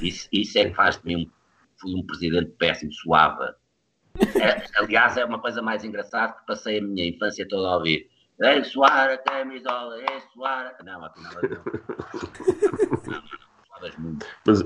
[0.00, 1.30] isso, isso é que faz de mim um
[1.84, 3.56] fui um presidente péssimo, suava.
[4.18, 8.08] É, aliás, é uma coisa mais engraçada que passei a minha infância toda a ouvir.
[8.40, 10.76] É suar a camisola, é suar.
[10.84, 11.50] Não, afinal não.
[11.50, 13.22] Não, não,
[13.80, 14.26] não, muito.
[14.46, 14.62] Mas,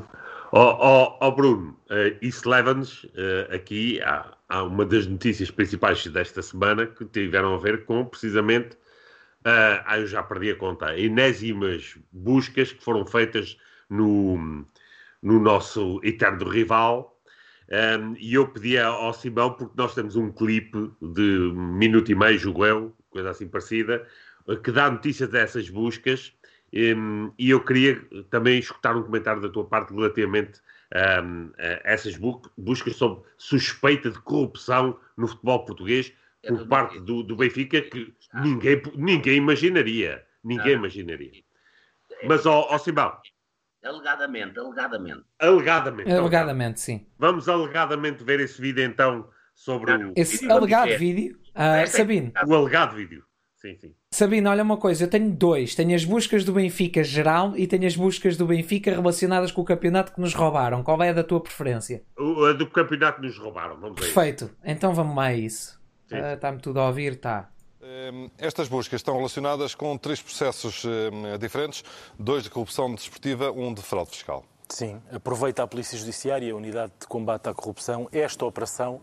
[0.53, 6.07] ó oh, oh, Bruno, uh, isso leva-nos uh, aqui a, a, uma das notícias principais
[6.07, 8.77] desta semana que tiveram a ver com precisamente.
[9.40, 10.99] Uh, ah, eu já perdi a conta.
[10.99, 13.57] Enésimas buscas que foram feitas
[13.89, 14.65] no,
[15.23, 17.15] no nosso eterno rival.
[17.70, 22.15] Um, e eu pedia ao Simão, porque nós temos um clipe de um minuto e
[22.15, 24.07] meio, julgo eu, coisa assim parecida,
[24.63, 26.33] que dá notícias dessas buscas.
[26.73, 27.99] Um, e eu queria
[28.29, 30.61] também escutar um comentário da tua parte relativamente
[31.23, 36.13] um, essas bu buscas sobre suspeita de corrupção no futebol português
[36.47, 40.25] por parte do, do, Benfica que ninguém, ninguém imaginaria.
[40.43, 40.81] Ninguém não.
[40.81, 41.43] imaginaria.
[42.25, 43.17] Mas, ó, ó Simão.
[43.85, 45.25] Alegadamente, alegadamente.
[45.39, 46.11] Alegadamente.
[46.11, 47.07] Alegadamente, sim.
[47.19, 50.15] Vamos alegadamente ver esse vídeo então sobre não, o.
[50.17, 51.39] Esse alegado vídeo.
[51.59, 52.33] Uh, Sabino.
[52.47, 53.25] O alegado vídeo.
[53.57, 53.93] Sim, sim.
[54.13, 55.75] Sabino, olha uma coisa, eu tenho dois.
[55.75, 59.65] Tenho as buscas do Benfica geral e tenho as buscas do Benfica relacionadas com o
[59.65, 60.85] campeonato que nos roubaram.
[60.85, 62.05] Qual é a da tua preferência?
[62.17, 65.77] O, a do campeonato que nos roubaram, vamos Perfeito, então vamos lá a isso.
[66.09, 67.51] Está-me uh, tudo a ouvir, está.
[67.83, 71.83] Ehm, estas buscas estão relacionadas com três processos ehm, diferentes:
[72.17, 74.45] dois de corrupção desportiva, um de fraude fiscal.
[74.69, 79.01] Sim, aproveita a Polícia Judiciária e a Unidade de Combate à Corrupção esta operação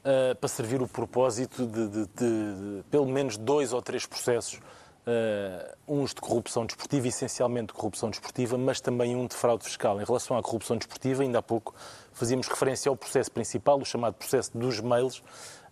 [0.00, 4.54] uh, para servir o propósito de, de, de, de, pelo menos dois ou três processos,
[4.58, 10.00] uh, uns de corrupção desportiva, essencialmente de corrupção desportiva, mas também um de fraude fiscal.
[10.00, 11.74] Em relação à corrupção desportiva, ainda há pouco
[12.12, 15.22] fazíamos referência ao processo principal, o chamado processo dos mails,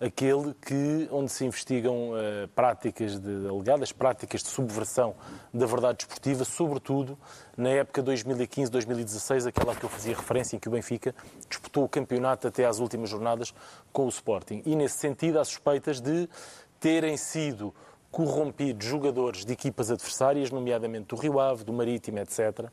[0.00, 5.14] aquele que, onde se investigam uh, práticas de, alegadas, práticas de subversão
[5.52, 7.18] da verdade desportiva, sobretudo
[7.56, 11.14] na época 2015-2016, aquela que eu fazia referência, em que o Benfica
[11.48, 13.52] disputou o campeonato até às últimas jornadas
[13.92, 14.62] com o Sporting.
[14.64, 16.28] E, nesse sentido, há suspeitas de
[16.78, 17.74] terem sido
[18.10, 22.70] corrompidos jogadores de equipas adversárias, nomeadamente do Rio Ave, do Marítimo, etc.,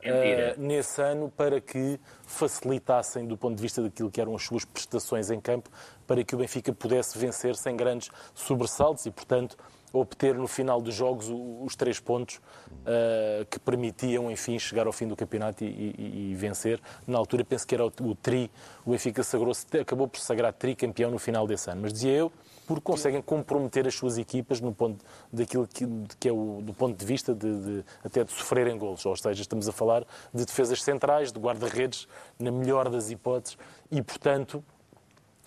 [0.00, 4.64] Uh, nesse ano para que facilitassem, do ponto de vista daquilo que eram as suas
[4.64, 5.68] prestações em campo,
[6.06, 9.56] para que o Benfica pudesse vencer sem grandes sobressaltos e, portanto,
[9.92, 15.06] obter no final dos jogos os três pontos uh, que permitiam, enfim, chegar ao fim
[15.06, 16.80] do campeonato e, e, e vencer.
[17.06, 18.50] Na altura, penso que era o, o tri,
[18.84, 21.82] o Benfica sagrou acabou por sagrar tri-campeão no final desse ano.
[21.82, 22.32] Mas dizia eu,
[22.70, 25.84] porque conseguem comprometer as suas equipas no ponto daquilo que,
[26.20, 29.04] que é o do ponto de vista de, de, até de sofrerem golos.
[29.04, 32.06] Ou seja, estamos a falar de defesas centrais, de guarda-redes,
[32.38, 33.58] na melhor das hipóteses,
[33.90, 34.62] e portanto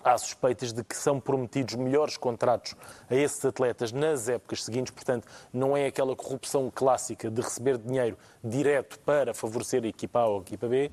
[0.04, 2.74] há suspeitas de que são prometidos melhores contratos
[3.08, 8.18] a esses atletas nas épocas seguintes, portanto, não é aquela corrupção clássica de receber dinheiro
[8.44, 10.92] direto para favorecer a equipa A ou a equipa B,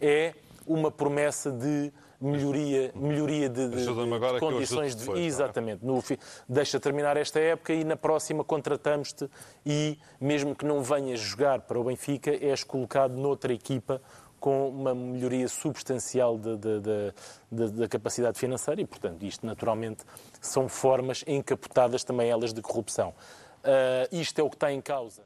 [0.00, 0.32] é
[0.64, 1.92] uma promessa de
[2.22, 5.00] melhoria, melhoria de, de, de condições de.
[5.02, 5.24] Depois, é?
[5.24, 5.84] exatamente.
[5.84, 6.02] No,
[6.48, 9.28] deixa terminar esta época e na próxima contratamos-te
[9.66, 14.00] e, mesmo que não venhas jogar para o Benfica, és colocado noutra equipa
[14.38, 20.04] com uma melhoria substancial da capacidade financeira e, portanto, isto naturalmente
[20.40, 23.14] são formas encapotadas também elas de corrupção.
[23.60, 25.22] Uh, isto é o que está em causa.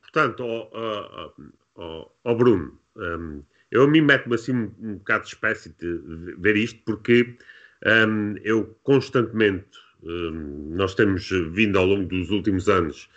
[0.00, 5.24] Portanto, ó oh, oh, oh, Bruno, um, eu a mim meto-me assim um, um bocado
[5.24, 7.36] de espécie de ver isto, porque
[7.84, 13.08] um, eu constantemente, um, nós temos vindo ao longo dos últimos anos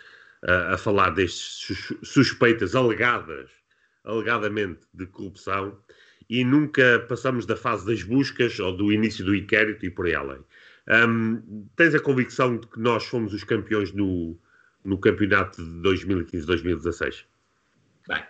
[0.44, 3.50] uh, a falar destes suspeitas alegadas,
[4.04, 5.78] alegadamente de corrupção,
[6.28, 10.14] e nunca passamos da fase das buscas ou do início do inquérito e por aí
[10.14, 10.40] além.
[10.88, 14.38] Um, tens a convicção de que nós fomos os campeões no,
[14.84, 17.24] no campeonato de 2015-2016?
[18.08, 18.24] Bem,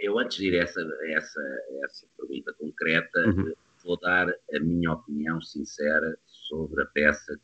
[0.00, 1.40] eu antes de ir a essa, essa,
[1.84, 3.52] essa pergunta concreta, uhum.
[3.84, 7.38] vou dar a minha opinião sincera sobre a peça.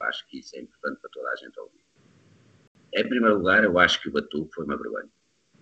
[0.00, 1.84] Acho que isso é importante para toda a gente ouvir.
[2.94, 5.10] Em primeiro lugar, eu acho que o Batuque foi uma vergonha.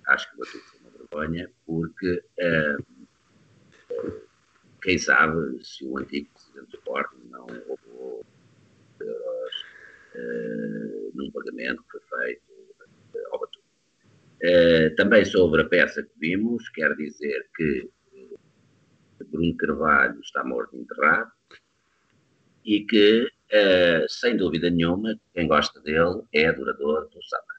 [0.07, 4.27] Acho que o Batuque foi uma vergonha porque uh,
[4.83, 8.25] quem sabe se o antigo presidente do Sporting não roubou
[9.01, 9.65] euros
[10.15, 12.56] uh, num pagamento que foi feito.
[14.47, 17.91] Uh, também sobre a peça que vimos, quer dizer que
[19.25, 21.33] Bruno Carvalho está morto enterrado
[22.65, 27.55] e que, uh, sem dúvida nenhuma, quem gosta dele é adorador do Satan.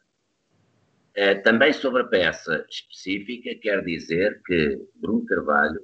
[1.17, 5.81] Uh, também sobre a peça específica, quer dizer que Bruno Carvalho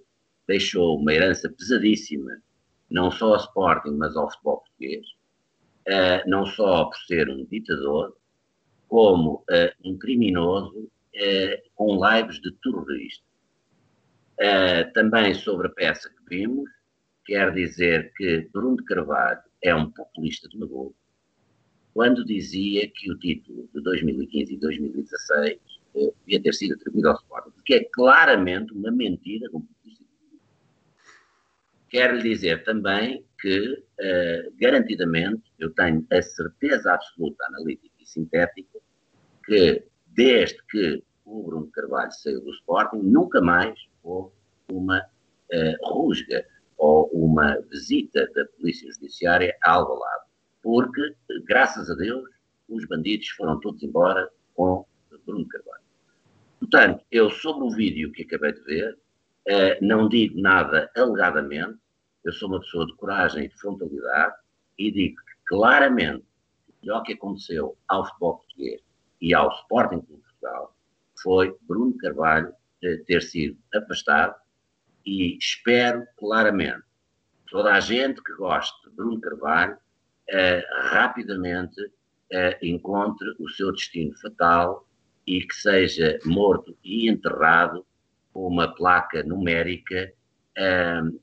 [0.47, 2.31] deixou uma herança pesadíssima,
[2.89, 5.05] não só ao Sporting, mas ao futebol português,
[6.27, 8.15] não só por ser um ditador,
[8.93, 13.25] como uh, um criminoso uh, com lives de terrorista.
[14.33, 16.69] Uh, também sobre a peça que vimos,
[17.25, 20.93] quer dizer que Bruno de Carvalho é um populista de magogo,
[21.91, 25.59] quando dizia que o título de 2015 e 2016
[26.27, 30.03] devia ter sido atribuído ao Sporting, que é claramente uma mentira com populista
[31.89, 33.83] Quero lhe dizer também que,
[34.59, 38.82] garantidamente, eu tenho a certeza absoluta analítica e sintética
[39.45, 44.31] que, desde que o Bruno Carvalho saiu do Sporting, nunca mais houve
[44.71, 46.45] uma uh, rusga
[46.77, 50.25] ou uma visita da Polícia Judiciária a Alvalade,
[50.61, 51.15] porque,
[51.45, 52.29] graças a Deus,
[52.67, 54.85] os bandidos foram todos embora com
[55.25, 55.83] Bruno Carvalho.
[56.59, 58.97] Portanto, eu sobre o vídeo que acabei de ver,
[59.47, 61.77] eh, não digo nada alegadamente,
[62.23, 64.35] eu sou uma pessoa de coragem e de frontalidade
[64.77, 66.23] e digo que claramente
[66.69, 68.81] o melhor que aconteceu ao futebol português
[69.23, 70.75] e ao Sporting Clube de Portugal
[71.23, 74.35] foi Bruno Carvalho eh, ter sido afastado
[75.05, 76.83] e espero claramente
[77.49, 79.77] toda a gente que gosta de Bruno Carvalho
[80.27, 81.79] eh, rapidamente
[82.31, 84.85] eh, encontre o seu destino fatal
[85.25, 87.85] e que seja morto e enterrado
[88.33, 90.11] com uma placa numérica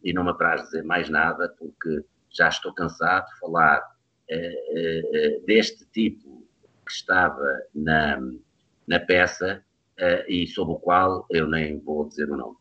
[0.02, 3.80] e não me apraz dizer mais nada porque já estou cansado de falar
[5.46, 6.40] deste tipo
[6.90, 8.20] que estava na,
[8.86, 9.64] na peça
[9.96, 12.56] eh, e sobre o qual eu nem vou dizer o nome.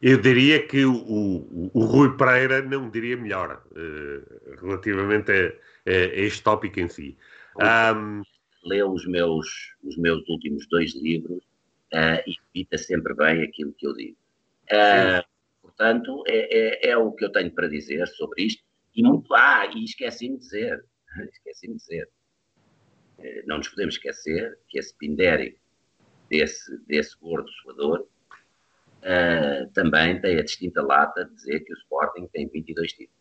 [0.00, 5.92] Eu diria que o, o, o Rui Pereira não diria melhor uh, relativamente a, a,
[5.92, 7.16] este tópico em si.
[7.58, 8.22] Um...
[8.64, 11.42] Leu os meus, os meus últimos dois livros
[11.92, 14.16] uh, e evita sempre bem aquilo que eu digo.
[14.70, 15.24] Uh,
[15.62, 18.62] portanto, é, é, é, o que eu tenho para dizer sobre isto.
[18.94, 19.32] E muito.
[19.34, 20.84] Ah, e esqueci-me de dizer.
[21.32, 22.08] Esqueci-me de dizer.
[23.46, 25.58] Não nos podemos esquecer que esse pindérico
[26.28, 28.06] desse, desse gordo suador
[29.02, 33.16] uh, também tem a distinta lata de dizer que o Sporting tem 22 títulos.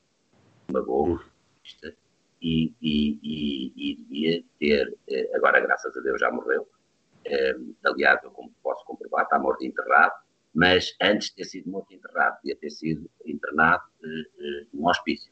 [0.69, 1.23] Uma boa
[1.63, 1.95] vista
[2.41, 8.23] e, e, e, e, devia ter, uh, agora graças a Deus já morreu, uh, aliás,
[8.23, 10.13] eu como posso comprovar, está morto e enterrado,
[10.53, 15.31] mas antes de ter sido morto e enterrado, devia ter sido internado uh, num hospício,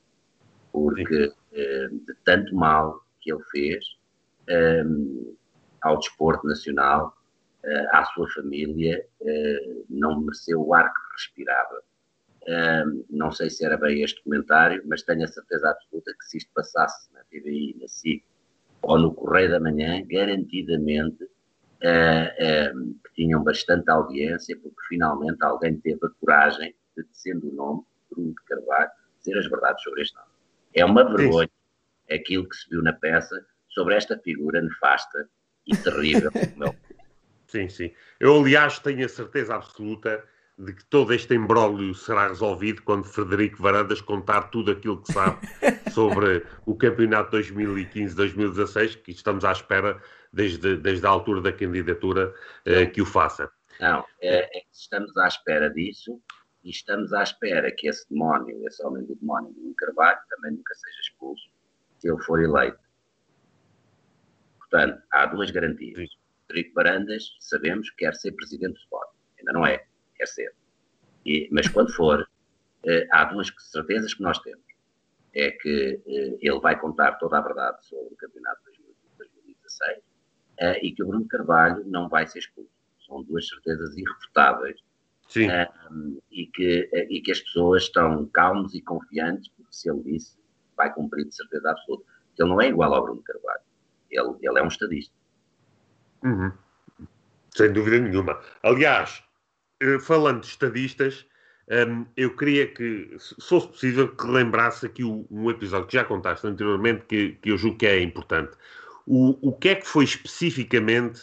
[0.71, 3.85] porque de tanto mal que ele fez
[5.83, 7.15] ao desporto nacional,
[7.63, 11.81] uh, à sua família, uh, não mereceu o ar que respirava.
[12.43, 16.37] Uh, não sei se era bem este comentário, mas tenho a certeza absoluta que se
[16.37, 18.23] isto passasse na TVI, na SIC
[18.81, 21.29] ou no Correio da Manhã, garantidamente
[21.83, 28.29] que tinham bastante audiência, porque finalmente alguém teve a coragem de, sendo o nome, Bruno
[28.29, 28.89] de Carvalho,
[29.19, 30.29] dizer as verdades sobre este nome.
[30.73, 31.49] É uma vergonha
[32.09, 35.29] aquilo que se viu na peça sobre esta figura nefasta
[35.65, 36.75] e terrível como é
[37.47, 37.93] Sim, sim.
[38.19, 40.23] Eu, aliás, tenho a certeza absoluta
[40.57, 45.37] de que todo este embrólio será resolvido quando Frederico Varandas contar tudo aquilo que sabe
[45.93, 50.01] sobre o campeonato 2015-2016, que estamos à espera
[50.31, 52.33] desde, desde a altura da candidatura
[52.65, 53.51] eh, que o faça.
[53.79, 56.19] Não, é, é, estamos à espera disso
[56.63, 60.73] e estamos à espera que esse demónio, esse homem do demónio do Carvalho, também nunca
[60.75, 61.49] seja expulso
[61.99, 62.82] se ele for eleito.
[64.73, 66.09] Portanto, há duas garantias.
[66.47, 69.17] Frederico Barandas, sabemos que quer ser presidente do Sporting.
[69.37, 69.85] Ainda não é,
[70.15, 70.51] quer ser.
[71.23, 72.27] E, mas quando for,
[72.83, 74.65] eh, há duas certezas que nós temos.
[75.31, 78.79] É que eh, ele vai contar toda a verdade sobre o campeonato de
[79.19, 79.99] 2016
[80.57, 82.71] eh, e que o Bruno Carvalho não vai ser expulso.
[83.05, 84.79] São duas certezas irrefutáveis.
[85.29, 85.47] Sim.
[86.29, 90.37] e, que, e que as pessoas estão calmos e confiantes, porque se ele disse,
[90.75, 92.03] vai cumprir de certeza absoluta.
[92.37, 93.63] Ele não é igual ao Bruno Carvalho.
[94.13, 95.13] Ele, ele é um estadista.
[96.23, 96.51] Uhum.
[97.55, 98.39] Sem dúvida nenhuma.
[98.63, 99.23] Aliás,
[99.81, 101.25] eh, falando de estadistas,
[101.69, 106.45] um, eu queria que, se fosse possível, que lembrasse aqui um episódio que já contaste
[106.47, 108.55] anteriormente, que, que eu julgo que é importante.
[109.05, 111.21] O, o que é que foi especificamente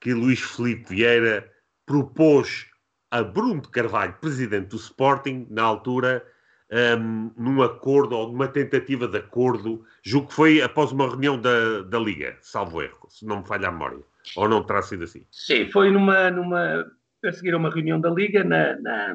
[0.00, 1.50] que Luís Felipe Vieira
[1.84, 2.66] propôs
[3.10, 6.24] a Bruno de Carvalho, presidente do Sporting, na altura,
[6.70, 11.82] um, num acordo ou numa tentativa de acordo, julgo que foi após uma reunião da,
[11.82, 14.00] da Liga, salvo erro, se não me falha a memória.
[14.36, 15.24] Ou não terá sido assim?
[15.30, 16.84] Sim, foi numa, numa
[17.24, 19.14] a seguir a uma reunião da Liga, na, na,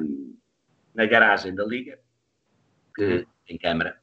[0.94, 1.98] na garagem da Liga,
[2.94, 4.00] que, em Câmara,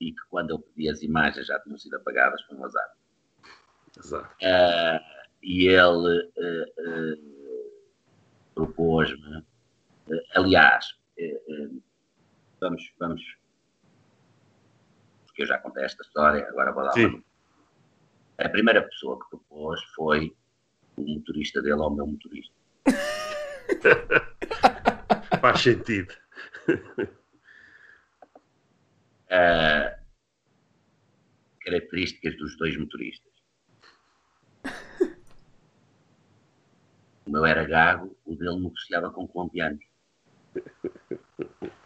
[0.00, 2.92] e que quando eu pedi as imagens já tinham sido apagadas por um azar.
[3.98, 4.36] Azar.
[4.42, 7.34] Uh, e ele uh, uh,
[8.54, 9.44] propôs-me,
[10.34, 10.86] aliás,
[12.64, 13.36] vamos, vamos,
[15.26, 17.22] porque eu já contei esta história, agora vou dar Sim.
[18.38, 20.34] a primeira pessoa que propôs foi
[20.96, 22.54] o motorista dele ao meu motorista.
[25.40, 26.14] Faz sentido.
[29.26, 29.92] Uh,
[31.60, 33.32] características dos dois motoristas.
[37.26, 39.84] O meu era gago, o dele negociava com colombianos.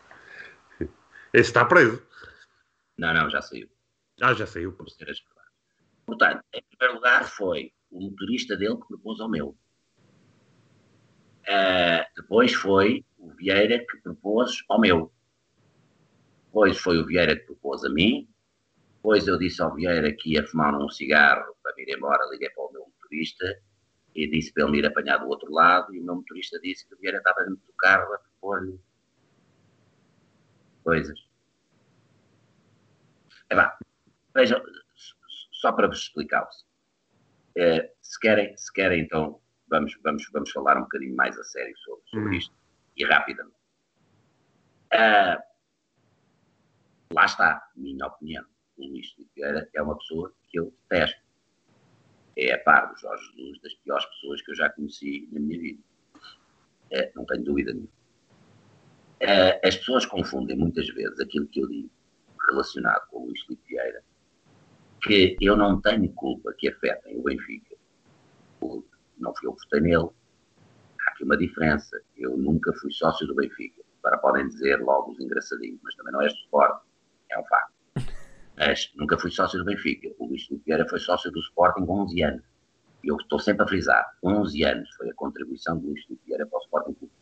[1.32, 2.02] Esse está preso.
[2.96, 3.68] Não, não, já saiu.
[4.20, 4.72] Ah, já saiu.
[4.72, 5.08] Por ser
[6.06, 9.56] Portanto, em primeiro lugar, foi o motorista dele que propôs ao meu.
[11.46, 15.12] Uh, depois foi o Vieira que propôs ao meu.
[16.46, 18.28] Depois foi o Vieira que propôs a mim.
[18.96, 22.64] Depois eu disse ao Vieira que ia fumar um cigarro para vir embora, liguei para
[22.64, 23.62] o meu motorista.
[24.14, 26.86] e disse para ele me ir apanhar do outro lado, e o meu motorista disse
[26.88, 28.80] que o Vieira estava dentro do carro a propor-lhe
[30.88, 31.22] coisas.
[33.50, 33.78] É lá,
[34.34, 34.58] vejam,
[35.52, 36.48] só para vos explicar
[37.54, 39.38] é, se, querem, se querem, então,
[39.68, 42.54] vamos, vamos, vamos falar um bocadinho mais a sério sobre, sobre isto,
[42.96, 43.58] e rapidamente.
[44.94, 45.42] Uh,
[47.12, 48.46] lá está, minha opinião.
[48.78, 49.42] O Luís Filipe
[49.74, 51.20] é uma pessoa que eu detesto
[52.34, 55.60] é a par do Jorge Jesus das piores pessoas que eu já conheci na minha
[55.60, 55.82] vida.
[56.92, 57.97] É, não tenho dúvida nenhuma.
[59.20, 61.90] É, as pessoas confundem muitas vezes aquilo que eu digo
[62.48, 64.02] relacionado com o Luís Filipe Vieira,
[65.02, 67.76] que eu não tenho culpa que afetem o Benfica.
[69.18, 70.08] Não fui eu que votei nele.
[71.00, 72.00] Há aqui uma diferença.
[72.16, 73.82] Eu nunca fui sócio do Benfica.
[74.02, 76.82] Agora podem dizer logo os engraçadinhos, mas também não és do Sport.
[77.30, 77.72] É um facto.
[78.56, 80.08] Mas nunca fui sócio do Benfica.
[80.18, 82.44] O Luís Filipe Vieira foi sócio do Sporting com 11 anos.
[83.02, 86.46] E eu estou sempre a frisar, 11 anos foi a contribuição do Luís Filipe Vieira
[86.46, 87.12] para o Sporting Clube.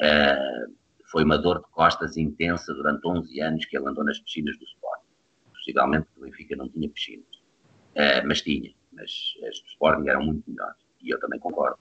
[0.00, 0.74] Uh,
[1.10, 4.64] foi uma dor de costas intensa durante 11 anos que ele andou nas piscinas do
[4.64, 5.06] Sporting.
[5.52, 7.26] Possivelmente o Benfica não tinha piscinas.
[7.96, 8.72] Uh, mas tinha.
[8.92, 9.10] Mas
[9.46, 10.76] as do Sporting eram muito melhores.
[11.02, 11.78] E eu também concordo.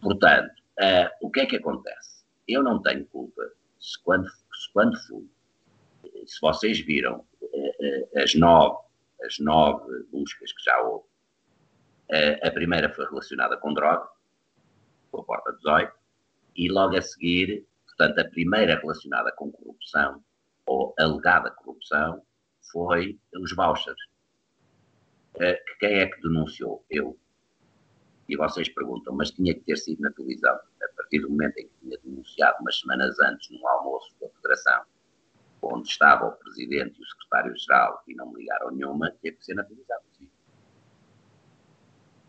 [0.00, 0.50] Portanto,
[0.80, 2.24] uh, o que é que acontece?
[2.46, 3.42] Eu não tenho culpa
[3.78, 5.28] se quando, se quando fui,
[6.26, 7.24] se vocês viram
[8.16, 8.78] as nove,
[9.24, 11.06] as nove buscas que já houve.
[12.42, 14.08] A primeira foi relacionada com droga,
[15.10, 15.92] com a porta 18,
[16.58, 20.22] e logo a seguir, portanto, a primeira relacionada com corrupção,
[20.66, 22.20] ou alegada corrupção,
[22.72, 23.96] foi os vouchers.
[25.78, 26.84] Quem é que denunciou?
[26.90, 27.16] Eu.
[28.28, 30.54] E vocês perguntam, mas tinha que ter sido na televisão.
[30.54, 34.82] A partir do momento em que tinha denunciado umas semanas antes, num almoço da Federação,
[35.62, 39.54] onde estava o Presidente e o Secretário-Geral e não me ligaram nenhuma, teve que ser
[39.54, 40.02] naturalizado.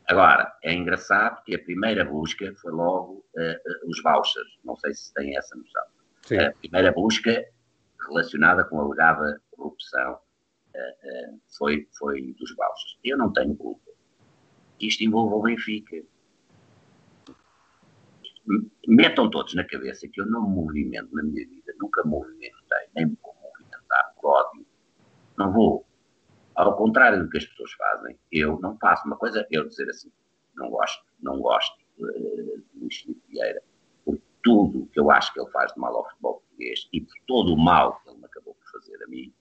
[0.09, 4.57] Agora, é engraçado que a primeira busca foi logo uh, uh, os vouchers.
[4.65, 5.83] Não sei se têm essa noção.
[6.23, 6.39] Sim.
[6.39, 7.45] A primeira busca
[8.07, 12.97] relacionada com a alegada corrupção uh, foi, foi dos vouchers.
[13.03, 13.91] Eu não tenho culpa.
[14.81, 16.03] Isto envolve o Benfica.
[18.87, 23.05] Metam todos na cabeça que eu não me movimento na minha vida, nunca movimentei, nem
[23.05, 23.17] me
[24.23, 24.65] ódio.
[25.37, 25.85] Não vou.
[26.59, 29.07] Ao contrário do que as pessoas fazem, eu não faço.
[29.07, 30.11] Uma coisa eu dizer assim,
[30.53, 33.63] não gosto, não gosto de Luís Filipe Vieira
[34.03, 37.13] por tudo que eu acho que ele faz de mal ao futebol português e por
[37.25, 39.33] todo o mal que ele me acabou por fazer a mim.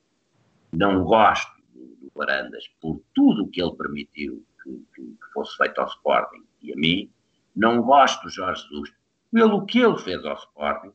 [0.72, 5.80] Não gosto do, do Barandas por tudo o que ele permitiu que, que fosse feito
[5.80, 7.10] ao Sporting e a mim.
[7.56, 8.92] Não gosto do Jorge Jesus
[9.32, 10.92] pelo que ele fez ao Sporting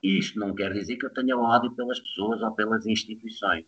[0.00, 3.66] isto não quer dizer que eu tenha ódio pelas pessoas ou pelas instituições.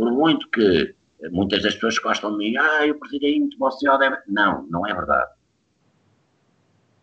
[0.00, 0.94] Por muito que
[1.30, 4.22] muitas das pessoas gostam de mim, ah, o presidente, você odeia.
[4.26, 5.30] Não, não é verdade.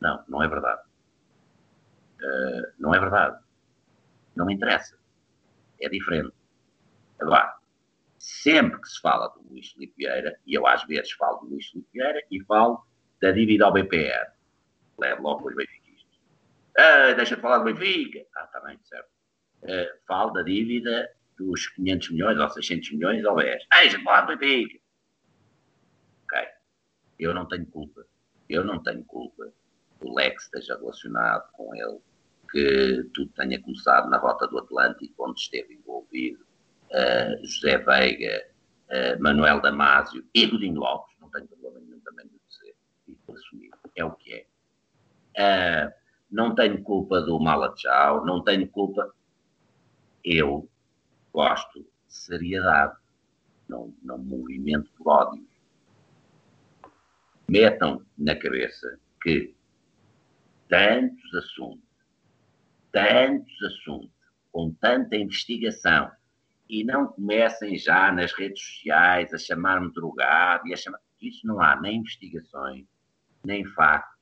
[0.01, 0.81] Não, não é verdade.
[2.19, 3.39] Uh, não é verdade.
[4.35, 4.97] Não me interessa.
[5.79, 6.33] É diferente.
[7.19, 7.55] Agora,
[8.17, 11.67] sempre que se fala do Luís Filipe Vieira, e eu às vezes falo do Luís
[11.67, 12.83] Filipe Vieira e falo
[13.21, 14.31] da dívida ao BPR,
[14.97, 15.85] levo logo os Benfica
[16.79, 18.25] ah, deixa de falar do Benfica.
[18.35, 19.09] Ah, está bem, certo.
[19.61, 21.07] Uh, falo da dívida
[21.37, 23.65] dos 500 milhões ou 600 milhões ao BES.
[23.71, 24.79] Deixa de falar Benfica.
[26.23, 26.47] Ok.
[27.19, 28.05] Eu não tenho culpa.
[28.49, 29.51] Eu não tenho culpa
[29.99, 31.99] que o Lex esteja relacionado com ele,
[32.51, 36.45] que tudo tenha começado na Rota do Atlântico, onde esteve envolvido
[36.91, 38.47] uh, José Veiga,
[38.89, 41.15] uh, Manuel Damásio e Godinho Lopes.
[41.19, 42.75] Não tenho problema nenhum também de dizer
[43.07, 43.71] e de assumir.
[43.95, 45.89] É o que é.
[45.89, 45.93] Uh,
[46.31, 49.13] não tenho culpa do Malachau, não tenho culpa.
[50.23, 50.69] Eu
[51.37, 52.97] gosto de seriedade,
[53.69, 55.47] não, não movimento por ódio.
[57.47, 59.53] Metam na cabeça que
[60.67, 61.87] tantos assuntos,
[62.91, 64.17] tantos assuntos,
[64.51, 66.11] com tanta investigação,
[66.67, 70.99] e não comecem já nas redes sociais a chamar-me drogado e a chamar.
[71.21, 72.87] Isso não há nem investigações,
[73.45, 74.17] nem factos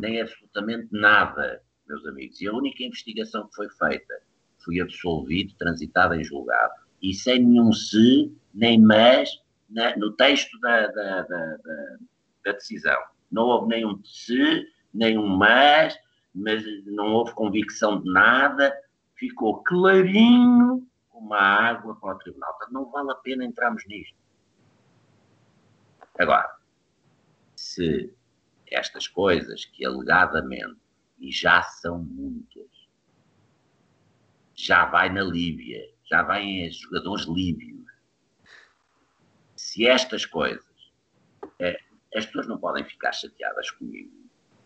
[0.00, 2.40] nem absolutamente nada, meus amigos.
[2.40, 4.22] E a única investigação que foi feita
[4.64, 6.72] foi absolvido, transitado em julgado,
[7.02, 9.30] e sem nenhum se, nem mas,
[9.68, 11.56] na, no texto da, da, da,
[12.44, 13.00] da, decisão.
[13.30, 15.98] Não houve nenhum se, nenhum mas,
[16.34, 18.74] mas não houve convicção de nada,
[19.16, 22.58] ficou clarinho como a água para o tribunal.
[22.70, 24.16] não vale a pena entrarmos nisto.
[26.18, 26.56] Agora,
[27.56, 28.12] se
[28.70, 30.76] estas coisas que alegadamente,
[31.18, 32.68] e já são muitas,
[34.64, 37.84] já vai na Líbia, já vai jogadores líbios.
[39.54, 40.64] Se estas coisas,
[41.58, 41.78] é,
[42.14, 44.10] as pessoas não podem ficar chateadas comigo.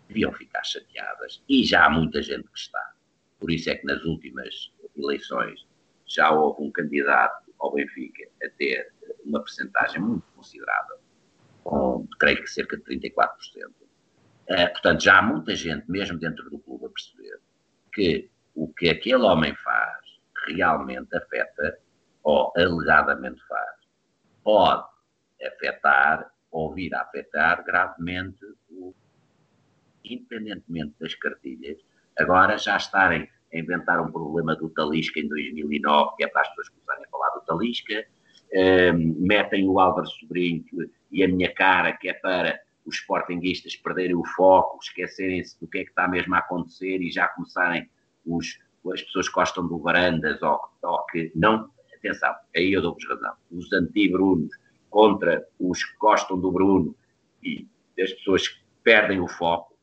[0.07, 1.43] Deviam ficar chateadas.
[1.49, 2.93] E já há muita gente que está.
[3.41, 5.67] Por isso é que nas últimas eleições
[6.07, 8.93] já houve um candidato ao Benfica a ter
[9.25, 10.99] uma percentagem muito considerável,
[11.65, 13.29] com creio que cerca de 34%.
[14.47, 17.41] É, portanto, já há muita gente, mesmo dentro do clube, a perceber
[17.93, 19.99] que o que aquele homem faz
[20.49, 21.79] realmente afeta,
[22.25, 23.77] ou alegadamente faz,
[24.43, 24.85] pode
[25.47, 28.93] afetar ou vir a afetar gravemente, o,
[30.05, 31.79] independentemente das cartilhas,
[32.19, 36.49] agora já estarem a inventar um problema do Talisca em 2009, que é para as
[36.49, 38.07] pessoas começarem a falar do Talisca,
[38.53, 40.65] um, metem o Álvaro Sobrinho
[41.13, 45.79] e a minha cara, que é para os sportinguistas perderem o foco, esquecerem-se do que
[45.79, 47.89] é que está mesmo a acontecer e já começarem
[48.29, 48.59] os,
[48.93, 51.71] as pessoas que gostam do Varandas ou, ou que não.
[51.97, 53.35] Atenção, aí eu dou-vos razão.
[53.51, 54.55] Os anti-Brunos
[54.91, 56.95] contra os que gostam do Bruno
[57.43, 57.67] e
[58.01, 59.77] as pessoas que perdem o foco,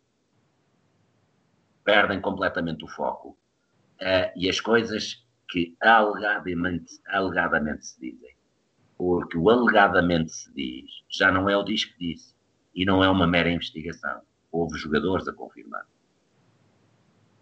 [1.84, 3.38] perdem completamente o foco.
[4.02, 8.36] Uh, e as coisas que alegadamente, alegadamente se dizem.
[8.98, 12.34] Porque o alegadamente se diz já não é o diz que disse
[12.74, 14.22] e não é uma mera investigação.
[14.52, 15.86] Houve jogadores a confirmar.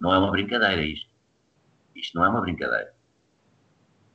[0.04, 1.10] Não é uma brincadeira isto.
[1.96, 2.94] Isto não é uma brincadeira.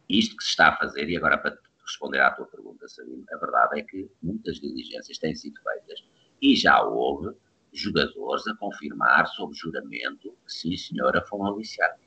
[0.06, 3.38] Isto que se está a fazer, e agora para responder à tua pergunta, Sabino, a
[3.38, 6.04] verdade é que muitas diligências têm sido feitas
[6.42, 7.34] e já houve
[7.72, 12.04] jogadores a confirmar sob juramento que sim, senhora, foram aliciados.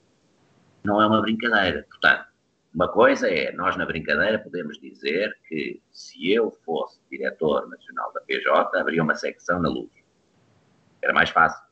[0.84, 1.84] Não é uma brincadeira.
[1.90, 2.28] Portanto,
[2.76, 8.22] uma coisa é, nós na brincadeira podemos dizer que se eu fosse diretor nacional da
[8.22, 9.90] PJ, haveria uma secção na luz.
[11.02, 11.71] Era mais fácil.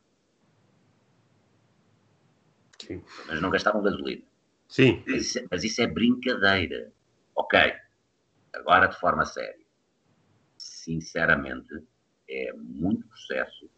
[2.90, 3.04] Sim.
[3.28, 4.22] Mas não gastavam gasolina.
[4.68, 5.04] Sim.
[5.06, 6.92] Mas isso, é, mas isso é brincadeira.
[7.36, 7.72] Ok.
[8.52, 9.64] Agora de forma séria.
[10.58, 11.84] Sinceramente,
[12.28, 13.70] é muito processo,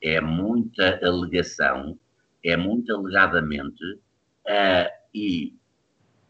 [0.00, 1.98] é muita alegação,
[2.44, 5.58] é muito alegadamente, uh, e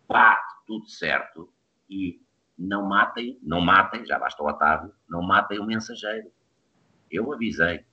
[0.09, 1.53] bate tudo certo
[1.89, 2.21] e
[2.59, 6.33] não matem, não matem, já basta o Otávio, não matem o mensageiro.
[7.11, 7.85] Eu avisei.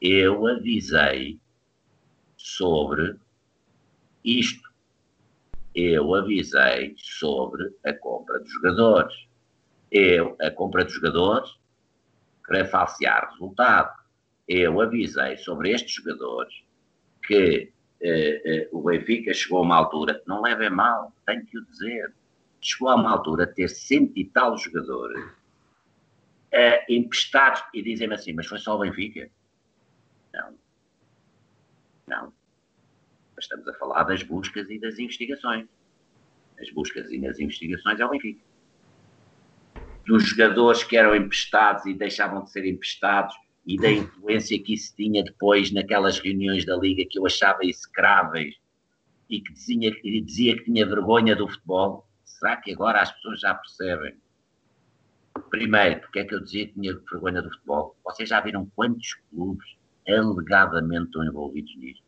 [0.00, 1.40] Eu avisei
[2.46, 3.16] sobre
[4.24, 4.70] isto.
[5.74, 9.26] Eu avisei sobre a compra de jogadores.
[9.90, 11.50] Eu, a compra de jogadores,
[12.46, 13.92] para falsear resultado.
[14.46, 16.62] Eu avisei sobre estes jogadores
[17.26, 21.64] que eh, eh, o Benfica chegou a uma altura, não leve mal, tenho que o
[21.64, 22.14] dizer,
[22.60, 25.24] chegou a uma altura de ter cento e tal jogadores
[26.52, 29.28] eh, emprestados e dizem-me assim, mas foi só o Benfica?
[30.32, 30.54] Não.
[32.06, 32.35] Não.
[33.38, 35.66] Estamos a falar das buscas e das investigações.
[36.60, 38.40] As buscas e as investigações é o Benfica.
[40.06, 43.36] Dos jogadores que eram emprestados e deixavam de ser emprestados
[43.66, 48.54] e da influência que isso tinha depois naquelas reuniões da Liga que eu achava execráveis
[49.28, 53.40] e que dizia, que dizia que tinha vergonha do futebol, será que agora as pessoas
[53.40, 54.14] já percebem?
[55.50, 57.96] Primeiro, porque é que eu dizia que tinha vergonha do futebol?
[58.04, 59.76] Vocês já viram quantos clubes
[60.08, 62.05] alegadamente estão envolvidos nisto?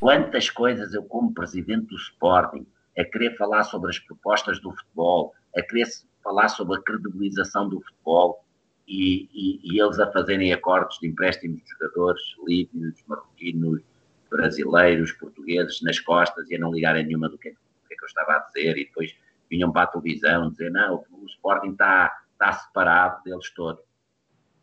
[0.00, 2.66] Quantas coisas eu, como presidente do Sporting,
[2.98, 5.86] a querer falar sobre as propostas do futebol, a querer
[6.24, 8.42] falar sobre a credibilização do futebol,
[8.88, 13.82] e, e, e, eles a fazerem acordos de empréstimos de jogadores líbios, marroquinos,
[14.28, 17.56] brasileiros, portugueses nas costas e a não ligarem nenhuma do que, do
[17.86, 19.14] que, é que eu estava a dizer e depois
[19.48, 23.84] vinham para a televisão dizer não, o Sporting está, está separado deles todos.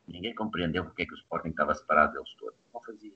[0.05, 2.57] Ninguém compreendeu porque é que o Sporting estava separado deles todos.
[2.73, 3.13] Não fazia.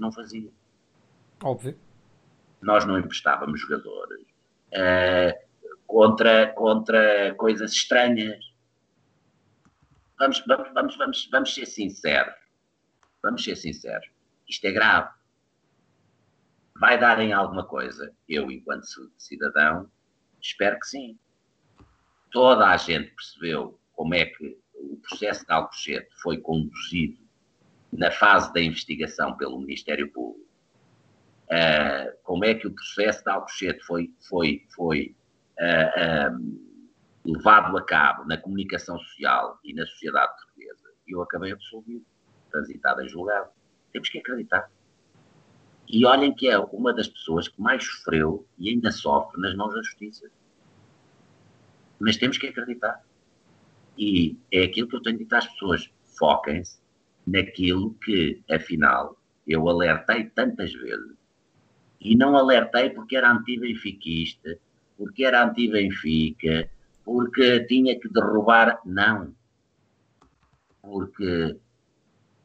[0.00, 0.50] Não fazia.
[1.42, 1.78] Óbvio.
[2.62, 4.26] Nós não emprestávamos jogadores.
[4.72, 5.50] Uh,
[5.86, 8.42] contra, contra coisas estranhas.
[10.18, 12.34] Vamos, vamos, vamos, vamos, vamos ser sinceros.
[13.22, 14.08] Vamos ser sinceros.
[14.48, 15.10] Isto é grave.
[16.76, 18.14] Vai dar em alguma coisa?
[18.26, 18.86] Eu, enquanto
[19.18, 19.90] cidadão,
[20.40, 21.18] espero que sim.
[22.30, 27.18] Toda a gente percebeu como é que o processo de Alcochete foi conduzido
[27.92, 30.48] na fase da investigação pelo Ministério Público.
[31.50, 35.16] Uh, como é que o processo de Alcochete foi, foi, foi
[35.58, 36.60] uh,
[37.24, 42.04] levado a cabo na comunicação social e na sociedade portuguesa, eu acabei absolvido,
[42.50, 43.50] transitado em julgado.
[43.92, 44.70] Temos que acreditar.
[45.88, 49.74] E olhem que é uma das pessoas que mais sofreu e ainda sofre nas mãos
[49.74, 50.30] da justiça.
[51.98, 53.04] Mas temos que acreditar.
[53.98, 56.80] E é aquilo que eu tenho dito às pessoas: foquem-se
[57.26, 59.16] naquilo que, afinal,
[59.46, 61.16] eu alertei tantas vezes.
[62.00, 64.58] E não alertei porque era anti-benfiquista,
[64.96, 66.70] porque era anti-Benfica,
[67.04, 68.80] porque tinha que derrubar.
[68.84, 69.34] Não.
[70.82, 71.56] Porque,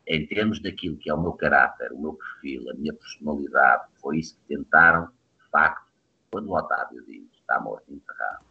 [0.08, 4.20] em termos daquilo que é o meu caráter, o meu perfil, a minha personalidade, foi
[4.20, 5.92] isso que tentaram, de facto,
[6.32, 8.46] quando o Otávio diz está morto enterrado,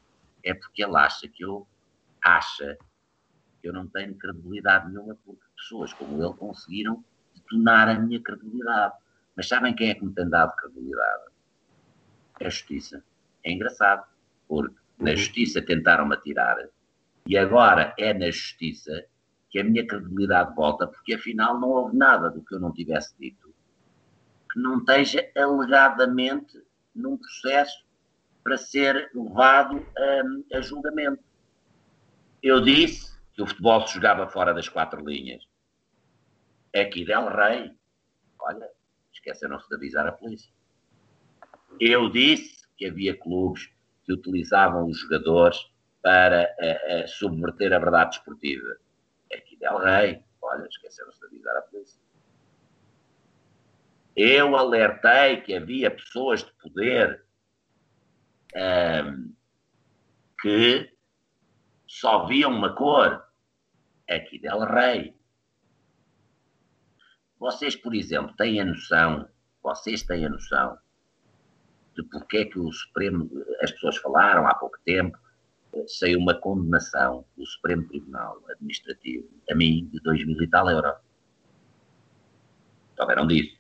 [0.45, 1.67] é porque ele acha que eu
[2.23, 2.79] acha
[3.69, 7.05] eu não tenho credibilidade nenhuma porque pessoas como ele conseguiram
[7.35, 8.95] detonar a minha credibilidade.
[9.37, 11.25] Mas sabem quem é que me tem dado credibilidade?
[12.41, 13.03] É a justiça.
[13.43, 14.05] É engraçado,
[14.49, 15.17] porque na uhum.
[15.17, 16.57] justiça tentaram-me atirar
[17.27, 19.05] e agora é na justiça
[19.51, 23.15] que a minha credibilidade volta, porque afinal não houve nada do que eu não tivesse
[23.19, 23.55] dito
[24.55, 26.63] que não esteja alegadamente
[26.95, 27.85] num processo
[28.43, 31.23] para ser levado a, a julgamento.
[32.43, 35.47] Eu disse que o futebol se jogava fora das quatro linhas.
[36.75, 37.77] Aqui Del Rey,
[38.39, 38.69] olha,
[39.13, 40.53] esqueceram-se de avisar a polícia.
[41.81, 43.71] Eu disse que havia clubes
[44.05, 45.59] que utilizavam os jogadores
[46.03, 48.77] para uh, uh, subverter a verdade desportiva.
[49.33, 52.01] Aqui Del Rey, olha, esqueceram-se de avisar a polícia.
[54.17, 57.25] Eu alertei que havia pessoas de poder
[58.55, 59.33] um, ehm,
[60.41, 60.95] que
[61.87, 63.24] só viam uma cor.
[64.09, 65.15] Aqui Del Rey.
[67.39, 69.29] Vocês, por exemplo, têm a noção,
[69.63, 70.79] vocês têm a noção
[71.95, 75.17] de porque é que o Supremo, as pessoas falaram há pouco tempo,
[75.87, 80.97] saiu uma condenação do Supremo Tribunal Administrativo, a mim, de 2 mil e tal euros.
[82.97, 83.57] Souberam disso.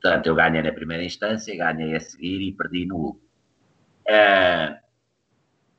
[0.00, 3.28] Portanto, eu ganhei na primeira instância, ganhei a seguir e perdi no último.
[4.08, 4.80] É,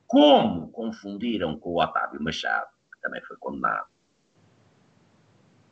[0.07, 2.72] como confundiram com o Otávio Machado,
[3.03, 3.85] também foi condenado,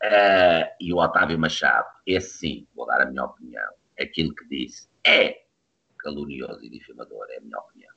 [0.04, 4.90] é, e o Otávio Machado, esse sim, vou dar a minha opinião, aquilo que disse
[5.06, 5.44] é
[6.00, 7.94] calunioso e difamador, é a minha opinião.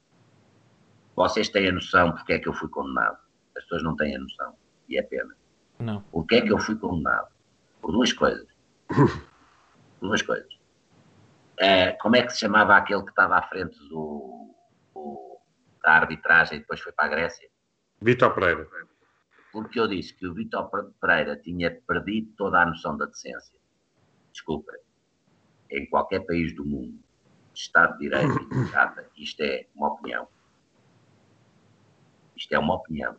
[1.16, 3.16] Vocês têm a noção porque é que eu fui condenado?
[3.56, 4.55] As pessoas não têm a noção,
[4.89, 5.35] e é pena.
[5.78, 6.02] Não.
[6.12, 7.28] Porque é que eu fui condenado?
[7.81, 8.47] Por duas coisas.
[8.89, 10.52] Por duas coisas.
[11.59, 14.55] É, como é que se chamava aquele que estava à frente do,
[14.93, 15.39] do,
[15.82, 17.48] da arbitragem e depois foi para a Grécia?
[18.02, 18.69] Vitor Pereira.
[19.55, 20.68] Porque eu disse que o Vitor
[21.01, 23.59] Pereira tinha perdido toda a noção da decência.
[24.32, 24.78] Desculpem.
[25.70, 26.98] Em qualquer país do mundo,
[27.55, 30.28] Estado de Direito e democrata, isto é uma opinião.
[32.36, 33.16] Isto é uma opinião.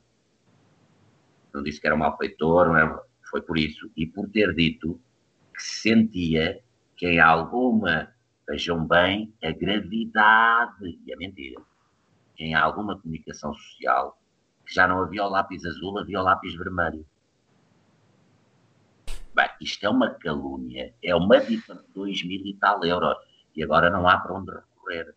[1.53, 3.01] Não disse que era um malfeitor, não era,
[3.31, 3.89] foi por isso.
[3.95, 4.99] E por ter dito
[5.55, 6.61] que sentia
[6.95, 8.13] que em alguma
[8.47, 11.59] Vejam bem a gravidade e a mentira.
[12.37, 14.24] Em alguma comunicação social, que
[14.73, 17.05] já não havia o lápis azul, havia o lápis vermelho.
[19.33, 23.17] Bem, isto é uma calúnia, é uma diferença de 2 mil e tal euros.
[23.55, 25.15] E agora não há para onde recorrer,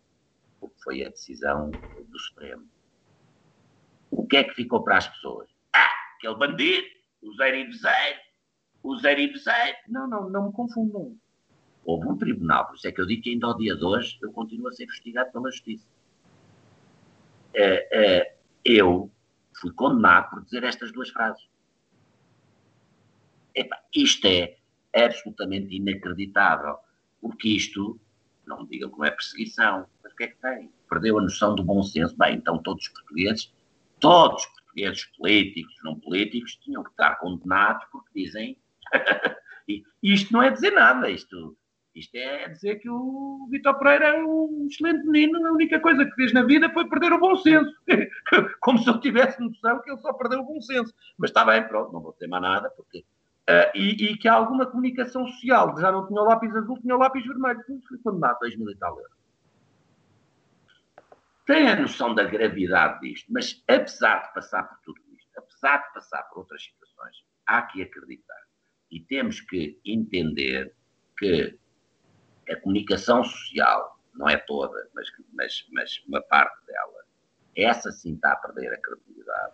[0.59, 2.67] porque foi a decisão do Supremo.
[4.11, 5.49] O que é que ficou para as pessoas?
[5.73, 6.87] Ah, aquele bandido,
[7.21, 7.69] o zero e
[8.83, 9.33] o zero e.
[9.87, 11.17] Não, não, não me confundam
[11.89, 14.17] houve um tribunal, por isso é que eu digo que ainda ao dia de hoje
[14.21, 15.87] eu continuo a ser investigado pela justiça.
[17.53, 19.09] É, é, eu
[19.59, 21.47] fui condenado por dizer estas duas frases.
[23.55, 24.57] Epa, isto é
[24.95, 26.77] absolutamente inacreditável,
[27.21, 27.99] porque isto,
[28.45, 30.71] não me digam como é perseguição, mas o que é que tem?
[30.89, 32.15] Perdeu a noção do bom senso.
[32.17, 33.53] Bem, então todos os portugueses,
[33.99, 38.57] todos os portugueses políticos, não políticos, tinham que estar condenados porque dizem.
[40.01, 41.55] isto não é dizer nada, isto
[41.95, 46.15] isto é dizer que o Vitor Pereira é um excelente menino, a única coisa que
[46.15, 47.71] fez na vida foi perder o bom senso.
[48.61, 50.93] Como se eu tivesse noção que ele só perdeu o bom senso.
[51.17, 52.99] Mas está bem, pronto, não vou ter mais nada, porque.
[53.49, 56.95] Uh, e, e, que há alguma comunicação social, já não tinha o lápis azul, tinha
[56.95, 57.59] o lápis vermelho.
[57.87, 59.17] Fui condenado a 2 mil e tal euros.
[61.47, 65.93] Tem a noção da gravidade disto, mas apesar de passar por tudo isto, apesar de
[65.95, 67.15] passar por outras situações,
[67.47, 68.37] há que acreditar.
[68.91, 70.75] E temos que entender
[71.17, 71.57] que
[72.51, 77.03] a comunicação social, não é toda, mas, mas, mas uma parte dela,
[77.55, 79.53] essa sim está a perder a credibilidade,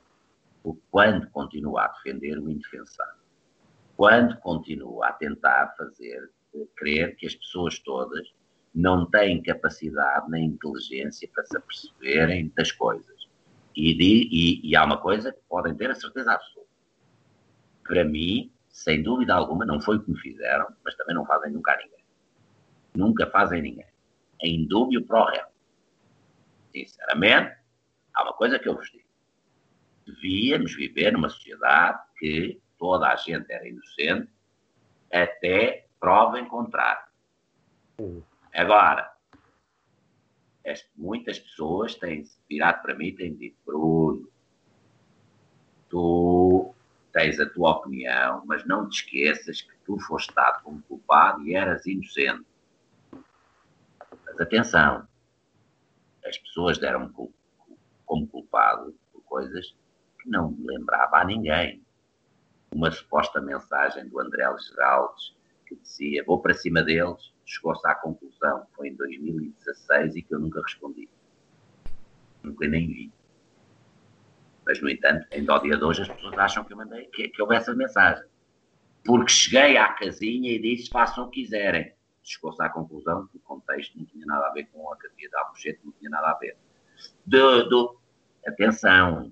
[0.90, 3.22] quando continua a defender o indefensável,
[3.96, 8.34] quando continua a tentar fazer eh, crer que as pessoas todas
[8.74, 13.30] não têm capacidade nem inteligência para se aperceberem das coisas.
[13.76, 16.70] E, e, e há uma coisa que podem ter a certeza absoluta.
[17.84, 21.52] Para mim, sem dúvida alguma, não foi o que me fizeram, mas também não fazem
[21.52, 22.05] nunca a ninguém
[22.98, 23.88] nunca fazem ninguém.
[24.42, 25.46] Em dúbio pro réu.
[26.72, 27.56] Sinceramente,
[28.14, 29.06] há uma coisa que eu vos digo.
[30.06, 34.30] Devíamos viver numa sociedade que toda a gente era inocente
[35.12, 37.06] até prova em contrário.
[38.54, 39.12] Agora,
[40.66, 44.30] As, muitas pessoas têm virado para mim e têm dito, Bruno,
[45.90, 46.74] tu
[47.14, 51.56] tens a tua opinião, mas não te esqueças que tu foste dado como culpado e
[51.56, 52.46] eras inocente.
[54.36, 55.08] Mas atenção,
[56.26, 57.10] as pessoas deram-me
[58.06, 59.74] como culpado por coisas
[60.22, 61.82] que não lembrava a ninguém.
[62.74, 65.34] Uma suposta mensagem do André Geraldes
[65.66, 70.40] que dizia vou para cima deles, chegou-se à conclusão, foi em 2016 e que eu
[70.40, 71.08] nunca respondi.
[72.44, 73.14] Nunca nem vi.
[74.66, 77.30] Mas, no entanto, ainda ao dia de hoje as pessoas acham que eu mandei, que,
[77.30, 78.26] que houve essa mensagem.
[79.06, 81.96] Porque cheguei à casinha e disse façam o que quiserem.
[82.26, 85.36] Chegou-se à conclusão que o contexto não tinha nada a ver com a Academia de
[85.38, 86.58] Alcochete, não tinha nada a ver.
[87.26, 88.00] Do,
[88.48, 89.32] atenção,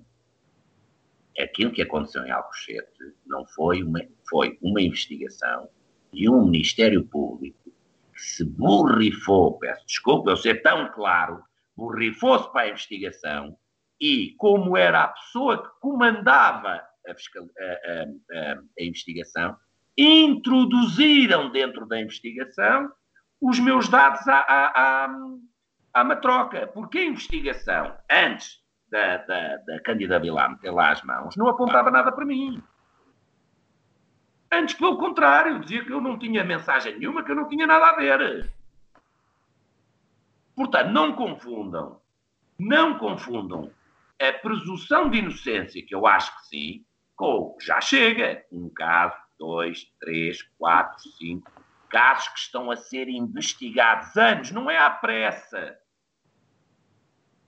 [1.38, 5.68] aquilo que aconteceu em Alcochete não foi uma, foi uma investigação
[6.12, 7.72] de um Ministério Público
[8.14, 11.42] que se borrifou, peço desculpa eu ser tão claro,
[11.76, 13.58] borrifou-se para a investigação
[14.00, 19.56] e, como era a pessoa que comandava a, fiscal, a, a, a investigação,
[19.96, 22.90] introduziram dentro da investigação
[23.40, 25.16] os meus dados à, à, à,
[25.92, 28.58] à matroca, porque a investigação, antes
[28.90, 32.62] da, da, da Cândida meter lá as mãos, não apontava nada para mim.
[34.50, 37.86] Antes, pelo contrário, dizia que eu não tinha mensagem nenhuma, que eu não tinha nada
[37.86, 38.52] a ver.
[40.54, 42.00] Portanto, não confundam,
[42.58, 43.70] não confundam
[44.20, 48.44] a presunção de inocência, que eu acho que sim, com já chega.
[48.52, 51.50] Um caso, dois, três, quatro, cinco
[51.90, 55.78] casos que estão a ser investigados anos, não é à pressa.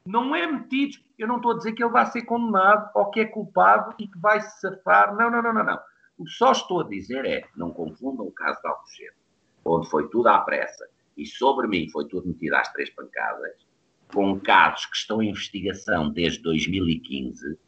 [0.04, 0.98] Não é metido.
[1.18, 4.06] Eu não estou a dizer que ele vai ser condenado ou que é culpado e
[4.06, 5.16] que vai se safar.
[5.16, 5.80] Não, não, não, não, não.
[6.16, 9.16] O que só estou a dizer é, não confundam o caso de Alcochete,
[9.64, 13.66] onde foi tudo à pressa e sobre mim foi tudo metido às três pancadas,
[14.12, 17.58] com casos que estão em investigação desde 2015,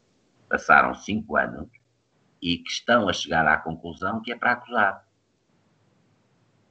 [0.47, 1.67] passaram cinco anos,
[2.41, 5.07] e que estão a chegar à conclusão que é para acusar.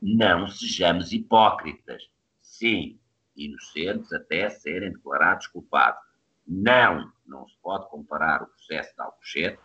[0.00, 2.08] Não sejamos hipócritas.
[2.40, 2.98] Sim,
[3.36, 6.00] inocentes até serem declarados culpados.
[6.46, 9.58] Não, não se pode comparar o processo de Alcochete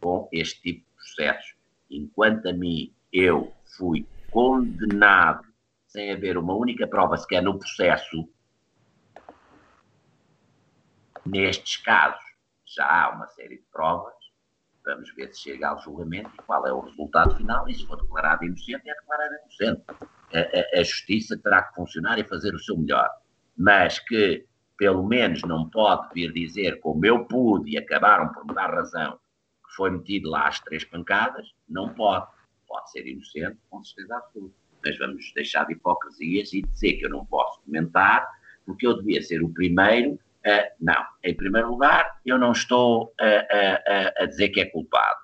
[0.00, 1.54] com este tipo de processos.
[1.90, 5.46] Enquanto a mim, eu fui condenado
[5.86, 8.28] sem haver uma única prova sequer no processo,
[11.24, 12.20] nestes casos
[12.66, 14.12] já há uma série de provas,
[14.84, 18.00] vamos ver se chega ao julgamento e qual é o resultado final, e se for
[18.00, 19.82] declarado inocente, é declarado inocente.
[20.32, 23.10] A, a, a justiça terá que funcionar e fazer o seu melhor,
[23.56, 24.46] mas que
[24.76, 29.18] pelo menos não pode vir dizer como eu pude e acabaram por me dar razão
[29.74, 32.26] foi metido lá às três pancadas, não pode.
[32.66, 34.54] Pode ser inocente, com certeza absoluta.
[34.84, 38.26] Mas vamos deixar de hipocrisias e dizer que eu não posso comentar,
[38.66, 40.18] porque eu devia ser o primeiro.
[40.46, 45.20] A, não, em primeiro lugar, eu não estou a, a, a dizer que é culpado.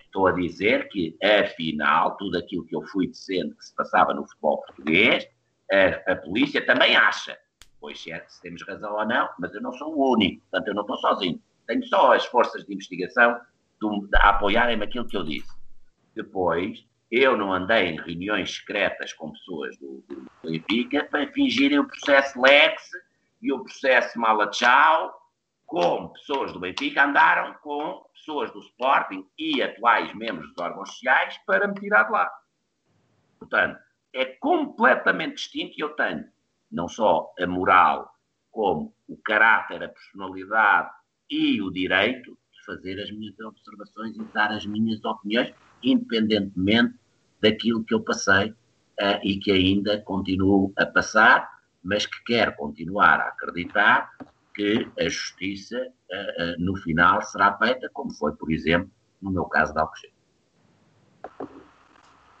[0.00, 4.26] estou a dizer que, afinal, tudo aquilo que eu fui dizendo que se passava no
[4.26, 5.28] futebol português,
[5.70, 7.38] a, a polícia também acha.
[7.80, 10.74] Pois é, se temos razão ou não, mas eu não sou o único, portanto eu
[10.74, 11.40] não estou sozinho.
[11.66, 13.40] Tenho só as forças de investigação
[14.14, 15.54] a apoiarem-me aquilo que eu disse.
[16.14, 21.86] Depois, eu não andei em reuniões secretas com pessoas do, do Benfica para fingirem o
[21.86, 22.90] processo Lex
[23.40, 25.14] e o processo Malachau,
[25.66, 31.38] como pessoas do Benfica andaram com pessoas do Sporting e atuais membros dos órgãos sociais
[31.46, 32.30] para me tirar de lá.
[33.38, 33.78] Portanto,
[34.12, 36.24] é completamente distinto e eu tenho
[36.70, 38.10] não só a moral,
[38.50, 40.90] como o caráter, a personalidade
[41.30, 45.52] e o direito de fazer as minhas observações e dar as minhas opiniões,
[45.82, 46.98] independentemente
[47.40, 51.55] daquilo que eu passei uh, e que ainda continuo a passar,
[51.86, 54.10] mas que quero continuar a acreditar
[54.54, 58.90] que a justiça uh, uh, no final será feita, como foi, por exemplo,
[59.22, 60.14] no meu caso de Alcochete.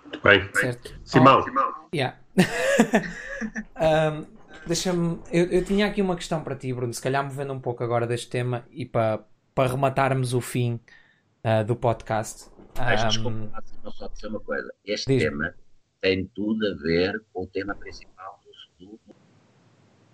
[0.02, 0.50] Muito bem.
[0.54, 0.98] Certo.
[1.04, 1.38] Simão.
[1.38, 1.74] Oh, Simão.
[1.94, 2.18] Yeah.
[4.12, 4.36] um,
[4.66, 5.20] Deixa-me.
[5.30, 6.92] Eu, eu, tinha aqui uma questão para ti, Bruno.
[6.92, 9.24] Se calhar movendo um pouco agora deste tema e para,
[9.54, 10.80] para rematarmos o fim
[11.44, 12.50] uh, do podcast.
[12.76, 13.08] Mas, um...
[13.08, 14.72] desculpa, só dizer uma coisa.
[14.84, 15.54] Este Diz tema
[16.00, 18.35] tem tudo a ver com o tema principal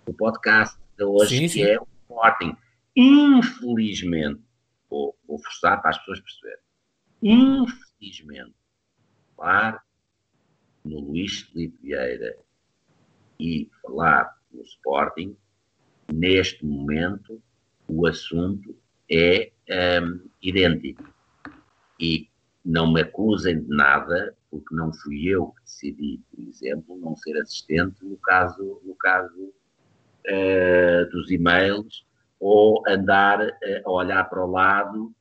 [0.06, 1.62] do podcast de hoje, sim, que sim.
[1.62, 2.56] é o Sporting.
[2.96, 4.40] Infelizmente,
[4.88, 6.62] vou, vou forçar para as pessoas perceberem.
[7.22, 8.54] Infelizmente,
[9.36, 9.80] claro,
[10.84, 12.36] no Luís Felipe Vieira
[13.38, 15.36] e falar no Sporting,
[16.12, 17.42] neste momento,
[17.88, 18.76] o assunto
[19.10, 19.52] é
[20.02, 21.02] um, idêntico.
[21.98, 22.28] E
[22.64, 27.36] não me acusem de nada, porque não fui eu que decidi, por exemplo, não ser
[27.38, 29.52] assistente no caso, no caso
[30.28, 32.04] uh, dos e-mails
[32.38, 33.52] ou andar uh,
[33.84, 35.14] a olhar para o lado uh,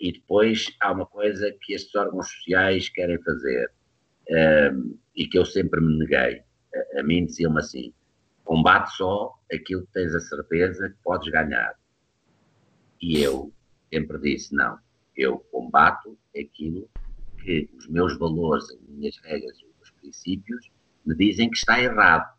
[0.00, 3.70] e depois há uma coisa que estes órgãos sociais querem fazer
[5.16, 6.42] e que eu sempre me neguei.
[6.96, 7.94] A, a mim diziam-me assim,
[8.44, 11.74] combate só aquilo que tens a certeza que podes ganhar.
[13.00, 13.50] E eu
[13.90, 14.78] sempre disse, não,
[15.16, 16.88] eu combato aquilo
[17.42, 20.70] que os meus valores, as minhas regras, os meus princípios
[21.06, 22.37] me dizem que está errado.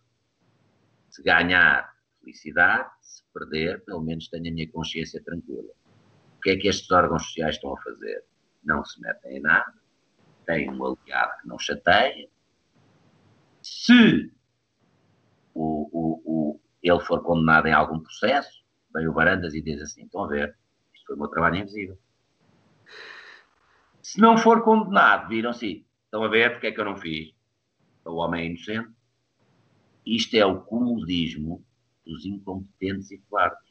[1.09, 5.71] Se ganhar, felicidade, se perder, pelo menos tenho a minha consciência tranquila.
[6.37, 8.23] O que é que estes órgãos sociais estão a fazer?
[8.63, 9.73] Não se metem em nada,
[10.45, 12.29] têm um aliado que não chateia.
[13.61, 14.31] Se
[15.53, 18.63] o, o, o, ele for condenado em algum processo,
[18.93, 20.57] vem o Varandas e diz assim: estão a ver,
[20.93, 21.97] isto foi o meu trabalho invisível.
[24.01, 27.33] Se não for condenado, viram-se, estão a ver porque é que eu não fiz?
[28.05, 28.98] O homem é inocente.
[30.05, 31.63] Isto é o comodismo
[32.05, 33.69] dos incompetentes e covardes.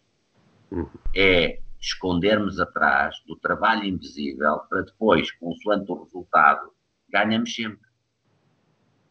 [0.70, 0.88] Uhum.
[1.16, 6.72] É escondermos atrás do trabalho invisível para depois, consoante o resultado,
[7.08, 7.88] ganhamos sempre.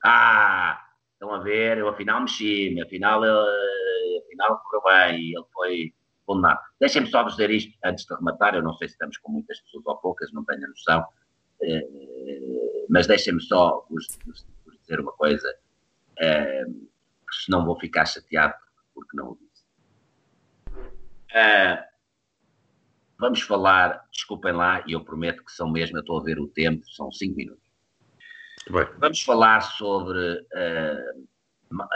[0.03, 3.39] Ah, estão a ver, eu afinal mexi-me, afinal, eu,
[4.25, 5.93] afinal correu bem, ele foi
[6.25, 6.59] condenado.
[6.79, 9.85] Deixem-me só dizer isto antes de rematar, eu não sei se estamos com muitas pessoas
[9.85, 11.05] ou poucas, não tenho a noção,
[11.63, 15.47] eh, mas deixem-me só vos, vos, vos, dizer uma coisa,
[16.19, 16.65] eh,
[17.35, 18.55] senão vou ficar chateado
[18.93, 19.65] porque não o disse.
[21.33, 21.87] Eh,
[23.17, 26.47] vamos falar, desculpem lá, e eu prometo que são mesmo, eu estou a ver o
[26.47, 27.67] tempo, são cinco minutos.
[28.99, 31.27] Vamos falar sobre uh,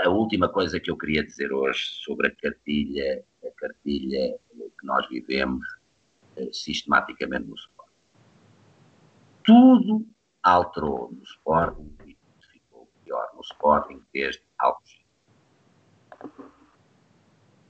[0.05, 4.39] a última coisa que eu queria dizer hoje sobre a cartilha, a cartilha
[4.79, 5.65] que nós vivemos
[6.37, 7.91] uh, sistematicamente no Sporting.
[9.43, 10.07] Tudo
[10.43, 14.80] alterou no Sporting e tudo ficou pior no Sporting desde Alves.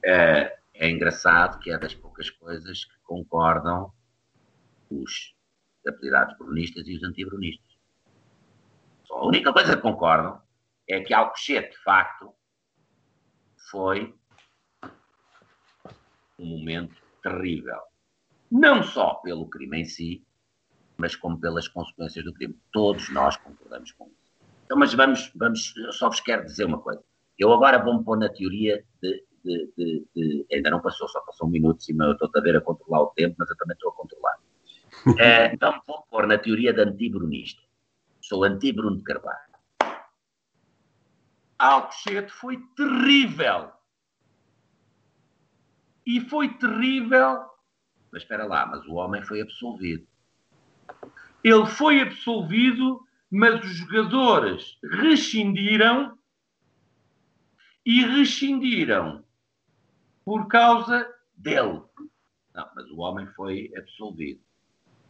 [0.05, 3.93] Uh, é engraçado que é das poucas coisas que concordam
[4.89, 5.35] os
[5.87, 7.71] apelidados brunistas e os antibrunistas.
[9.09, 10.41] A única coisa que concordam
[10.87, 12.33] é que Alcochete, de facto,
[13.69, 14.15] foi
[16.39, 17.79] um momento terrível.
[18.49, 20.25] Não só pelo crime em si,
[20.97, 22.59] mas como pelas consequências do crime.
[22.71, 24.31] Todos nós concordamos com isso.
[24.65, 27.03] Então, mas vamos, vamos, eu só vos quero dizer uma coisa.
[27.37, 31.47] Eu agora vou-me pôr na teoria de, de, de, de, Ainda não passou, só passou
[31.47, 33.89] um minuto, cima eu estou a ver a controlar o tempo, mas eu também estou
[33.91, 34.37] a controlar.
[35.19, 37.61] é, então, vou pôr na teoria de antibronista.
[38.21, 39.51] Sou anti-Bruno de Carvalho.
[41.57, 43.71] Alcochete foi terrível.
[46.05, 47.45] E foi terrível.
[48.11, 50.05] Mas espera lá, mas o homem foi absolvido.
[51.43, 56.17] Ele foi absolvido, mas os jogadores rescindiram
[57.85, 59.23] e rescindiram
[60.25, 61.81] por causa dele.
[62.53, 64.41] Não, mas o homem foi absolvido.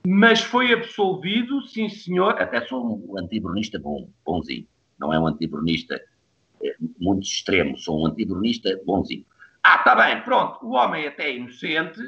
[0.05, 2.41] Mas foi absolvido, sim senhor.
[2.41, 4.67] Até sou um antibronista bom, bonzinho.
[4.99, 6.01] Não é um antibronista
[6.63, 9.25] é, muito extremo, sou um antibronista bonzinho.
[9.63, 10.65] Ah, está bem, pronto.
[10.65, 11.99] O homem até é inocente,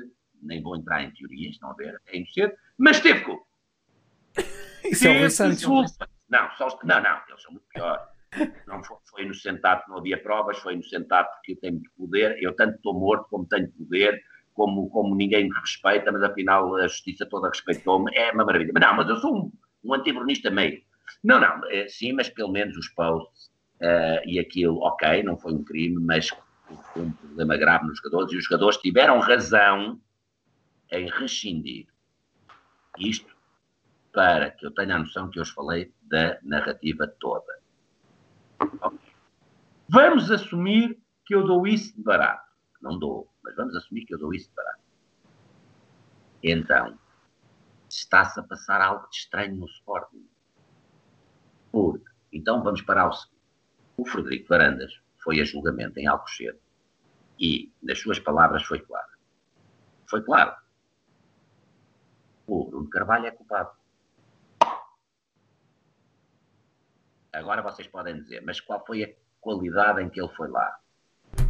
[0.42, 3.46] nem vou entrar em teorias, estão a ver, é inocente, mas teve culpa.
[4.84, 5.64] Isso é o Santos.
[6.30, 8.13] Não, só, não, não, eles são muito piores.
[8.68, 12.38] Não foi, foi inocentado não havia provas, foi inocentado porque eu tenho muito poder.
[12.42, 14.22] Eu tanto estou morto como tenho poder
[14.54, 18.72] como, como ninguém me respeita, mas afinal a justiça toda respeitou-me, é uma maravilha.
[18.74, 19.52] Mas não, mas eu sou um,
[19.84, 19.94] um
[20.52, 20.82] meio.
[21.24, 23.48] Não, não, é, sim, mas pelo menos os posts
[23.82, 26.30] uh, e aquilo, ok, não foi um crime, mas
[26.94, 30.00] foi um problema grave nos jogadores e os jogadores tiveram razão
[30.92, 31.88] em rescindir.
[32.98, 33.34] Isto
[34.12, 37.63] para que eu tenha a noção que eu os falei da narrativa toda.
[39.90, 42.44] Vamos assumir que eu dou isso de barato.
[42.82, 44.78] Não dou mas vamos assumir que eu dou isso para.
[46.42, 46.98] Então,
[47.90, 50.26] está-se a passar algo de estranho no Sporting.
[51.72, 53.34] Porque, então vamos parar o seguinte.
[53.98, 56.60] O Frederico Varandas foi a julgamento em Alcochete
[57.40, 59.08] e, nas suas palavras, foi claro.
[60.10, 60.56] Foi claro.
[62.48, 63.72] O Bruno Carvalho é culpado.
[67.34, 69.10] Agora vocês podem dizer, mas qual foi a
[69.42, 70.80] qualidade em que ele foi lá?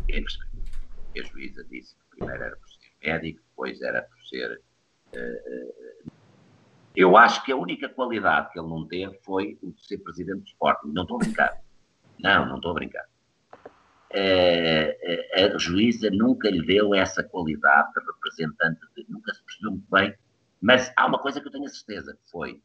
[0.07, 4.61] Que a juíza disse que primeiro era por ser médico, depois era por ser.
[5.13, 6.11] Uh,
[6.95, 10.39] eu acho que a única qualidade que ele não teve foi o de ser presidente
[10.39, 10.87] do Sporting.
[10.87, 11.61] Não estou a brincar.
[12.19, 13.05] Não, não estou a brincar.
[14.11, 19.89] Uh, a juíza nunca lhe deu essa qualidade de representante, de, nunca se percebeu muito
[19.91, 20.15] bem,
[20.61, 22.61] mas há uma coisa que eu tenho a certeza, que foi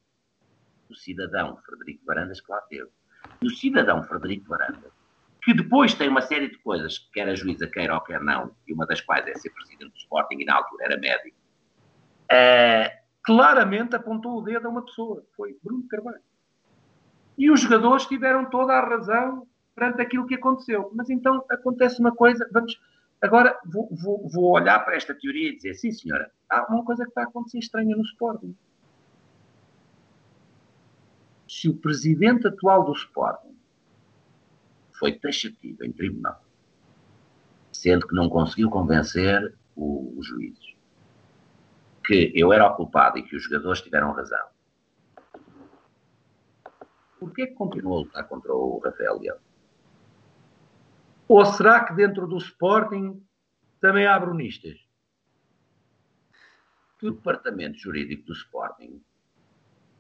[0.89, 2.89] o cidadão Frederico Varandas que lá teve.
[3.43, 4.99] E o cidadão Frederico Varandas
[5.49, 8.73] que depois tem uma série de coisas, quer a juíza queira ou quer não, e
[8.75, 11.39] uma das quais é ser presidente do Sporting e na altura era médico,
[12.31, 16.21] uh, claramente apontou o dedo a uma pessoa, foi Bruno Carvalho.
[17.39, 20.91] E os jogadores tiveram toda a razão perante aquilo que aconteceu.
[20.95, 22.79] Mas então acontece uma coisa, vamos.
[23.23, 27.05] Agora vou, vou, vou olhar para esta teoria e dizer: sim, senhora, há uma coisa
[27.05, 28.55] que está a acontecer estranha no Sporting.
[31.49, 33.57] Se o presidente atual do Sporting
[34.93, 36.45] foi taxativo em tribunal,
[37.73, 40.77] sendo que não conseguiu convencer os juízes
[42.05, 44.49] que eu era o culpado e que os jogadores tiveram razão,
[47.21, 49.39] por que continuou a lutar contra o Rafael Leão?
[51.29, 53.23] Ou será que dentro do Sporting
[53.79, 54.79] também há brunistas?
[56.99, 59.03] Que o departamento jurídico do Sporting,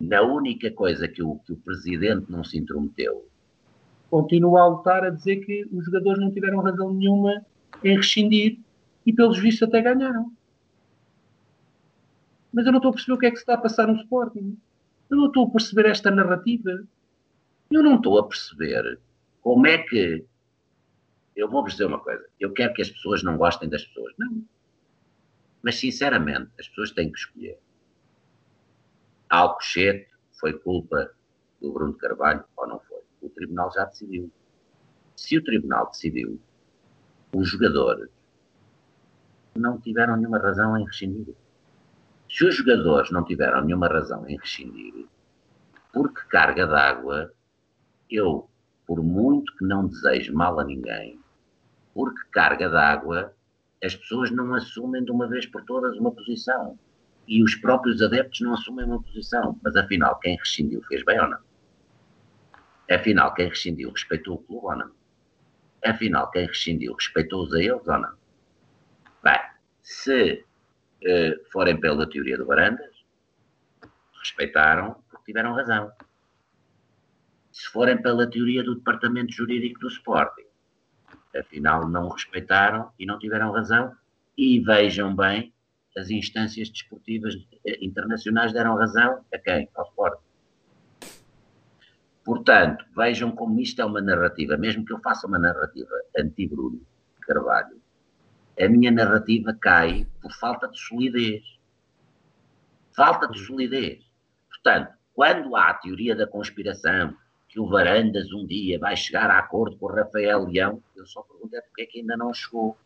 [0.01, 3.29] na única coisa que o, que o presidente não se intrometeu,
[4.11, 7.45] continua a lutar a dizer que os jogadores não tiveram razão nenhuma
[7.83, 8.59] em rescindir
[9.05, 10.33] e, pelos vistos, até ganharam.
[12.53, 13.97] Mas eu não estou a perceber o que é que se está a passar no
[14.01, 14.57] Sporting.
[15.11, 16.83] Eu não estou a perceber esta narrativa.
[17.71, 18.99] Eu não estou a perceber
[19.43, 20.25] como é que
[21.37, 22.25] eu vou-vos dizer uma coisa.
[22.41, 24.15] Eu quero que as pessoas não gostem das pessoas.
[24.19, 24.43] Não.
[25.63, 27.59] Mas, sinceramente, as pessoas têm que escolher.
[29.31, 30.09] Alcochete
[30.41, 31.11] foi culpa
[31.61, 32.99] do Bruno Carvalho ou não foi?
[33.21, 34.31] O tribunal já decidiu.
[35.17, 36.41] Se o tribunal decidiu,
[37.35, 38.09] os jogadores
[39.57, 41.35] não tiveram nenhuma razão em rescindir.
[42.31, 45.07] Se os jogadores não tiveram nenhuma razão em rescindir,
[45.93, 47.33] porque carga d'água,
[48.11, 48.49] eu,
[48.87, 51.19] por muito que não deseje mal a ninguém,
[51.93, 53.35] porque carga d'água,
[53.83, 56.79] as pessoas não assumem de uma vez por todas uma posição.
[57.29, 59.61] E os próprios adeptos não assumem uma posição.
[59.63, 61.39] Mas afinal, quem rescindiu fez bem ou não?
[62.91, 64.91] Afinal, quem rescindiu respeitou o clube ou não?
[65.85, 68.15] Afinal, quem rescindiu respeitou-os a eles ou não?
[69.23, 69.39] Bem,
[69.83, 70.45] se
[71.05, 73.05] uh, forem pela teoria de Barandas,
[74.19, 75.93] respeitaram porque tiveram razão.
[77.53, 80.47] Se forem pela teoria do Departamento Jurídico do Sporting,
[81.37, 83.95] afinal não respeitaram e não tiveram razão.
[84.37, 85.53] E vejam bem,
[85.99, 87.35] as instâncias desportivas
[87.81, 89.69] internacionais deram razão a quem?
[89.75, 90.21] Ao Sport.
[92.25, 96.81] Portanto, vejam como isto é uma narrativa, mesmo que eu faça uma narrativa anti-Bruno
[97.23, 97.81] Carvalho,
[98.61, 101.59] a minha narrativa cai por falta de solidez.
[102.95, 104.05] Falta de solidez.
[104.49, 107.15] Portanto, quando há a teoria da conspiração,
[107.49, 111.23] que o Varandas um dia vai chegar a acordo com o Rafael Leão, eu só
[111.23, 112.77] pergunto é porque é que ainda não chegou.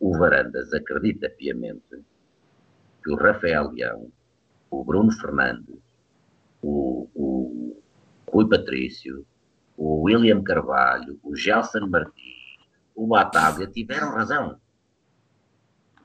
[0.00, 2.04] O Varandas acredita piamente
[3.02, 4.12] que o Rafael Leão,
[4.70, 5.78] o Bruno Fernandes,
[6.62, 7.82] o, o
[8.30, 9.26] Rui Patrício,
[9.76, 12.58] o William Carvalho, o Gelson Martins,
[12.94, 14.60] o Bataglia tiveram razão.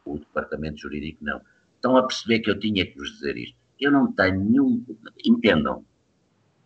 [0.06, 1.42] O departamento jurídico não.
[1.76, 3.58] Estão a perceber que eu tinha que vos dizer isto.
[3.80, 4.86] Eu não tenho nenhum.
[5.26, 5.84] Entendam,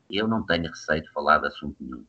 [0.09, 2.05] eu não tenho receio de falar de assunto nenhum.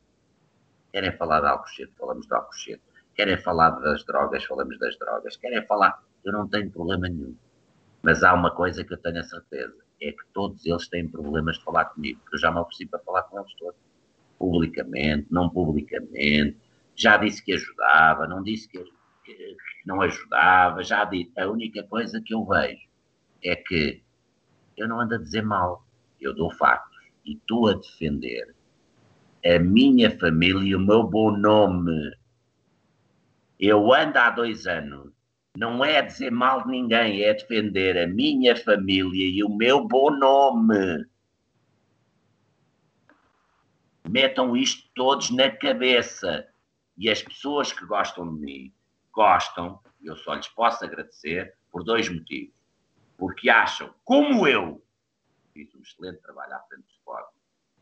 [0.93, 2.82] Querem falar de Alcochete, falamos de Alcochete.
[3.19, 5.36] Querem falar das drogas, falamos das drogas.
[5.36, 7.35] Querem falar, eu não tenho problema nenhum.
[8.01, 11.59] Mas há uma coisa que eu tenho a certeza, é que todos eles têm problemas
[11.59, 13.74] de falar comigo, porque eu já me ofereci para falar com eles todos.
[14.39, 16.57] Publicamente, não publicamente.
[16.95, 18.78] Já disse que ajudava, não disse que,
[19.24, 21.32] que não ajudava, já disse.
[21.40, 22.86] A única coisa que eu vejo
[23.43, 24.01] é que
[24.77, 25.85] eu não ando a dizer mal,
[26.20, 26.97] eu dou factos
[27.27, 28.55] e estou a defender
[29.45, 32.16] a minha família e o meu bom nome.
[33.59, 35.12] Eu ando há dois anos.
[35.56, 40.10] Não é dizer mal de ninguém, é defender a minha família e o meu bom
[40.10, 41.05] nome.
[44.09, 46.47] Metam isto todos na cabeça.
[46.97, 48.72] E as pessoas que gostam de mim
[49.12, 52.55] gostam, eu só lhes posso agradecer, por dois motivos.
[53.16, 54.80] Porque acham, como eu,
[55.52, 57.35] fiz um excelente trabalho à frente do esporte,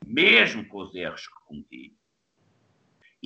[0.06, 1.94] mesmo com os erros que cometi,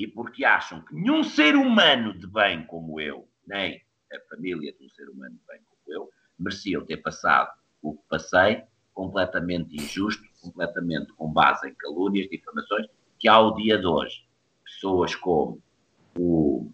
[0.00, 4.86] e porque acham que nenhum ser humano de bem como eu, nem a família de
[4.86, 7.52] um ser humano de bem como eu, mereciam ter passado
[7.82, 8.62] o que passei,
[8.94, 12.86] completamente injusto, completamente com base em calúnias, difamações,
[13.18, 14.24] que ao dia de hoje,
[14.64, 15.60] pessoas como
[16.18, 16.70] o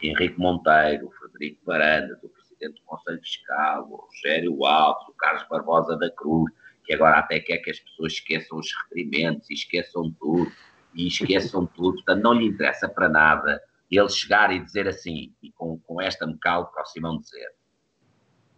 [0.00, 5.46] Henrique Monteiro, o Frederico Varandas, o Presidente do Conselho Fiscal, o Rogério Alves, o Carlos
[5.48, 6.50] Barbosa da Cruz,
[6.84, 10.50] que agora até quer que as pessoas esqueçam os requerimentos e esqueçam tudo,
[10.98, 15.52] e esqueçam tudo, portanto não lhe interessa para nada ele chegar e dizer assim, e
[15.52, 17.54] com, com esta mecal para o dizer,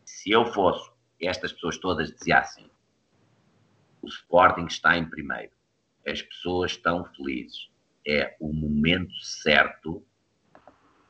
[0.07, 0.91] se eu fosse,
[1.21, 2.69] estas pessoas todas diziam assim,
[4.01, 5.53] o Sporting está em primeiro,
[6.09, 7.71] as pessoas estão felizes,
[8.09, 10.03] é o momento certo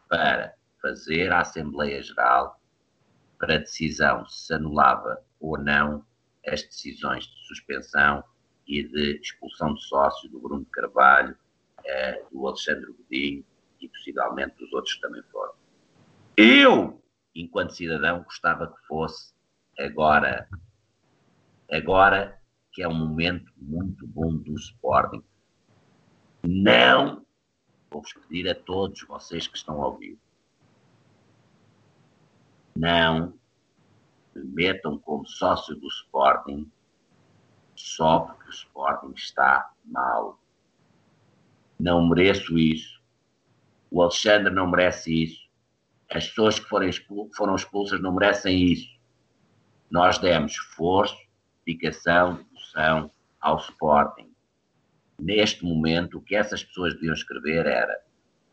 [0.08, 0.52] para
[0.82, 2.60] fazer a Assembleia Geral
[3.38, 6.04] para decisão se anulava ou não
[6.44, 8.24] as decisões de suspensão
[8.70, 11.36] e de expulsão de sócios do Bruno Carvalho,
[11.84, 13.44] eh, do Alexandre Godinho
[13.80, 15.52] e possivelmente dos outros que também foram.
[16.36, 17.02] Eu,
[17.34, 19.34] enquanto cidadão, gostava que fosse
[19.76, 20.48] agora,
[21.68, 22.40] agora
[22.70, 25.24] que é um momento muito bom do Sporting.
[26.44, 27.26] Não,
[27.90, 30.16] vou-vos pedir a todos vocês que estão a ouvir,
[32.76, 33.34] não
[34.32, 36.70] me metam como sócio do Sporting
[37.80, 40.38] só porque o Sporting está mal.
[41.78, 43.00] Não mereço isso.
[43.90, 45.48] O Alexandre não merece isso.
[46.10, 48.88] As pessoas que foram, expul foram expulsas não merecem isso.
[49.90, 51.16] Nós demos esforço,
[51.64, 54.32] dedicação, devoção ao Sporting.
[55.18, 58.00] Neste momento, o que essas pessoas deviam escrever era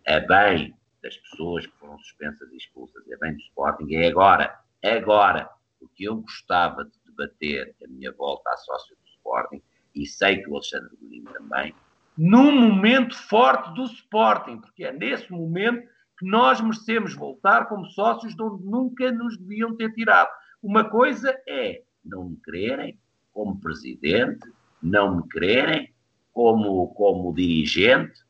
[0.08, 4.60] a bem das pessoas que foram suspensas e expulsas, é bem do Sporting, é agora,
[4.84, 5.50] agora,
[5.80, 8.96] porque eu gostava de debater a minha volta à sócio
[9.28, 9.62] Sporting,
[9.94, 11.76] e sei que o Alexandre Godinho também,
[12.18, 15.88] num momento forte do Sporting, porque é nesse momento
[16.18, 20.30] que nós merecemos voltar como sócios de onde nunca nos deviam ter tirado.
[20.64, 23.00] Uma coisa é não me quererem
[23.32, 24.52] como presidente,
[24.82, 25.94] não me quererem
[26.34, 28.24] como, como dirigente,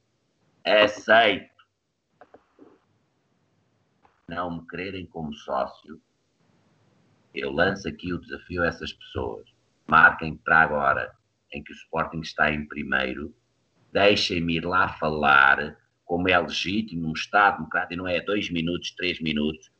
[0.65, 1.55] aceito.
[4.27, 6.01] Não me quererem como sócio,
[7.33, 9.56] eu lanço aqui o desafio a essas pessoas.
[9.87, 11.11] Marquem para agora,
[11.53, 13.33] em que o Sporting está em primeiro,
[13.91, 18.91] deixem-me ir lá falar como é legítimo, um Estado democrático, e não é dois minutos,
[18.91, 19.71] três minutos,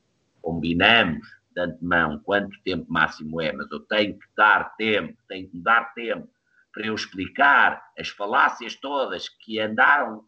[0.42, 5.58] combinamos de antemão quanto tempo máximo é, mas eu tenho que dar tempo, tenho que
[5.58, 6.30] dar tempo
[6.72, 10.24] para eu explicar as falácias todas que andaram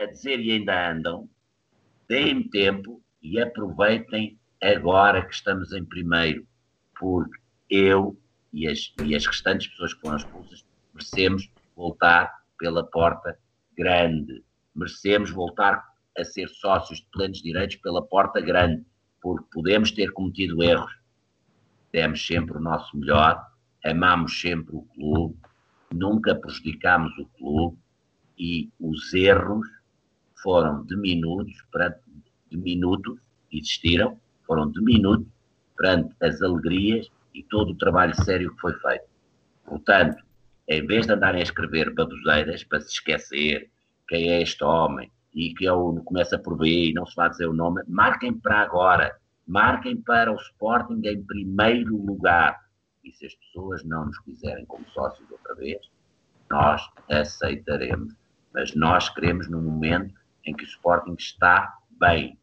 [0.00, 1.28] a dizer e ainda andam,
[2.08, 6.46] deem-me tempo e aproveitem agora que estamos em primeiro,
[6.98, 8.16] porque eu
[8.52, 10.64] e as, e as restantes pessoas que foram expulsas
[10.94, 13.38] merecemos voltar pela porta
[13.76, 14.42] grande
[14.78, 15.84] merecemos voltar
[16.16, 18.84] a ser sócios de plenos direitos pela porta grande,
[19.20, 20.96] porque podemos ter cometido erros.
[21.92, 23.44] Demos sempre o nosso melhor,
[23.84, 25.36] amamos sempre o clube,
[25.92, 27.76] nunca prejudicámos o clube
[28.38, 29.66] e os erros
[30.42, 32.00] foram diminutos perante
[32.50, 33.18] diminutos,
[33.52, 35.26] existiram, foram diminutos
[35.76, 39.04] perante as alegrias e todo o trabalho sério que foi feito.
[39.64, 40.22] Portanto,
[40.66, 43.70] em vez de andarem a escrever baboseiras para se esquecer
[44.08, 47.46] quem é este homem e que eu começa por B e não se vai dizer
[47.46, 49.16] o nome, marquem para agora,
[49.46, 52.58] marquem para o Sporting em primeiro lugar.
[53.04, 55.80] E se as pessoas não nos quiserem como sócios outra vez,
[56.50, 58.14] nós aceitaremos.
[58.52, 62.36] Mas nós queremos no momento em que o Sporting está bem.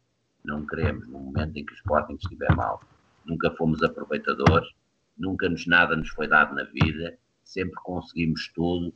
[0.44, 2.82] Não queremos no momento em que o Sporting estiver mal.
[3.26, 4.70] Nunca fomos aproveitadores,
[5.18, 8.94] nunca nos nada nos foi dado na vida, sempre conseguimos tudo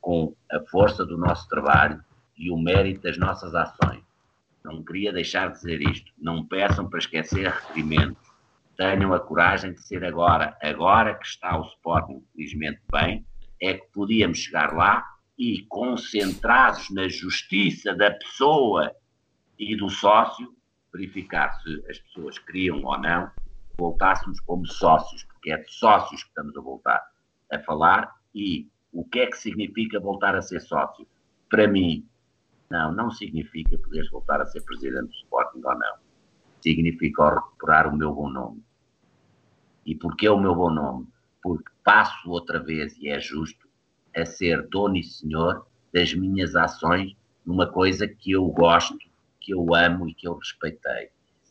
[0.00, 2.02] com a força do nosso trabalho
[2.36, 4.02] e o mérito das nossas ações.
[4.64, 6.12] Não queria deixar de dizer isto.
[6.18, 8.28] Não peçam para esquecer requerimentos.
[8.76, 10.56] Tenham a coragem de ser agora.
[10.60, 13.24] Agora que está o Sporting, felizmente bem,
[13.60, 15.04] é que podíamos chegar lá
[15.38, 18.92] e, concentrados na justiça da pessoa
[19.58, 20.54] e do sócio,
[20.92, 23.30] verificar se as pessoas queriam ou não,
[23.78, 27.10] voltássemos como sócios, porque é de sócios que estamos a voltar
[27.50, 31.06] a falar e o que é que significa voltar a ser sócio?
[31.48, 32.06] Para mim,
[32.70, 35.96] não, não significa poderes voltar a ser presidente do Sporting ou não.
[36.60, 38.62] Significa recuperar o meu bom nome.
[39.84, 41.08] E porquê o meu bom nome?
[41.42, 43.68] Porque passo outra vez, e é justo,
[44.14, 48.98] a ser dono e senhor das minhas ações numa coisa que eu gosto,
[49.40, 51.10] que eu amo e que eu respeitei.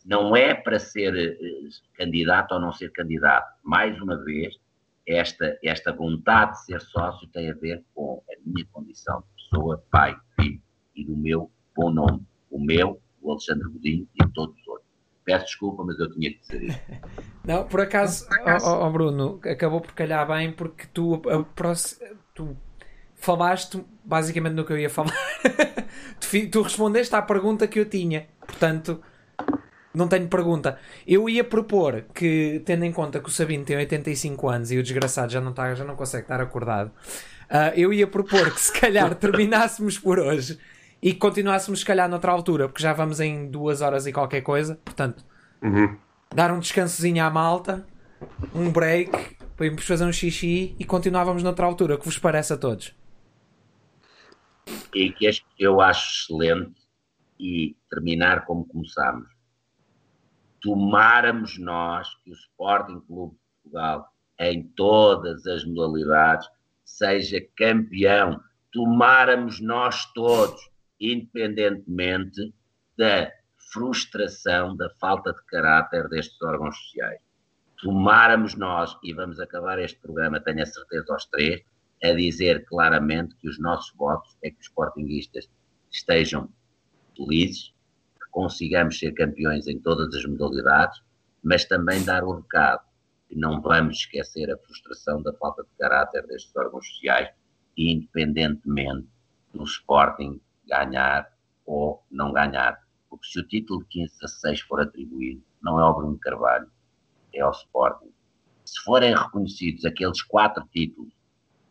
[0.10, 3.48] Não é para ser uh, candidato ou não ser candidato.
[3.64, 4.56] Mais uma vez,
[5.08, 9.84] esta, esta vontade de ser sócio tem a ver com a minha condição de pessoa,
[9.92, 10.60] pai, filho
[10.96, 12.26] e do meu bom nome.
[12.50, 14.90] O meu, o Alexandre Godinho e todos os outros.
[15.24, 16.80] Peço desculpa, mas eu tinha que dizer isso.
[17.46, 18.28] Não, por acaso,
[18.64, 21.22] oh, oh, Bruno, acabou por calhar bem porque tu,
[22.34, 22.58] tu
[23.14, 25.14] falaste basicamente no que eu ia falar.
[26.20, 28.28] tu, tu respondeste à pergunta que eu tinha.
[28.40, 29.04] Portanto,
[29.94, 30.78] não tenho pergunta.
[31.08, 34.84] Eu ia propor que, tendo em conta que o Sabino tem 85 anos e o
[34.84, 38.80] desgraçado já não, está, já não consegue estar acordado, uh, eu ia propor que se
[38.80, 40.60] calhar terminássemos por hoje
[41.02, 44.80] e continuássemos se calhar noutra altura, porque já vamos em duas horas e qualquer coisa.
[44.84, 45.24] Portanto,
[45.62, 45.96] uhum.
[46.34, 47.86] dar um descansozinho à malta,
[48.54, 51.96] um break, para irmos fazer um xixi e continuávamos noutra altura.
[51.96, 52.94] O que vos parece a todos?
[54.94, 56.80] e que eu acho excelente
[57.40, 59.28] e terminar como começámos.
[60.62, 66.48] Tomáramos nós que o Sporting Clube de Portugal, em todas as modalidades,
[66.84, 68.42] seja campeão.
[68.72, 70.70] Tomáramos nós todos,
[71.00, 72.54] independentemente
[72.98, 73.32] da
[73.72, 77.22] frustração, da falta de caráter destes órgãos sociais.
[77.82, 81.62] Tomáramos nós, e vamos acabar este programa, tenho a certeza aos três,
[82.04, 85.50] a dizer claramente que os nossos votos é que os sportinguistas
[85.92, 86.50] estejam
[87.16, 87.74] felizes,
[88.32, 91.02] consigamos ser campeões em todas as modalidades,
[91.44, 92.82] mas também dar o recado
[93.28, 97.30] que não vamos esquecer a frustração da falta de caráter destes órgãos sociais,
[97.78, 99.08] independentemente
[99.54, 101.32] do Sporting ganhar
[101.66, 102.80] ou não ganhar.
[103.10, 106.70] Porque se o título de 15 a 6 for atribuído, não é ao Bruno Carvalho,
[107.34, 108.12] é ao Sporting.
[108.66, 111.12] Se forem reconhecidos aqueles quatro títulos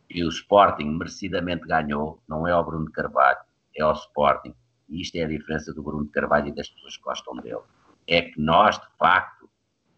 [0.09, 3.39] que o Sporting merecidamente ganhou, não é ao Bruno Carvalho,
[3.77, 4.55] é ao Sporting.
[4.89, 7.61] E isto é a diferença do Bruno de Carvalho e das pessoas que gostam dele.
[8.07, 9.49] É que nós, de facto,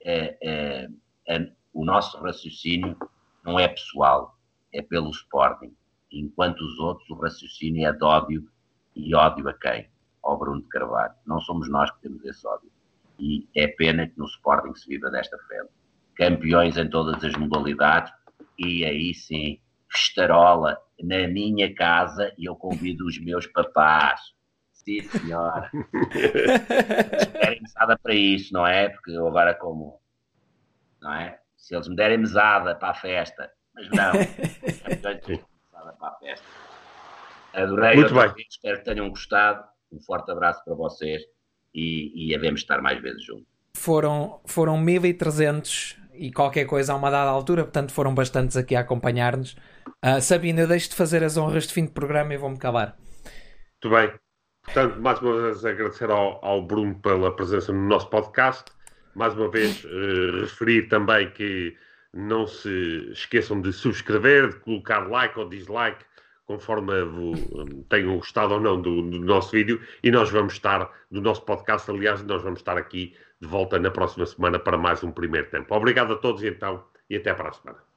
[0.03, 0.89] é, é,
[1.29, 2.97] é, o nosso raciocínio
[3.45, 4.37] não é pessoal,
[4.73, 5.75] é pelo Sporting.
[6.11, 8.49] Enquanto os outros, o raciocínio é de ódio
[8.97, 9.89] e ódio a quem?
[10.23, 11.15] Ao Bruno de Carvalho.
[11.25, 12.71] Não somos nós que temos esse ódio.
[13.19, 15.71] E é pena que no Sporting se viva desta frente.
[16.17, 18.13] Campeões em todas as modalidades,
[18.59, 19.61] e aí sim
[19.91, 24.21] festarola na minha casa e eu convido os meus papás.
[24.91, 25.71] Sim, senhora.
[27.33, 28.89] derem mesada para isso, não é?
[28.89, 30.01] Porque eu agora como,
[31.01, 31.39] não é?
[31.57, 36.47] Se eles me derem mesada para a festa, mas não, mesada para a festa.
[37.53, 38.33] Adorei, Muito bem.
[38.33, 39.65] Vez, espero que tenham gostado.
[39.93, 41.23] Um forte abraço para vocês
[41.75, 43.47] e, e havemos estar mais vezes juntos.
[43.77, 48.81] Foram, foram 1300 e qualquer coisa a uma dada altura, portanto foram bastantes aqui a
[48.81, 49.57] acompanhar-nos.
[50.05, 52.97] Uh, Sabina, eu deixo de fazer as honras de fim de programa e vou-me calar.
[53.83, 54.30] Muito bem.
[54.63, 58.65] Portanto, mais uma vez agradecer ao, ao Bruno pela presença no nosso podcast.
[59.15, 61.77] Mais uma vez uh, referir também que
[62.13, 66.05] não se esqueçam de subscrever, de colocar like ou dislike,
[66.45, 66.93] conforme
[67.89, 69.81] tenham gostado ou não do, do, nosso vídeo.
[70.03, 73.91] E nós vamos estar, do nosso podcast, aliás, nós vamos estar aqui de volta na
[73.91, 75.75] próxima semana para mais um primeiro tempo.
[75.75, 77.90] Obrigado a todos então e até para a semana.